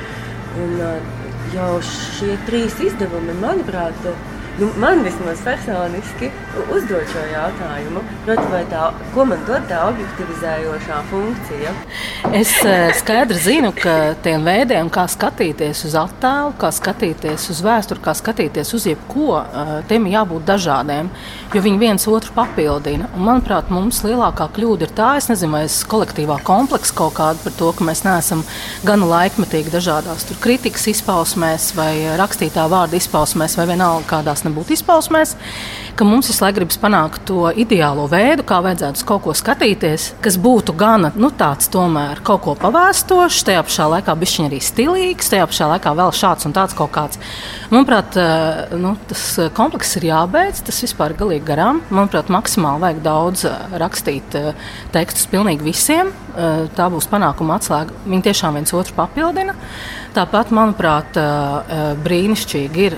Un, 0.55 0.79
jau 1.53 1.81
šie 1.83 2.37
trīs 2.47 2.75
izdevumi, 2.83 3.35
manuprāt, 3.41 4.07
nu, 4.59 4.69
man 4.79 5.03
vismaz 5.03 5.41
personiski 5.43 6.29
uzdod 6.75 7.03
šo 7.11 7.23
jautājumu, 7.33 8.03
proti, 8.25 8.61
tā, 8.71 8.85
ko 9.13 9.25
man 9.27 9.41
dod 9.47 9.65
tā 9.69 9.81
objektivizējošā 9.89 10.99
funkcija. 11.09 11.73
Es 12.35 12.53
eh, 12.63 12.91
skaidri 12.95 13.39
zinu, 13.41 13.71
ka 13.75 14.15
tiem 14.23 14.45
veidiem, 14.47 14.89
kā 14.93 15.05
skatīties 15.11 15.85
uz 15.89 15.97
attēlu, 15.99 16.53
kā 16.61 16.71
skatīties 16.73 17.49
uz 17.51 17.61
vēsturi, 17.65 18.03
kā 18.05 18.15
skatīties 18.17 18.73
uz 18.77 18.87
jebko, 18.89 19.41
eh, 19.43 19.73
tiem 19.89 20.07
ir 20.07 20.17
jābūt 20.19 20.47
dažādiem, 20.47 21.11
jo 21.53 21.63
viņi 21.67 21.81
viens 21.81 22.07
otru 22.07 22.31
papildina. 22.35 23.09
Un, 23.15 23.27
manuprāt, 23.27 23.69
mums 23.73 24.01
lielākā 24.07 24.47
kļūda 24.55 24.87
ir 24.87 24.95
tā, 24.95 25.11
es 25.19 25.29
nezinu, 25.31 25.57
vai 25.57 25.65
es 25.67 25.81
kolektīvā 25.89 26.39
kompleksa 26.47 26.95
kaut 26.95 27.17
kāda 27.19 27.43
par 27.43 27.57
to, 27.59 27.73
ka 27.75 27.87
mēs 27.87 28.05
neesam 28.07 28.45
gana 28.87 29.11
laikmetīgi 29.11 29.73
dažādās 29.73 30.27
kritikas 30.41 30.87
izpausmēs 30.93 31.71
vai 31.75 31.91
rakstītā 32.19 32.65
vārda 32.71 32.97
izpausmēs 32.99 33.57
vai 33.59 33.67
vienalga 33.73 34.07
kādās 34.15 34.44
nebūtu 34.47 34.75
izpausmēs, 34.75 35.35
ka 35.95 36.07
mums 36.07 36.29
visu 36.31 36.43
laiku 36.43 36.59
gribas 36.59 36.79
panākt 36.81 37.25
to 37.29 37.49
ideālo 37.51 38.07
veidu, 38.11 38.45
kā 38.47 38.61
vajadzētu 38.65 39.01
uz 39.01 39.07
kaut 39.07 39.23
ko 39.25 39.35
skatīties, 39.37 40.07
kas 40.23 40.39
būtu 40.41 40.75
gan 40.77 41.09
nu, 41.15 41.31
tāds 41.35 41.69
tomēr 41.73 42.21
kaut 42.25 42.43
ko 42.45 42.55
pavēstošs, 42.59 43.43
tajā 43.47 43.65
pašā 43.67 43.89
laikā 43.95 44.15
bišķiņ 44.21 44.49
arī 44.49 44.61
stilīgs, 44.63 45.31
tajā 45.33 45.47
pašā 45.51 45.69
laikā 45.73 45.95
vēl 45.97 46.13
šāds 46.15 46.47
un 46.49 46.55
tāds 46.55 46.77
kaut 46.77 46.93
kāds. 46.95 47.21
Manuprāt, 47.71 48.15
eh, 48.17 48.75
nu, 48.77 48.95
tas 49.09 49.23
komplekss 49.57 49.97
ir 49.97 50.09
jābeidz, 50.11 50.61
tas 50.65 50.81
vispār 50.85 51.13
ir 51.13 51.19
galīgi 51.19 51.45
garām. 51.47 51.81
Manuprāt, 51.89 52.29
maksimāli 52.29 52.83
vajag 52.83 53.01
daudz 53.05 53.45
eh, 53.49 53.77
rakstīt 53.81 54.37
eh, 54.37 54.53
tekstus 54.93 55.29
pilnīgi 55.31 55.65
visiem. 55.65 56.13
Tā 56.75 56.89
būs 56.91 57.05
panākuma 57.07 57.55
atslēga. 57.55 57.93
Viņi 58.03 58.25
tiešām 58.25 58.57
viens 58.57 58.73
otru 58.75 58.91
papildina. 58.97 59.53
Tāpat, 60.15 60.47
manuprāt, 60.55 61.17
brīnišķīgi 62.05 62.83
ir. 62.85 62.93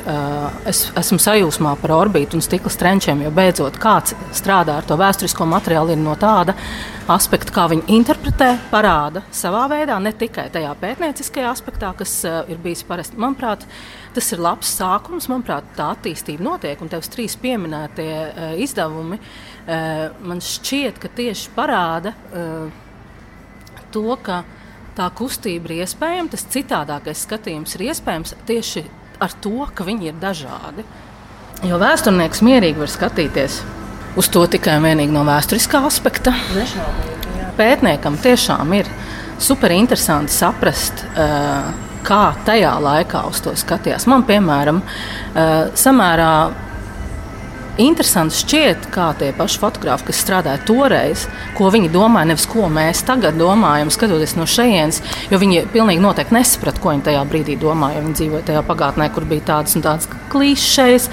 Es 0.69 0.83
esmu 0.99 1.17
sajūsmā 1.17 1.71
par 1.81 1.93
orbītu 1.95 2.37
un 2.37 2.43
stikla 2.45 2.69
strenčiem, 2.69 3.23
jo 3.25 3.31
beidzot 3.33 3.79
kāds 3.81 4.13
strādā 4.37 4.75
ar 4.77 4.85
to 4.85 4.93
vēsturisko 4.99 5.47
materiālu 5.49 5.95
no 5.97 6.13
tāda 6.21 6.53
aspekta, 7.09 7.55
kā 7.55 7.63
viņi 7.71 7.87
interpretē, 7.95 8.51
parāda 8.69 9.23
savā 9.33 9.63
veidā, 9.71 9.95
ne 9.97 10.11
tikai 10.13 10.45
tajā 10.53 10.75
pētnieciskajā 10.77 11.49
aspektā, 11.49 11.89
kas 11.97 12.13
ir 12.21 12.59
bijis 12.61 12.83
parasti. 12.85 13.17
Manuprāt, 13.17 13.65
tas 14.13 14.29
ir 14.35 14.43
labs 14.43 14.75
sākums. 14.77 15.25
Manuprāt, 15.31 15.71
tā 15.79 15.87
attīstība 15.95 16.45
notiek, 16.51 16.77
un 16.83 16.91
tevs 16.91 17.09
trīs 17.15 17.33
pieminētie 17.41 18.11
izdevumi 18.61 19.17
man 19.65 20.43
šķiet, 20.43 21.01
ka 21.01 21.09
tieši 21.17 21.49
parāda 21.57 22.13
to, 23.89 24.05
ka 24.21 24.43
tā 24.97 25.07
kustība 25.13 25.71
ir 25.71 25.83
iespējama, 25.85 26.31
tas 26.33 26.45
citādākais 26.53 27.25
skatījums 27.27 27.75
ir 27.77 27.87
iespējams 27.91 28.35
tieši 28.49 28.83
ar 29.23 29.33
to, 29.41 29.59
ka 29.73 29.85
viņi 29.87 30.11
ir 30.11 30.21
dažādi. 30.21 30.85
Jo 31.65 31.79
vēsturnieks 31.81 32.43
mierīgi 32.45 32.81
var 32.81 32.91
skatīties 32.93 33.61
uz 34.17 34.29
to 34.33 34.43
tikai 34.49 34.77
un 34.79 34.85
vienīgi 34.85 35.13
no 35.13 35.23
vēsturiskā 35.27 35.81
aspekta. 35.87 36.33
Pētniekam 37.57 38.17
tiešām 38.21 38.73
ir 38.77 38.89
super 39.41 39.73
interesanti 39.73 40.33
saprast. 40.33 41.05
Uh, 41.13 41.85
Kā 42.07 42.29
tajā 42.47 42.69
laikā 42.79 43.25
uz 43.27 43.41
to 43.43 43.51
skatījās? 43.57 44.05
Man, 44.07 44.21
piemēram, 44.23 44.77
uh, 44.79 45.73
samērā 45.75 46.29
Interesanti 47.77 48.33
šķiet, 48.33 48.87
kā 48.89 49.11
tie 49.19 49.27
paši 49.37 49.59
fotografi, 49.61 50.07
kas 50.07 50.17
strādāja 50.23 50.57
toreiz, 50.65 51.27
ko 51.53 51.67
viņi 51.69 51.91
domāja, 51.93 52.31
nevis 52.31 52.47
ko 52.49 52.65
mēs 52.73 53.03
tagad 53.05 53.35
domājam, 53.37 53.91
skatoties 53.93 54.31
no 54.33 54.47
šejienes. 54.49 55.03
Jo 55.29 55.37
viņi 55.37 55.67
pilnīgi 55.69 56.01
noteikti 56.01 56.33
nesaprata, 56.33 56.81
ko 56.81 56.95
viņi 56.95 57.05
tajā 57.05 57.19
brīdī 57.29 57.53
domāja. 57.61 58.01
Viņi 58.01 58.15
dzīvoja 58.17 58.47
tajā 58.47 58.63
pagātnē, 58.65 59.11
kur 59.13 59.27
bija 59.29 59.45
tādas 59.51 59.77
un 59.77 59.85
tādas 59.85 60.09
klišejas. 60.33 61.05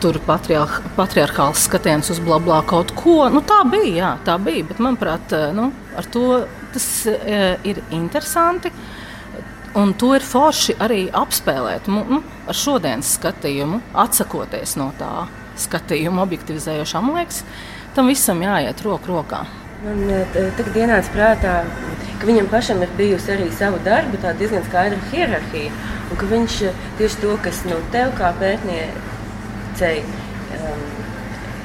Tur 0.00 0.16
patriarch, 0.24 0.78
patriarchāls 0.96 1.66
skatiens 1.68 2.08
uz 2.14 2.22
blā, 2.24 2.38
blā 2.40 2.62
kaut 2.70 2.94
ko. 2.96 3.18
Nu, 3.34 3.42
tā 3.44 3.58
bija, 3.68 3.90
jā, 3.98 4.12
tā 4.30 4.38
bija. 4.40 4.64
Bet, 4.70 4.80
manuprāt, 4.80 5.34
nu, 5.58 5.66
ar 5.98 6.08
to 6.08 6.46
tas 6.72 6.86
e, 7.12 7.42
ir 7.68 7.82
interesanti. 7.92 8.72
Un 9.76 9.92
to 10.00 10.14
ir 10.16 10.24
forši 10.24 10.78
arī 10.80 11.02
apspēlēt 11.12 11.92
nu, 11.92 12.22
ar 12.48 12.56
šodienas 12.56 13.12
skatījumu, 13.18 13.82
atsakoties 14.06 14.78
no 14.80 14.88
tā 14.96 15.28
skatījumu 15.62 16.22
objektivizējošam. 16.24 17.08
Man 17.08 17.22
liekas, 17.22 17.42
tam 17.96 18.10
visam 18.10 18.42
jāiet 18.44 18.84
roku 18.86 19.14
rokā. 19.14 19.46
Man 19.78 20.08
eh, 20.10 20.38
tagad 20.58 20.74
ienāca 20.74 21.12
prātā, 21.14 21.52
ka 22.18 22.26
viņam 22.26 22.48
pašam 22.50 22.80
ir 22.82 22.94
bijusi 22.98 23.30
arī 23.30 23.44
sava 23.54 23.78
darba, 23.86 24.18
tā 24.18 24.32
diezgan 24.40 24.64
skaidra 24.66 24.98
hierarhija. 25.12 25.70
Un 26.10 26.18
ka 26.18 26.26
viņš 26.32 26.56
eh, 26.66 26.80
tieši 26.98 27.20
to, 27.22 27.36
kas 27.44 27.60
no 27.68 27.76
nu, 27.76 27.84
tev 27.94 28.10
kā 28.18 28.32
pētniecei 28.40 30.00
um, 30.02 30.82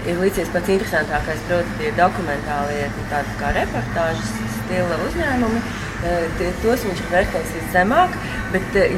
ir 0.05 0.21
līdzies 0.21 0.51
pats 0.53 0.69
interesantākais, 0.75 1.41
proti, 1.49 1.73
tie 1.79 1.89
dokumentālie, 1.97 2.85
nu, 2.93 3.07
tādi 3.09 3.33
kā 3.41 3.49
reportāžas 3.57 4.29
stila 4.59 4.99
uzņēmumi. 5.07 5.63
Uh, 6.03 6.41
tos 6.61 6.85
viņš 6.85 7.01
ir 7.01 7.13
vērtējis 7.15 7.55
viszemāk, 7.57 8.17
bet 8.53 8.77
uh, 8.77 8.97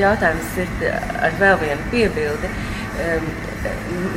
jautājums 0.00 0.56
ir 0.64 0.88
ar 0.88 1.36
vēl 1.42 1.60
vienu 1.66 1.92
piebildi. 1.92 2.56
Um, 3.04 3.28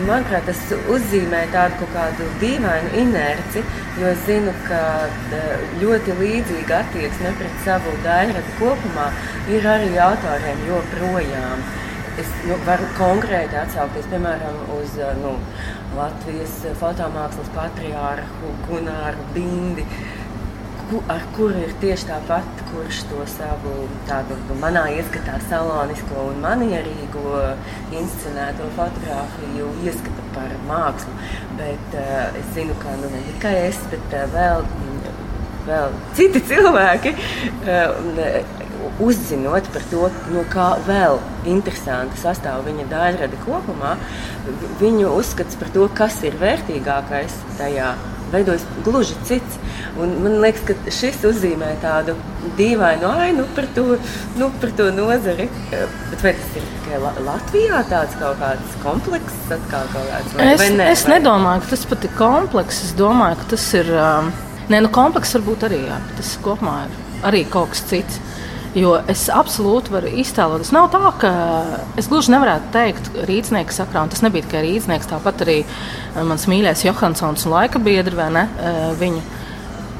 manuprāt, 0.07 0.47
tas 0.47 0.59
uzzīmē 0.93 1.43
tādu 1.53 1.79
kaut 1.81 1.93
kādu 1.95 2.27
dīvainu 2.41 2.93
inerci, 3.01 3.63
jo 3.99 4.11
es 4.11 4.21
zinu, 4.27 4.53
ka 4.67 4.81
ļoti 5.81 6.15
līdzīga 6.21 6.81
attieksme 6.83 7.33
pret 7.39 7.63
savu 7.65 7.95
daļradu 8.05 8.55
kopumā 8.59 9.09
ir 9.53 9.67
arī 9.75 9.91
autoriem 10.09 10.63
joprojām. 10.69 11.65
Es 12.17 12.29
nu, 12.49 12.55
varu 12.65 12.85
konkrēti 12.97 13.59
atsaukties 13.61 14.07
piemēram 14.09 14.63
uz 14.79 14.95
nu, 15.21 15.35
Latvijas 15.97 16.55
fotomākslas 16.79 17.51
patriārhu 17.55 18.53
Gunāru 18.65 19.27
Bindi. 19.35 19.85
Uh, 19.85 20.16
ku, 20.89 21.01
ar 21.11 21.23
kuru 21.35 21.61
ir 21.65 21.73
tieši 21.81 22.09
tāpat, 22.09 22.61
kurš 22.71 23.03
to 23.09 23.23
savu 23.31 23.73
tādu 24.09 24.38
nu, 24.47 24.57
manā 24.61 24.85
ieskatā 24.95 25.38
salonisko 25.49 26.27
un 26.31 26.41
manierīgo 26.43 27.41
inscenēto 27.95 28.69
fotografiju 28.77 29.71
ieskata 29.85 30.27
par 30.35 30.53
mākslu. 30.69 31.15
Bet 31.59 31.97
uh, 31.97 32.38
es 32.39 32.53
zinu, 32.55 32.77
ka 32.83 32.95
nu, 33.01 33.11
ne 33.13 33.23
tikai 33.31 33.55
es, 33.67 33.81
bet 33.91 34.15
uh, 34.15 34.27
vēl, 34.35 34.63
vēl 35.67 35.99
citi 36.19 36.43
cilvēki. 36.51 37.15
Uh, 37.65 38.55
uzzinot 39.03 39.67
par 39.73 39.83
to, 39.91 40.07
no 40.33 40.43
kā 40.49 40.67
vēl 40.88 41.19
interesanti 41.49 42.17
sastāv 42.21 42.63
viņa 42.65 42.88
daļrada 42.91 43.39
kopumā, 43.43 43.95
viņu 44.81 45.11
uzskats 45.17 45.57
par 45.59 45.69
to, 45.75 45.88
kas 45.97 46.21
ir 46.25 46.38
vērtīgākais 46.41 47.35
tajā 47.59 47.93
veidojas 48.34 48.65
gluži 48.86 49.17
cits. 49.28 49.59
Un 49.97 50.13
man 50.23 50.38
liekas, 50.43 50.63
ka 50.67 50.93
šis 50.93 51.23
uzzīmē 51.25 51.71
tādu 51.82 52.15
dīvainu 52.57 53.09
ainu 53.23 53.47
par 53.55 53.67
to, 53.75 53.97
nu, 54.38 54.49
par 54.61 54.73
to 54.78 54.89
nozari. 54.95 55.47
Bet 55.71 56.25
vai 56.25 56.34
tas 56.38 56.59
ir 56.59 56.67
tikai 56.73 57.01
Latvijā 57.25 57.82
tāds 57.91 58.17
kaut 58.21 58.38
kāds 58.41 58.78
komplekss, 58.84 59.47
atkal 59.57 59.89
kaut 59.93 60.11
kāds? 60.11 60.38
Vai, 60.38 60.51
es, 60.53 60.61
vai 60.61 60.69
ne, 60.75 60.91
es 60.93 61.05
vai? 61.05 61.15
nedomāju, 61.15 61.65
ka 61.65 61.73
tas 61.73 61.88
pat 61.93 62.07
ir 62.09 62.15
komplekss. 62.19 62.86
Es 62.89 62.95
domāju, 62.99 63.41
ka 63.41 63.51
tas 63.55 63.71
ir. 63.80 63.91
Um, 63.95 64.36
Nē, 64.67 64.82
nu, 64.84 64.89
komplekss 64.91 65.38
varbūt 65.38 65.61
arī 65.63 65.86
jā, 65.86 65.97
tas 66.17 66.34
kopumā 66.43 66.82
ir 66.89 66.95
arī 67.28 67.45
kaut 67.49 67.71
kas 67.71 67.86
cits. 67.88 68.19
Jo 68.76 68.97
es 69.09 69.28
absolūti 69.32 69.93
varu 69.93 70.09
iztēloties. 70.22 70.74
Nav 70.76 70.89
tā, 70.93 71.11
ka 71.22 71.32
es 71.99 72.09
gluži 72.11 72.34
nevarētu 72.34 72.72
teikt, 72.74 73.09
ka 73.13 73.26
rīznieka 73.30 73.74
sakrā, 73.74 74.03
un 74.03 74.11
tas 74.11 74.24
nebija 74.26 74.45
tikai 74.45 74.63
rīznieks, 74.65 75.09
tāpat 75.09 75.43
arī 75.45 75.57
eh, 75.63 76.22
mans 76.28 76.47
mīļākais 76.51 76.84
Johansons 76.89 77.47
un 77.47 77.55
laika 77.55 77.82
biedri 77.82 78.18
vai 78.18 78.30
ne. 78.36 78.45
Eh, 78.59 78.80
viņu. 78.99 79.24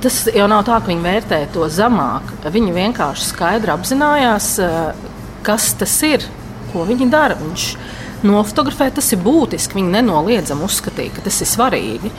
Tas 0.03 0.20
jau 0.30 0.45
nav 0.51 0.65
tā, 0.68 0.78
ka 0.78 0.91
viņi 0.91 1.05
vērtē 1.05 1.39
to 1.55 1.65
zemāk. 1.74 2.36
Viņi 2.53 2.76
vienkārši 2.76 3.32
skaidri 3.32 3.74
apzinājās, 3.74 4.51
eh, 4.61 5.07
kas 5.47 5.72
tas 5.80 5.95
ir, 6.05 6.28
ko 6.74 6.86
viņi 6.86 7.09
dara. 7.13 7.39
Viņš 7.39 7.70
nofotografē, 8.28 8.91
tas 8.93 9.09
ir 9.15 9.24
būtiski. 9.24 9.80
Viņi 9.80 9.95
nenoliedzami 9.95 10.68
uzskatīja, 10.68 11.15
ka 11.15 11.26
tas 11.30 11.41
ir 11.41 11.49
svarīgi. 11.49 12.13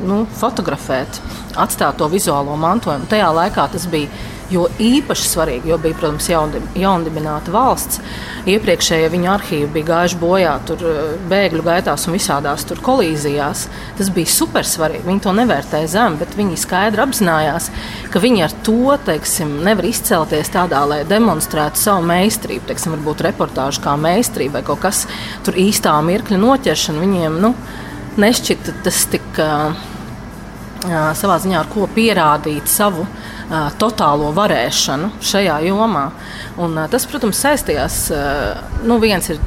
Nu, 0.00 0.24
fotografēt, 0.40 1.20
atstāt 1.60 1.98
to 2.00 2.08
vizuālo 2.08 2.56
mantojumu. 2.56 3.06
Tajā 3.10 3.28
laikā 3.36 3.66
tas 3.74 3.84
bija 3.90 4.08
Jo 4.50 4.64
īpaši 4.82 5.28
svarīgi, 5.30 5.70
jo 5.70 5.76
bija, 5.78 5.94
protams, 5.94 6.26
jaundibināta 6.74 7.52
valsts. 7.54 8.00
Iepriekšējie 8.50 9.10
viņa 9.12 9.28
arhīvi 9.36 9.68
bija 9.76 9.88
gājuši 9.92 10.18
bojā 10.18 10.54
tur 10.66 10.82
eh, 10.90 11.12
bēgļu 11.30 11.62
gaitās 11.62 12.08
un 12.08 12.16
visādās 12.16 12.64
tur 12.66 12.82
kolīzijās. 12.82 13.68
Tas 14.00 14.10
bija 14.14 14.32
super 14.32 14.66
svarīgi. 14.66 15.06
Viņi 15.06 15.22
to 15.22 15.36
nevērtēja 15.38 15.92
zem, 15.94 16.18
bet 16.18 16.34
viņi 16.38 16.58
skaidri 16.58 17.04
apzinājās, 17.04 17.70
ka 18.10 18.24
viņi 18.24 18.44
ar 18.48 18.56
to 18.66 18.96
teiksim, 19.06 19.54
nevar 19.66 19.86
izcelties 19.86 20.50
tādā, 20.50 20.82
lai 20.88 21.00
demonstrētu 21.06 21.78
savu 21.78 22.02
meistarību. 22.10 22.66
Teiksim, 22.72 22.98
varbūt 22.98 23.22
reportāžu 23.30 23.86
kā 23.86 23.94
meistarība 24.00 24.58
vai 24.58 24.66
kaut 24.66 24.82
kas 24.82 25.06
tur 25.46 25.62
īstā 25.62 25.94
mirkļa 26.10 26.42
noķeršana. 26.42 27.06
Viņiem 27.06 27.38
nu, 27.46 27.54
nešķita 28.18 28.80
tas 28.82 29.06
tik. 29.14 29.30
Uh, 29.38 29.86
savā 30.80 31.34
ziņā 31.36 31.58
ar 31.60 31.66
ko 31.68 31.84
pierādīt 31.92 32.64
savu 32.72 33.02
uh, 33.04 33.39
totālo 33.80 34.30
varēšanu 34.36 35.10
šajā 35.26 35.58
jomā. 35.66 36.06
Un, 36.60 36.78
tas, 36.92 37.06
protams, 37.10 37.40
saistījās. 37.42 38.00
Nu, 38.86 38.98
viens 39.02 39.30
ir 39.32 39.40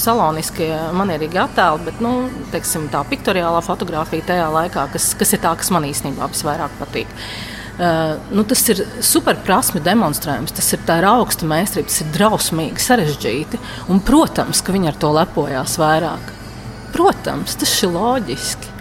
saloniski, 0.00 0.70
manierīgi 0.96 1.40
attēli, 1.42 1.88
bet 1.88 2.04
nu, 2.04 2.14
teiksim, 2.52 2.88
tā 2.92 3.02
piktoriālā 3.08 3.60
fotografija 3.64 4.30
tajā 4.32 4.52
laikā, 4.56 4.86
kas, 4.94 5.12
kas 5.18 5.36
ir 5.36 5.42
tā, 5.44 5.56
kas 5.58 5.72
man 5.74 5.88
īstenībā 5.88 6.30
visvairāk 6.32 6.78
patīk. 6.80 7.12
Uh, 7.12 7.62
nu, 8.30 8.44
tas 8.44 8.60
ir 8.68 8.82
superprasmi 9.02 9.80
demonstrējums, 9.84 10.52
tas 10.54 10.68
ir 10.76 10.82
tā 10.86 10.98
ir 11.00 11.06
augsta 11.08 11.48
meistarība, 11.48 11.88
tas 11.88 12.02
ir 12.04 12.10
drausmīgi 12.14 12.84
sarežģīti. 12.84 13.60
Un, 13.92 14.02
protams, 14.04 14.60
ka 14.62 14.74
viņi 14.74 14.92
ar 14.92 15.00
to 15.00 15.12
lepojās 15.16 15.78
vairāk. 15.80 16.34
Protams, 16.92 17.56
tas 17.56 17.72
ir 17.82 17.94
loģiski. 17.94 18.71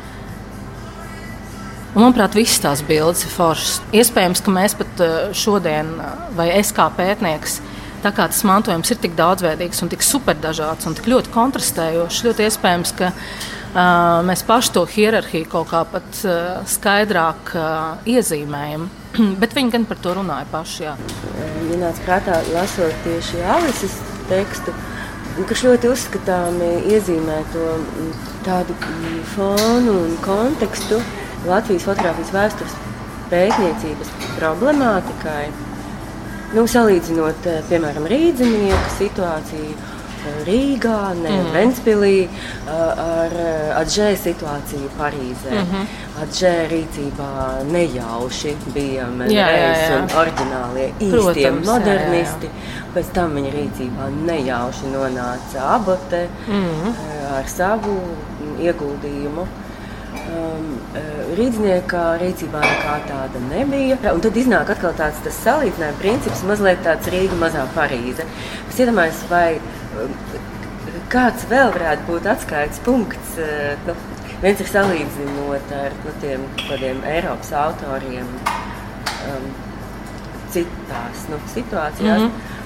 Un, 1.91 2.05
manuprāt, 2.05 2.37
visas 2.39 2.61
tās 2.63 2.81
bildes 2.87 3.25
ir 3.25 3.33
foršas. 3.33 3.81
Iespējams, 3.99 4.41
ka 4.45 4.51
mēs 4.55 4.77
pat 4.79 5.01
eh, 5.03 5.15
šodien, 5.35 5.89
eh, 5.99 6.19
vai 6.37 6.47
es 6.55 6.71
kā 6.75 6.85
pētnieks, 6.95 7.57
tā 8.05 8.13
kā 8.15 8.29
tas 8.31 8.45
mantojums 8.47 8.93
ir 8.93 8.99
tik 9.01 9.17
daudzveidīgs 9.17 9.83
un 9.83 9.91
tik 9.91 10.05
superdažāds 10.07 10.87
un 10.87 10.95
tik 10.95 11.09
ļoti 11.11 11.33
kontrastējošs, 11.33 12.21
ļoti 12.25 12.47
iespējams, 12.47 12.93
ka 12.97 13.11
uh, 13.11 14.23
mēs 14.25 14.41
paši 14.47 14.71
to 14.73 14.85
hierarhiju 14.89 15.49
kaut 15.51 15.67
kā 15.69 15.83
pat 15.91 16.23
uh, 16.25 16.63
skaidrāk 16.65 17.51
uh, 17.53 17.99
iezīmējam. 18.09 18.87
Bet 19.43 19.53
viņi 19.53 19.75
gan 19.75 19.85
par 19.85 20.01
to 20.01 20.15
runāja 20.17 20.47
paši. 20.49 20.87
Jā. 20.87 20.95
Man 21.67 21.83
nāca 21.83 22.07
prātā, 22.07 22.41
lasot 22.55 23.05
tieši 23.05 23.43
Alises 23.53 23.99
tekstu, 24.31 24.73
kurš 25.43 25.67
ļoti 25.67 25.91
uzskatāmi 25.91 26.71
iezīmē 26.95 27.41
to 27.53 27.75
tādu 28.47 28.79
fonu 29.35 29.99
un 30.07 30.17
kontekstu 30.25 31.03
Latvijas 31.47 31.87
fotografijas 31.87 32.33
vēstures 32.35 32.73
pētniecības 33.31 34.11
problemātikai. 34.37 35.45
Nu, 36.51 36.67
salīdzinot, 36.67 37.47
eh, 37.47 37.63
piemēram, 37.69 38.05
rīznieku 38.11 38.91
situāciju 38.97 39.71
eh, 39.71 40.41
Rīgā, 40.45 40.97
ne 41.17 41.31
mm. 41.31 41.53
Ventspīlī, 41.55 42.17
eh, 42.27 42.71
ar 42.73 43.35
Adžē 43.79 44.11
situāciju 44.19 44.91
Parīzē. 44.99 45.53
Mm 45.55 45.71
-hmm. 45.71 45.85
Adžē 46.25 46.53
rīcībā 46.73 47.29
nejauši 47.71 48.55
bija 48.75 49.07
reizes 49.21 49.95
un 49.95 50.05
oriģinālie 50.21 50.91
īstie 50.99 51.09
Protams, 51.11 51.65
modernisti. 51.67 52.51
Jā, 52.51 52.51
jā. 52.51 52.91
Pēc 52.95 53.13
tam 53.13 53.35
viņa 53.35 53.51
rīcībā 53.55 54.11
nejauši 54.27 54.93
nonāca 54.93 55.73
abote 55.75 56.27
mm 56.47 56.65
-hmm. 56.65 56.93
ar 57.37 57.47
savu 57.47 57.97
ieguldījumu. 58.59 59.47
Um, 60.31 60.67
uh, 60.95 61.31
Rīdznieka 61.35 62.01
rīcībā 62.21 62.61
nekā 62.63 62.93
tāda 63.07 63.39
nebija. 63.49 63.97
Un 64.13 64.21
tad 64.23 64.37
iznāk 64.39 64.69
atkal 64.71 64.93
tāds 64.95 65.19
salīdzinājuma 65.41 65.99
princips, 65.99 66.43
mazliet 66.47 66.79
tāds 66.85 67.09
Rīga, 67.11 67.35
mazā 67.41 67.65
Parīze. 67.75 68.23
Es 68.69 68.79
iedomājos, 68.79 69.25
vai 69.31 69.57
um, 69.99 70.13
kāds 71.11 71.43
vēl 71.51 71.73
varētu 71.75 72.07
būt 72.07 72.29
atskaites 72.31 72.79
punkts. 72.85 73.35
Uh, 73.35 73.75
nu, 73.89 73.97
viens 74.43 74.63
ir 74.63 74.71
salīdzinot 74.71 75.75
ar 75.81 75.99
nu, 76.05 76.15
tiem 76.23 76.47
kādiem 76.63 77.03
Eiropas 77.11 77.51
autoriem 77.65 78.31
um, 78.31 79.51
citās 80.55 81.27
nu, 81.31 81.39
situācijās. 81.51 82.23
Mm 82.23 82.31
-hmm. 82.31 82.60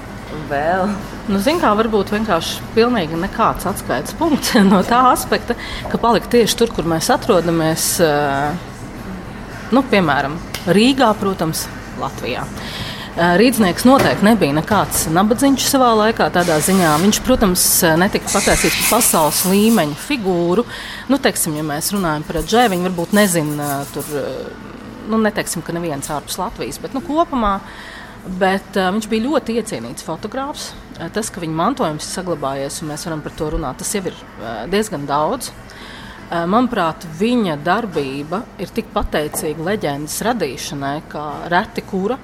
Vēl. 0.50 0.88
Nu, 1.30 1.38
Ziniet, 1.42 1.62
kā 1.62 1.70
varbūt 1.78 2.10
vienkārši 2.14 2.64
pilnīgi 2.74 3.18
nekāds 3.18 3.66
atskaites 3.70 4.14
punkts 4.18 4.56
no 4.70 4.82
tā 4.86 5.04
aspekta, 5.12 5.56
ka 5.90 6.00
palikt 6.02 6.32
tieši 6.34 6.58
tur, 6.58 6.72
kur 6.74 6.88
mēs 6.88 7.10
atrodamies. 7.14 7.86
Eh, 8.02 8.66
nu, 9.74 9.84
piemēram, 9.86 10.36
Rīgā, 10.66 11.12
protams, 11.20 11.66
Latvijā. 12.02 12.42
Eh, 13.16 13.36
Rīdznieks 13.40 13.86
noteikti 13.86 14.26
nebija 14.26 14.58
nekāds 14.58 15.06
nabadzīgs 15.14 15.70
savā 15.72 15.92
laikā. 16.02 16.28
Tādā 16.34 16.58
ziņā 16.62 16.96
viņš, 17.04 17.22
protams, 17.26 17.66
netika 18.02 18.30
pataisīts 18.34 18.82
par 18.82 18.98
pasaules 18.98 19.44
līmeņa 19.50 19.98
figūru. 20.08 20.66
Nu, 21.10 21.22
teiksim, 21.22 21.54
ja 21.58 21.66
mēs 21.66 21.94
runājam 21.94 22.26
par 22.26 22.42
džēju, 22.42 22.74
viņi 22.74 22.88
varbūt 22.90 23.14
nezina, 23.16 23.84
tur, 23.94 24.14
nu, 25.06 25.22
neteiksim, 25.22 25.62
ka 25.62 25.74
neviens 25.76 26.10
ārpus 26.10 26.38
Latvijas, 26.42 26.82
bet 26.82 26.98
nu, 26.98 27.02
kopumā 27.06 27.60
Bet 28.26 28.74
uh, 28.74 28.88
viņš 28.90 29.06
bija 29.06 29.22
ļoti 29.28 29.54
iecienīts 29.60 30.04
fotogrāfs. 30.06 30.72
Uh, 30.96 31.06
tas, 31.14 31.30
ka 31.30 31.42
viņa 31.42 31.54
mantojums 31.54 32.08
ir 32.08 32.14
saglabājies, 32.16 32.80
un 32.82 32.90
mēs 32.90 33.06
varam 33.06 33.22
par 33.22 33.34
to 33.38 33.50
runāt, 33.54 33.78
tas 33.78 33.92
jau 33.94 34.02
ir 34.10 34.16
uh, 34.16 34.64
diezgan 34.70 35.06
daudz. 35.06 35.52
Uh, 36.26 36.42
manuprāt, 36.50 37.06
viņa 37.20 37.54
darbība 37.62 38.42
ir 38.58 38.72
tik 38.74 38.90
pateicīga 38.94 39.68
leģendas 39.70 40.18
radīšanai, 40.26 40.96
kā 41.12 41.26
reti 41.52 41.86
kura. 41.86 42.18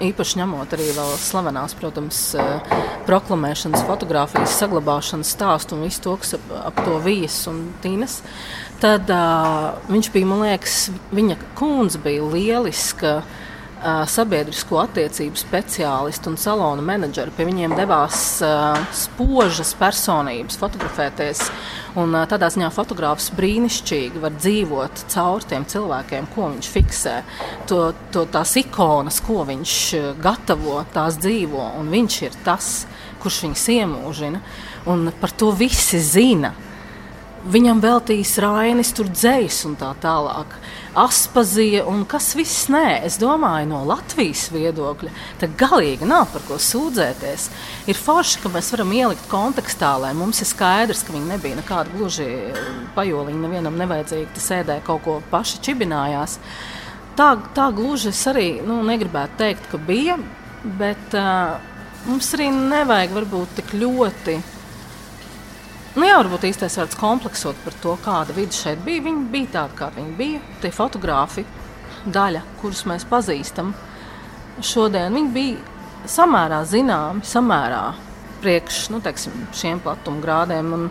Īpaši 0.00 0.40
ņemot 0.40 0.76
arī 0.76 0.92
vēl 0.96 1.16
slavenās, 1.20 1.72
protams, 1.80 2.20
uh, 2.36 2.78
proklamēšanas, 3.08 3.84
fotografijas, 3.88 4.60
saglabāšanas 4.60 5.32
stāstu 5.38 5.76
un 5.76 5.88
visu 5.88 6.04
to, 6.04 6.18
kas 6.20 6.36
ap, 6.36 6.56
ap 6.68 6.84
to 6.84 7.00
vijas 7.04 7.40
un 7.48 7.70
tīnas. 7.80 8.20
Tad 8.84 9.08
uh, 9.08 9.70
viņš 9.88 10.12
bija, 10.12 10.28
man 10.28 10.44
liekas, 10.44 10.82
viņa 11.16 11.40
kundze 11.56 12.00
bija 12.04 12.28
lieliska. 12.28 13.22
Uh, 13.22 13.46
sabiedrisko 13.80 14.78
attiecību 14.82 15.38
speciālisti 15.40 16.28
un 16.30 16.36
salona 16.40 16.84
menedžeri. 16.84 17.32
Pie 17.36 17.46
viņiem 17.48 17.74
devās 17.78 18.20
spožas 18.96 19.72
personības, 19.78 20.58
fotografēties. 20.60 21.42
Un, 22.00 22.14
tādā 22.30 22.50
ziņā 22.52 22.68
fotogrāfs 22.74 23.30
brīnišķīgi 23.38 24.22
var 24.22 24.36
dzīvot 24.36 25.04
caur 25.10 25.46
tiem 25.48 25.66
cilvēkiem, 25.70 26.30
ko 26.34 26.50
viņš 26.52 26.70
fiksē. 26.76 27.16
To, 27.70 27.82
to, 28.14 28.26
tās 28.30 28.54
ikonas, 28.60 29.20
ko 29.24 29.42
viņš 29.48 29.76
gatavo, 30.22 30.80
tās 30.94 31.18
dzīvo. 31.20 31.70
Viņš 31.90 32.22
ir 32.28 32.40
tas, 32.46 32.72
kurš 33.22 33.44
viņus 33.46 33.68
iemūžina. 33.76 34.42
Un 34.90 35.10
par 35.20 35.32
to 35.36 35.50
visi 35.56 36.00
zina. 36.04 36.54
Viņam 37.40 37.78
veltīs 37.80 38.34
Rainis, 38.36 38.90
tur 38.92 39.08
dzēs 39.08 39.62
un 39.64 39.72
tā 39.80 39.94
tālāk. 40.02 40.58
Aspazija 41.00 41.86
un 41.88 42.02
kas 42.04 42.34
viss 42.36 42.66
nē. 42.68 43.00
Es 43.06 43.16
domāju, 43.16 43.70
no 43.70 43.78
Latvijas 43.88 44.50
viedokļa, 44.52 45.12
tad 45.40 45.54
galīgi 45.56 46.04
nav 46.04 46.26
par 46.34 46.44
ko 46.44 46.58
sūdzēties. 46.60 47.46
Ir 47.88 47.96
forši, 47.96 48.42
ka 48.42 48.52
mēs 48.52 48.68
varam 48.74 48.92
ielikt 48.92 49.24
kontekstā, 49.32 49.94
lai 50.02 50.12
mums 50.18 50.42
ir 50.44 50.50
skaidrs, 50.50 51.00
ka 51.06 51.16
viņi 51.16 51.32
nebija 51.32 51.62
nekādi 51.62 51.96
gluži 51.96 52.28
pajoliņi, 52.98 53.40
nevienam 53.40 53.80
nevajadzīgi, 53.80 54.28
tas 54.36 54.52
sēdēja 54.52 54.84
kaut 54.84 55.06
ko 55.08 55.16
paši 55.32 55.64
čibinājās. 55.64 56.36
Tā, 57.16 57.32
tā 57.56 57.72
gluži 57.72 58.12
es 58.12 58.20
arī 58.28 58.50
nu, 58.60 58.82
negribētu 58.84 59.40
teikt, 59.40 59.72
ka 59.72 59.80
bija, 59.80 60.20
bet 60.76 61.16
uh, 61.16 61.56
mums 62.04 62.34
arī 62.36 62.52
nevajag 62.52 63.16
varbūt 63.16 63.62
tik 63.62 63.78
ļoti 63.80 64.42
Nu, 66.00 66.06
jā, 66.08 66.14
varbūt 66.16 66.46
īstais 66.48 66.78
vārds 66.80 66.96
kompleksot 66.96 67.58
par 67.60 67.74
to, 67.82 67.90
kāda 68.00 68.32
vide 68.32 68.56
šeit 68.56 68.78
bija. 68.86 69.02
Viņi 69.04 69.24
bija 69.34 69.50
tādi, 69.58 69.74
kādi 69.76 70.00
viņi 70.00 70.14
bija. 70.16 70.38
Tie 70.62 70.70
fotografi, 70.72 71.44
daļa, 72.08 72.40
kurus 72.62 72.86
mēs 72.88 73.04
pazīstam 73.10 73.74
šodien, 74.64 75.12
viņi 75.12 75.32
bija 75.34 76.08
samērā 76.08 76.62
zināmi, 76.70 77.20
samērā 77.28 77.82
priekš 78.40 78.78
nu, 78.94 79.02
teiksim, 79.04 79.44
šiem 79.52 79.84
platumgrādiem. 79.84 80.88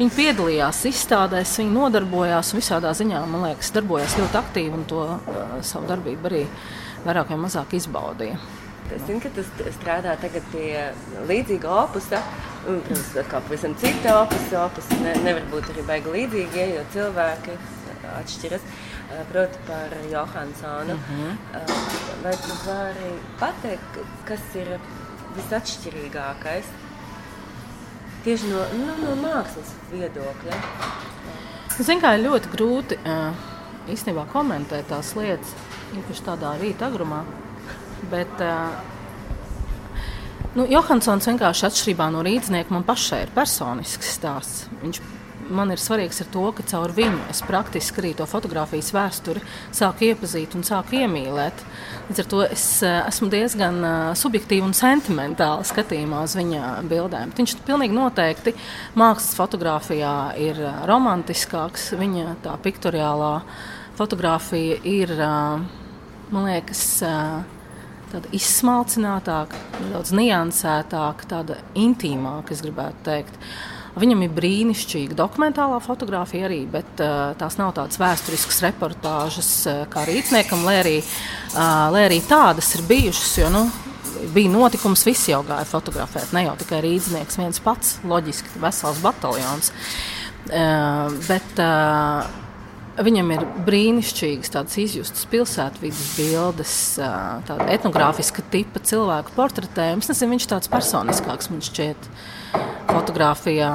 Viņi 0.00 0.14
piedalījās 0.16 0.82
izstādēs, 0.90 1.54
viņi 1.62 1.76
nodarbojās 1.78 2.50
un 2.50 2.58
visādā 2.58 2.90
ziņā, 2.98 3.22
man 3.30 3.46
liekas, 3.46 3.70
darbojās 3.78 4.18
ļoti 4.18 4.38
aktīvi 4.42 4.74
un 4.74 4.86
to 4.90 5.04
uh, 5.06 5.54
savu 5.62 5.86
darbību 5.86 6.32
arī 6.32 6.42
vairāk 7.06 7.30
vai 7.30 7.44
mazāk 7.46 7.78
izbaudīja. 7.78 8.42
Es 8.90 9.06
zinu, 9.06 9.22
ka 9.22 9.30
tu 9.38 9.46
strādā 9.78 10.18
pie 10.50 10.88
līdzīga 11.30 11.78
opusa. 11.84 12.26
Protams, 12.64 13.10
kā 13.30 13.40
pavisam 13.40 13.74
cita 13.80 14.18
opusa. 14.22 14.64
Opus 14.66 14.88
ne, 15.02 15.14
nevar 15.24 15.46
būt 15.52 15.70
arī 15.72 15.84
baigi 15.88 16.14
līdzīgie, 16.14 16.66
jo 16.74 16.84
cilvēki 16.94 17.56
atšķiras. 18.18 18.66
Proti, 19.30 19.62
par 19.66 19.94
Johansonu. 20.10 20.94
Uh 20.94 21.10
mhm. 21.14 21.30
-huh. 21.52 21.72
Vai 22.22 22.34
tu 22.36 22.58
vari 22.66 23.12
pateikt, 23.40 23.98
kas 24.24 24.40
ir 24.54 24.78
visatšķirīgākais 25.36 26.64
tieši 28.24 28.50
no, 28.50 28.64
nu, 28.74 28.94
no 29.04 29.14
mākslas 29.22 29.72
viedokļa? 29.92 30.58
Zinu, 31.78 32.00
kā 32.02 32.14
ir 32.16 32.24
ļoti 32.26 32.50
grūti 32.52 32.98
īstenībā 33.88 34.26
komentēt 34.32 34.88
tās 34.90 35.14
lietas, 35.16 35.52
īpaši 35.96 36.24
tādā 36.26 36.56
rīta 36.60 36.88
agrumā. 36.90 37.22
Bet, 38.10 38.40
uh, 38.40 38.97
nu, 40.56 40.66
Johansons 40.70 41.28
vienkārši 41.30 41.68
atšķirībā 41.68 42.10
no 42.14 42.24
rīznieka 42.26 42.74
man 42.74 42.86
pašai 42.88 43.24
ir 43.26 43.32
personisks 43.36 44.16
stāsts. 44.18 44.66
Viņš 44.82 45.00
man 45.54 45.72
ir 45.72 45.80
svarīgs 45.80 46.20
ar 46.22 46.28
to, 46.32 46.44
ka 46.56 46.64
caur 46.68 46.92
viņu 46.94 47.20
es 47.32 47.40
praktiski 47.46 48.02
arī 48.02 48.12
to 48.16 48.26
fotografijas 48.28 48.90
vēsturi 48.94 49.42
sāku 49.74 50.08
iepazīt 50.10 50.54
un 50.58 50.64
sāku 50.66 50.98
iemīlēt. 51.00 51.62
Līdz 52.08 52.22
ar 52.22 52.28
to 52.32 52.42
es 52.46 52.66
esmu 52.84 53.30
diezgan 53.32 53.80
subjektīvi 54.18 54.66
un 54.66 54.76
sentimentāli 54.76 55.66
skatījumā 55.68 56.22
uz 56.26 56.36
viņa 56.38 56.72
bildēm. 56.90 57.34
Viņš 57.38 57.58
pilnīgi 57.68 57.96
noteikti 57.96 58.54
mākslas 58.98 59.36
fotografijā 59.38 60.14
ir 60.40 60.60
romantiskāks. 60.88 61.92
Viņa 61.98 62.38
tā 62.44 62.56
piktoriālā 62.64 63.34
fotografija 63.98 64.80
ir, 64.86 65.14
man 65.18 66.50
liekas, 66.50 66.84
tāda 68.12 68.30
izsmalcinātāka, 68.36 69.58
nedaudz 69.82 70.12
niansētāka, 70.16 71.28
tāda 71.30 71.58
intīmāka, 71.78 72.54
es 72.54 72.62
gribētu 72.64 73.04
teikt. 73.08 73.42
Viņam 73.98 74.20
ir 74.22 74.34
brīnišķīga 74.36 75.16
dokumentālā 75.18 75.80
fotografija 75.82 76.46
arī, 76.46 76.60
bet 76.70 77.00
uh, 77.02 77.32
tās 77.40 77.56
nav 77.58 77.72
tādas 77.74 77.98
vēsturiskas 77.98 78.60
reportāžas 78.68 79.50
uh, 79.66 79.80
kā 79.90 80.04
rītniekam, 80.06 80.62
lai 80.66 80.76
arī, 80.84 80.96
uh, 81.02 81.88
lai 81.94 82.04
arī 82.06 82.20
tādas 82.28 82.70
ir 82.78 82.84
bijušas. 82.86 83.32
Jo, 83.40 83.50
nu, 83.50 83.64
bija 84.34 84.52
notikums, 84.52 85.02
visi 85.08 85.32
jau 85.32 85.42
gāja 85.46 85.66
fotografēt. 85.68 86.30
Ne 86.36 86.46
jau 86.46 86.54
tikai 86.60 86.82
rīznieks 86.84 87.40
viens 87.40 87.62
pats, 87.64 87.96
loģiski, 88.06 88.60
vesels 88.62 89.02
bataljons. 89.02 89.72
Uh, 90.48 91.10
bet, 91.26 91.58
uh, 91.58 92.46
Viņam 92.98 93.28
ir 93.30 93.44
brīnišķīgas 93.62 94.50
tādas 94.50 94.74
izjustas 94.82 95.26
pilsētvidas 95.30 96.00
bildes, 96.16 96.72
tāda 96.98 97.68
etnogrāfiska 97.70 98.42
tipa 98.50 98.82
cilvēku 98.82 99.36
portretējums. 99.36 100.08
Nezinu, 100.10 100.34
viņš 100.34 100.46
tāds 100.50 100.70
personiskāks 100.72 101.50
man 101.52 101.62
šķiet 101.62 102.08
fotografijā. 102.88 103.70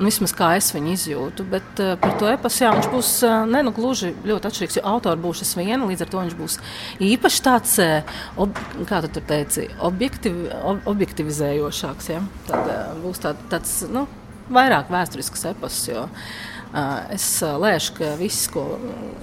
Un 0.00 0.06
vismaz 0.06 0.32
kā 0.32 0.52
es 0.56 0.70
viņu 0.72 0.94
izjūtu, 0.94 1.44
bet 1.50 1.80
uh, 1.82 1.90
par 2.00 2.14
to 2.16 2.28
epasu 2.30 2.62
jā, 2.62 2.70
viņš 2.72 2.86
būs 2.88 3.08
uh, 3.26 3.42
ne 3.50 3.60
nu 3.66 3.72
gluži 3.76 4.14
ļoti 4.24 4.48
atšķirīgs. 4.48 4.78
Jo 4.78 4.84
autori 4.94 5.20
būs 5.20 5.42
es 5.44 5.50
viena, 5.58 5.82
līdz 5.84 6.06
ar 6.06 6.12
to 6.14 6.22
viņš 6.22 6.36
būs 6.38 6.56
īpaši 7.04 7.42
tāds, 7.44 7.74
uh, 7.84 8.14
ob, 8.40 8.56
kā 8.88 9.02
tu 9.04 9.10
tur 9.18 9.26
teici, 9.28 9.66
objektiv, 9.90 10.38
ob, 10.62 10.80
objektivizējošāks. 10.94 12.08
Ja? 12.14 12.22
Tad 12.48 12.70
uh, 12.70 12.94
būs 13.02 13.20
tā, 13.26 13.34
tāds 13.52 13.74
nu, 13.92 14.06
vairāk 14.48 14.88
vēsturisks 14.94 15.44
epas. 15.52 15.82
Jo, 15.90 16.06
uh, 16.06 16.49
Es 16.70 17.24
lēšu, 17.42 17.94
ka 17.96 18.08
viss, 18.14 18.46
ko, 18.54 18.62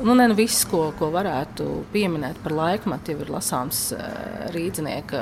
nu, 0.04 0.12
ne, 0.20 0.26
nu, 0.28 0.36
viss, 0.36 0.66
ko, 0.68 0.89
ko 1.00 1.08
varētu 1.14 1.68
pieminēt 1.93 2.41
par 2.43 2.52
laikmetu, 2.58 3.14
jau 3.14 3.24
ir 3.24 3.32
lasāms 3.32 3.80
rīznieka 4.52 5.22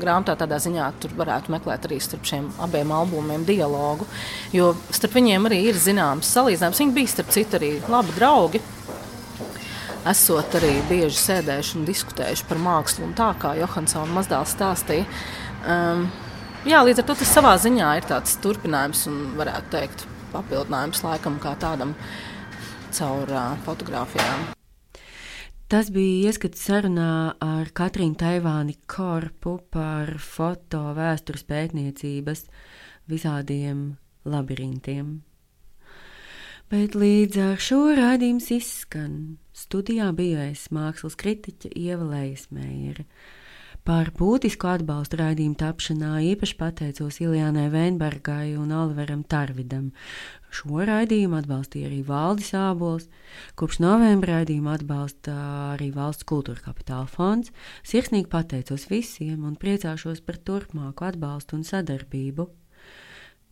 grāmatā. 0.00 0.38
Tādā 0.40 0.56
ziņā 0.64 0.86
tur 1.02 1.12
varētu 1.18 1.52
meklēt 1.52 1.84
arī 1.84 1.98
starp 2.00 2.24
šiem 2.24 2.48
abiem 2.64 2.94
albumiem 2.96 3.44
dialogu. 3.44 4.08
Jo 4.56 4.70
starp 4.88 5.18
viņiem 5.18 5.50
arī 5.50 5.60
ir 5.68 5.76
zināms 5.76 6.32
salīdzinājums. 6.32 6.80
Viņi 6.80 6.96
bija 6.96 7.12
starp 7.12 7.36
citu 7.36 7.60
arī 7.60 7.70
labi 7.92 8.16
draugi. 8.16 8.64
Esot 10.08 10.56
arī 10.56 10.72
bieži 10.88 11.20
sēdējuši 11.20 11.76
un 11.76 11.86
diskutējuši 11.92 12.48
par 12.48 12.62
mākslu, 12.62 13.04
un 13.04 13.14
tā 13.18 13.32
kā 13.42 13.52
Johansona 13.60 14.16
Mazdāls 14.16 14.56
stāstīja. 14.56 15.04
Um, 15.66 16.08
jā, 16.64 16.80
līdz 16.86 17.02
ar 17.02 17.10
to 17.10 17.20
tas 17.20 17.36
savā 17.36 17.56
ziņā 17.60 17.96
ir 17.98 18.12
tāds 18.14 18.38
turpinājums 18.40 19.08
un 19.10 19.24
varētu 19.36 19.74
teikt 19.76 20.12
papildinājums 20.34 21.02
laikam 21.06 21.40
kā 21.42 21.54
tādam 21.60 21.94
caur 22.96 23.32
uh, 23.32 23.56
fotografijām. 23.66 24.52
Tas 25.66 25.88
bija 25.90 26.28
ieskats 26.30 26.62
sarunā 26.62 27.34
ar 27.42 27.70
Katrīnu 27.74 28.14
Taivāni 28.20 28.76
Korpu 28.86 29.56
par 29.74 30.12
foto 30.22 30.92
vēstures 30.94 31.42
pētniecības 31.48 32.44
visādiem 33.10 33.96
labirintiem. 34.22 35.16
Bet 36.70 36.94
līdz 36.98 37.40
ar 37.42 37.60
šo 37.62 37.80
raidījums 37.98 38.48
izskan. 38.54 39.18
Studijā 39.54 40.12
bija 40.14 40.48
es 40.52 40.68
mākslas 40.74 41.14
kritiķe 41.18 41.70
Ieva 41.78 42.06
Leismēra. 42.14 43.04
Par 43.86 44.08
būtisku 44.18 44.66
atbalstu 44.66 45.20
raidījuma 45.20 45.60
tapšanā 45.60 46.08
īpaši 46.32 46.56
pateicos 46.58 47.20
Iljānai 47.22 47.68
Veinbergai 47.70 48.56
un 48.58 48.72
Oliveram 48.74 49.20
Tarvidam. 49.22 49.92
Šo 50.50 50.80
raidījumu 50.88 51.38
atbalstīja 51.38 51.86
arī 51.86 52.00
Valdis 52.08 52.50
Ābols. 52.58 53.06
Kopš 53.54 53.78
novembra 53.84 54.40
raidījumu 54.40 54.72
atbalsta 54.74 55.36
arī 55.76 55.92
Valsts 55.94 56.26
kultūra 56.26 56.66
kapitāla 56.66 57.06
fonds. 57.06 57.54
Sirsnīgi 57.86 58.26
pateicos 58.32 58.88
visiem 58.90 59.46
un 59.46 59.54
priecāšos 59.54 60.18
par 60.26 60.42
turpmāku 60.42 61.06
atbalstu 61.06 61.60
un 61.60 61.62
sadarbību. 61.70 62.50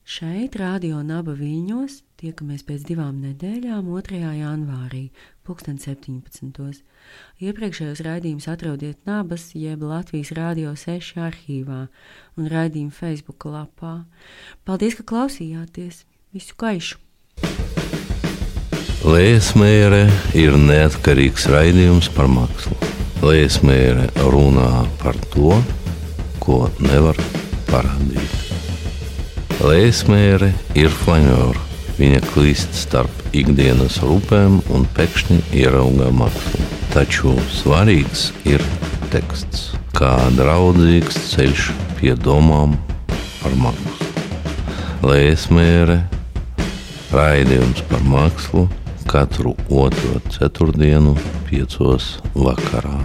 Šeit, 0.04 0.52
Rādio 0.60 0.98
Naba 1.00 1.32
Viļņos, 1.32 1.94
tiekamies 2.20 2.60
pēc 2.68 2.82
divām 2.84 3.22
nedēļām, 3.24 3.86
2. 3.88 4.18
janvārī, 4.36 5.06
2017. 5.48 6.82
Iepriekšējos 7.40 8.02
raidījumus 8.04 8.48
atrodiet 8.52 9.00
Nabas 9.08 9.54
jeb 9.56 9.80
Latvijas 9.88 10.34
Rādio 10.36 10.74
6 10.76 11.16
arhīvā 11.24 11.86
un 12.36 12.52
raidījuma 12.52 12.92
Facebook 12.92 13.48
lapā. 13.48 14.04
Paldies, 14.68 15.00
ka 15.00 15.08
klausījāties! 15.08 16.04
Visu 16.36 16.60
gaišu! 16.60 17.00
Liesmēra 19.08 20.04
ir 20.36 20.60
neatkarīgs 20.60 21.48
raidījums 21.48 22.12
par 22.12 22.28
mākslu. 22.28 22.76
Liesmēra 23.24 24.10
runā 24.28 24.84
par 25.00 25.16
to, 25.32 25.62
ko 26.44 26.66
nevar 26.84 27.16
parādīt. 27.72 28.43
Liesmēra 29.62 30.48
ir 30.74 30.90
flanēra. 30.90 31.60
Viņa 31.94 32.20
klīst 32.32 32.74
starp 32.74 33.20
ikdienas 33.36 34.00
rūpēm 34.02 34.56
un 34.74 34.86
pēkšņi 34.96 35.38
ieraugā 35.60 36.08
mākslu. 36.10 36.64
Taču 36.90 37.36
svarīgs 37.54 38.32
ir 38.50 38.64
teksts, 39.14 39.68
kā 39.94 40.16
draudzīgs 40.34 41.20
ceļš 41.30 41.70
pie 42.00 42.16
domām 42.18 42.74
par 43.38 43.54
mākslu. 43.62 44.10
Lēsmēre, 45.06 46.00
raidījums 47.14 47.84
par 47.90 48.02
mākslu 48.10 48.66
katru 49.06 49.54
otro 49.70 50.18
ceturtdienu, 50.34 51.14
piecos 51.46 52.16
vakarā. 52.34 53.04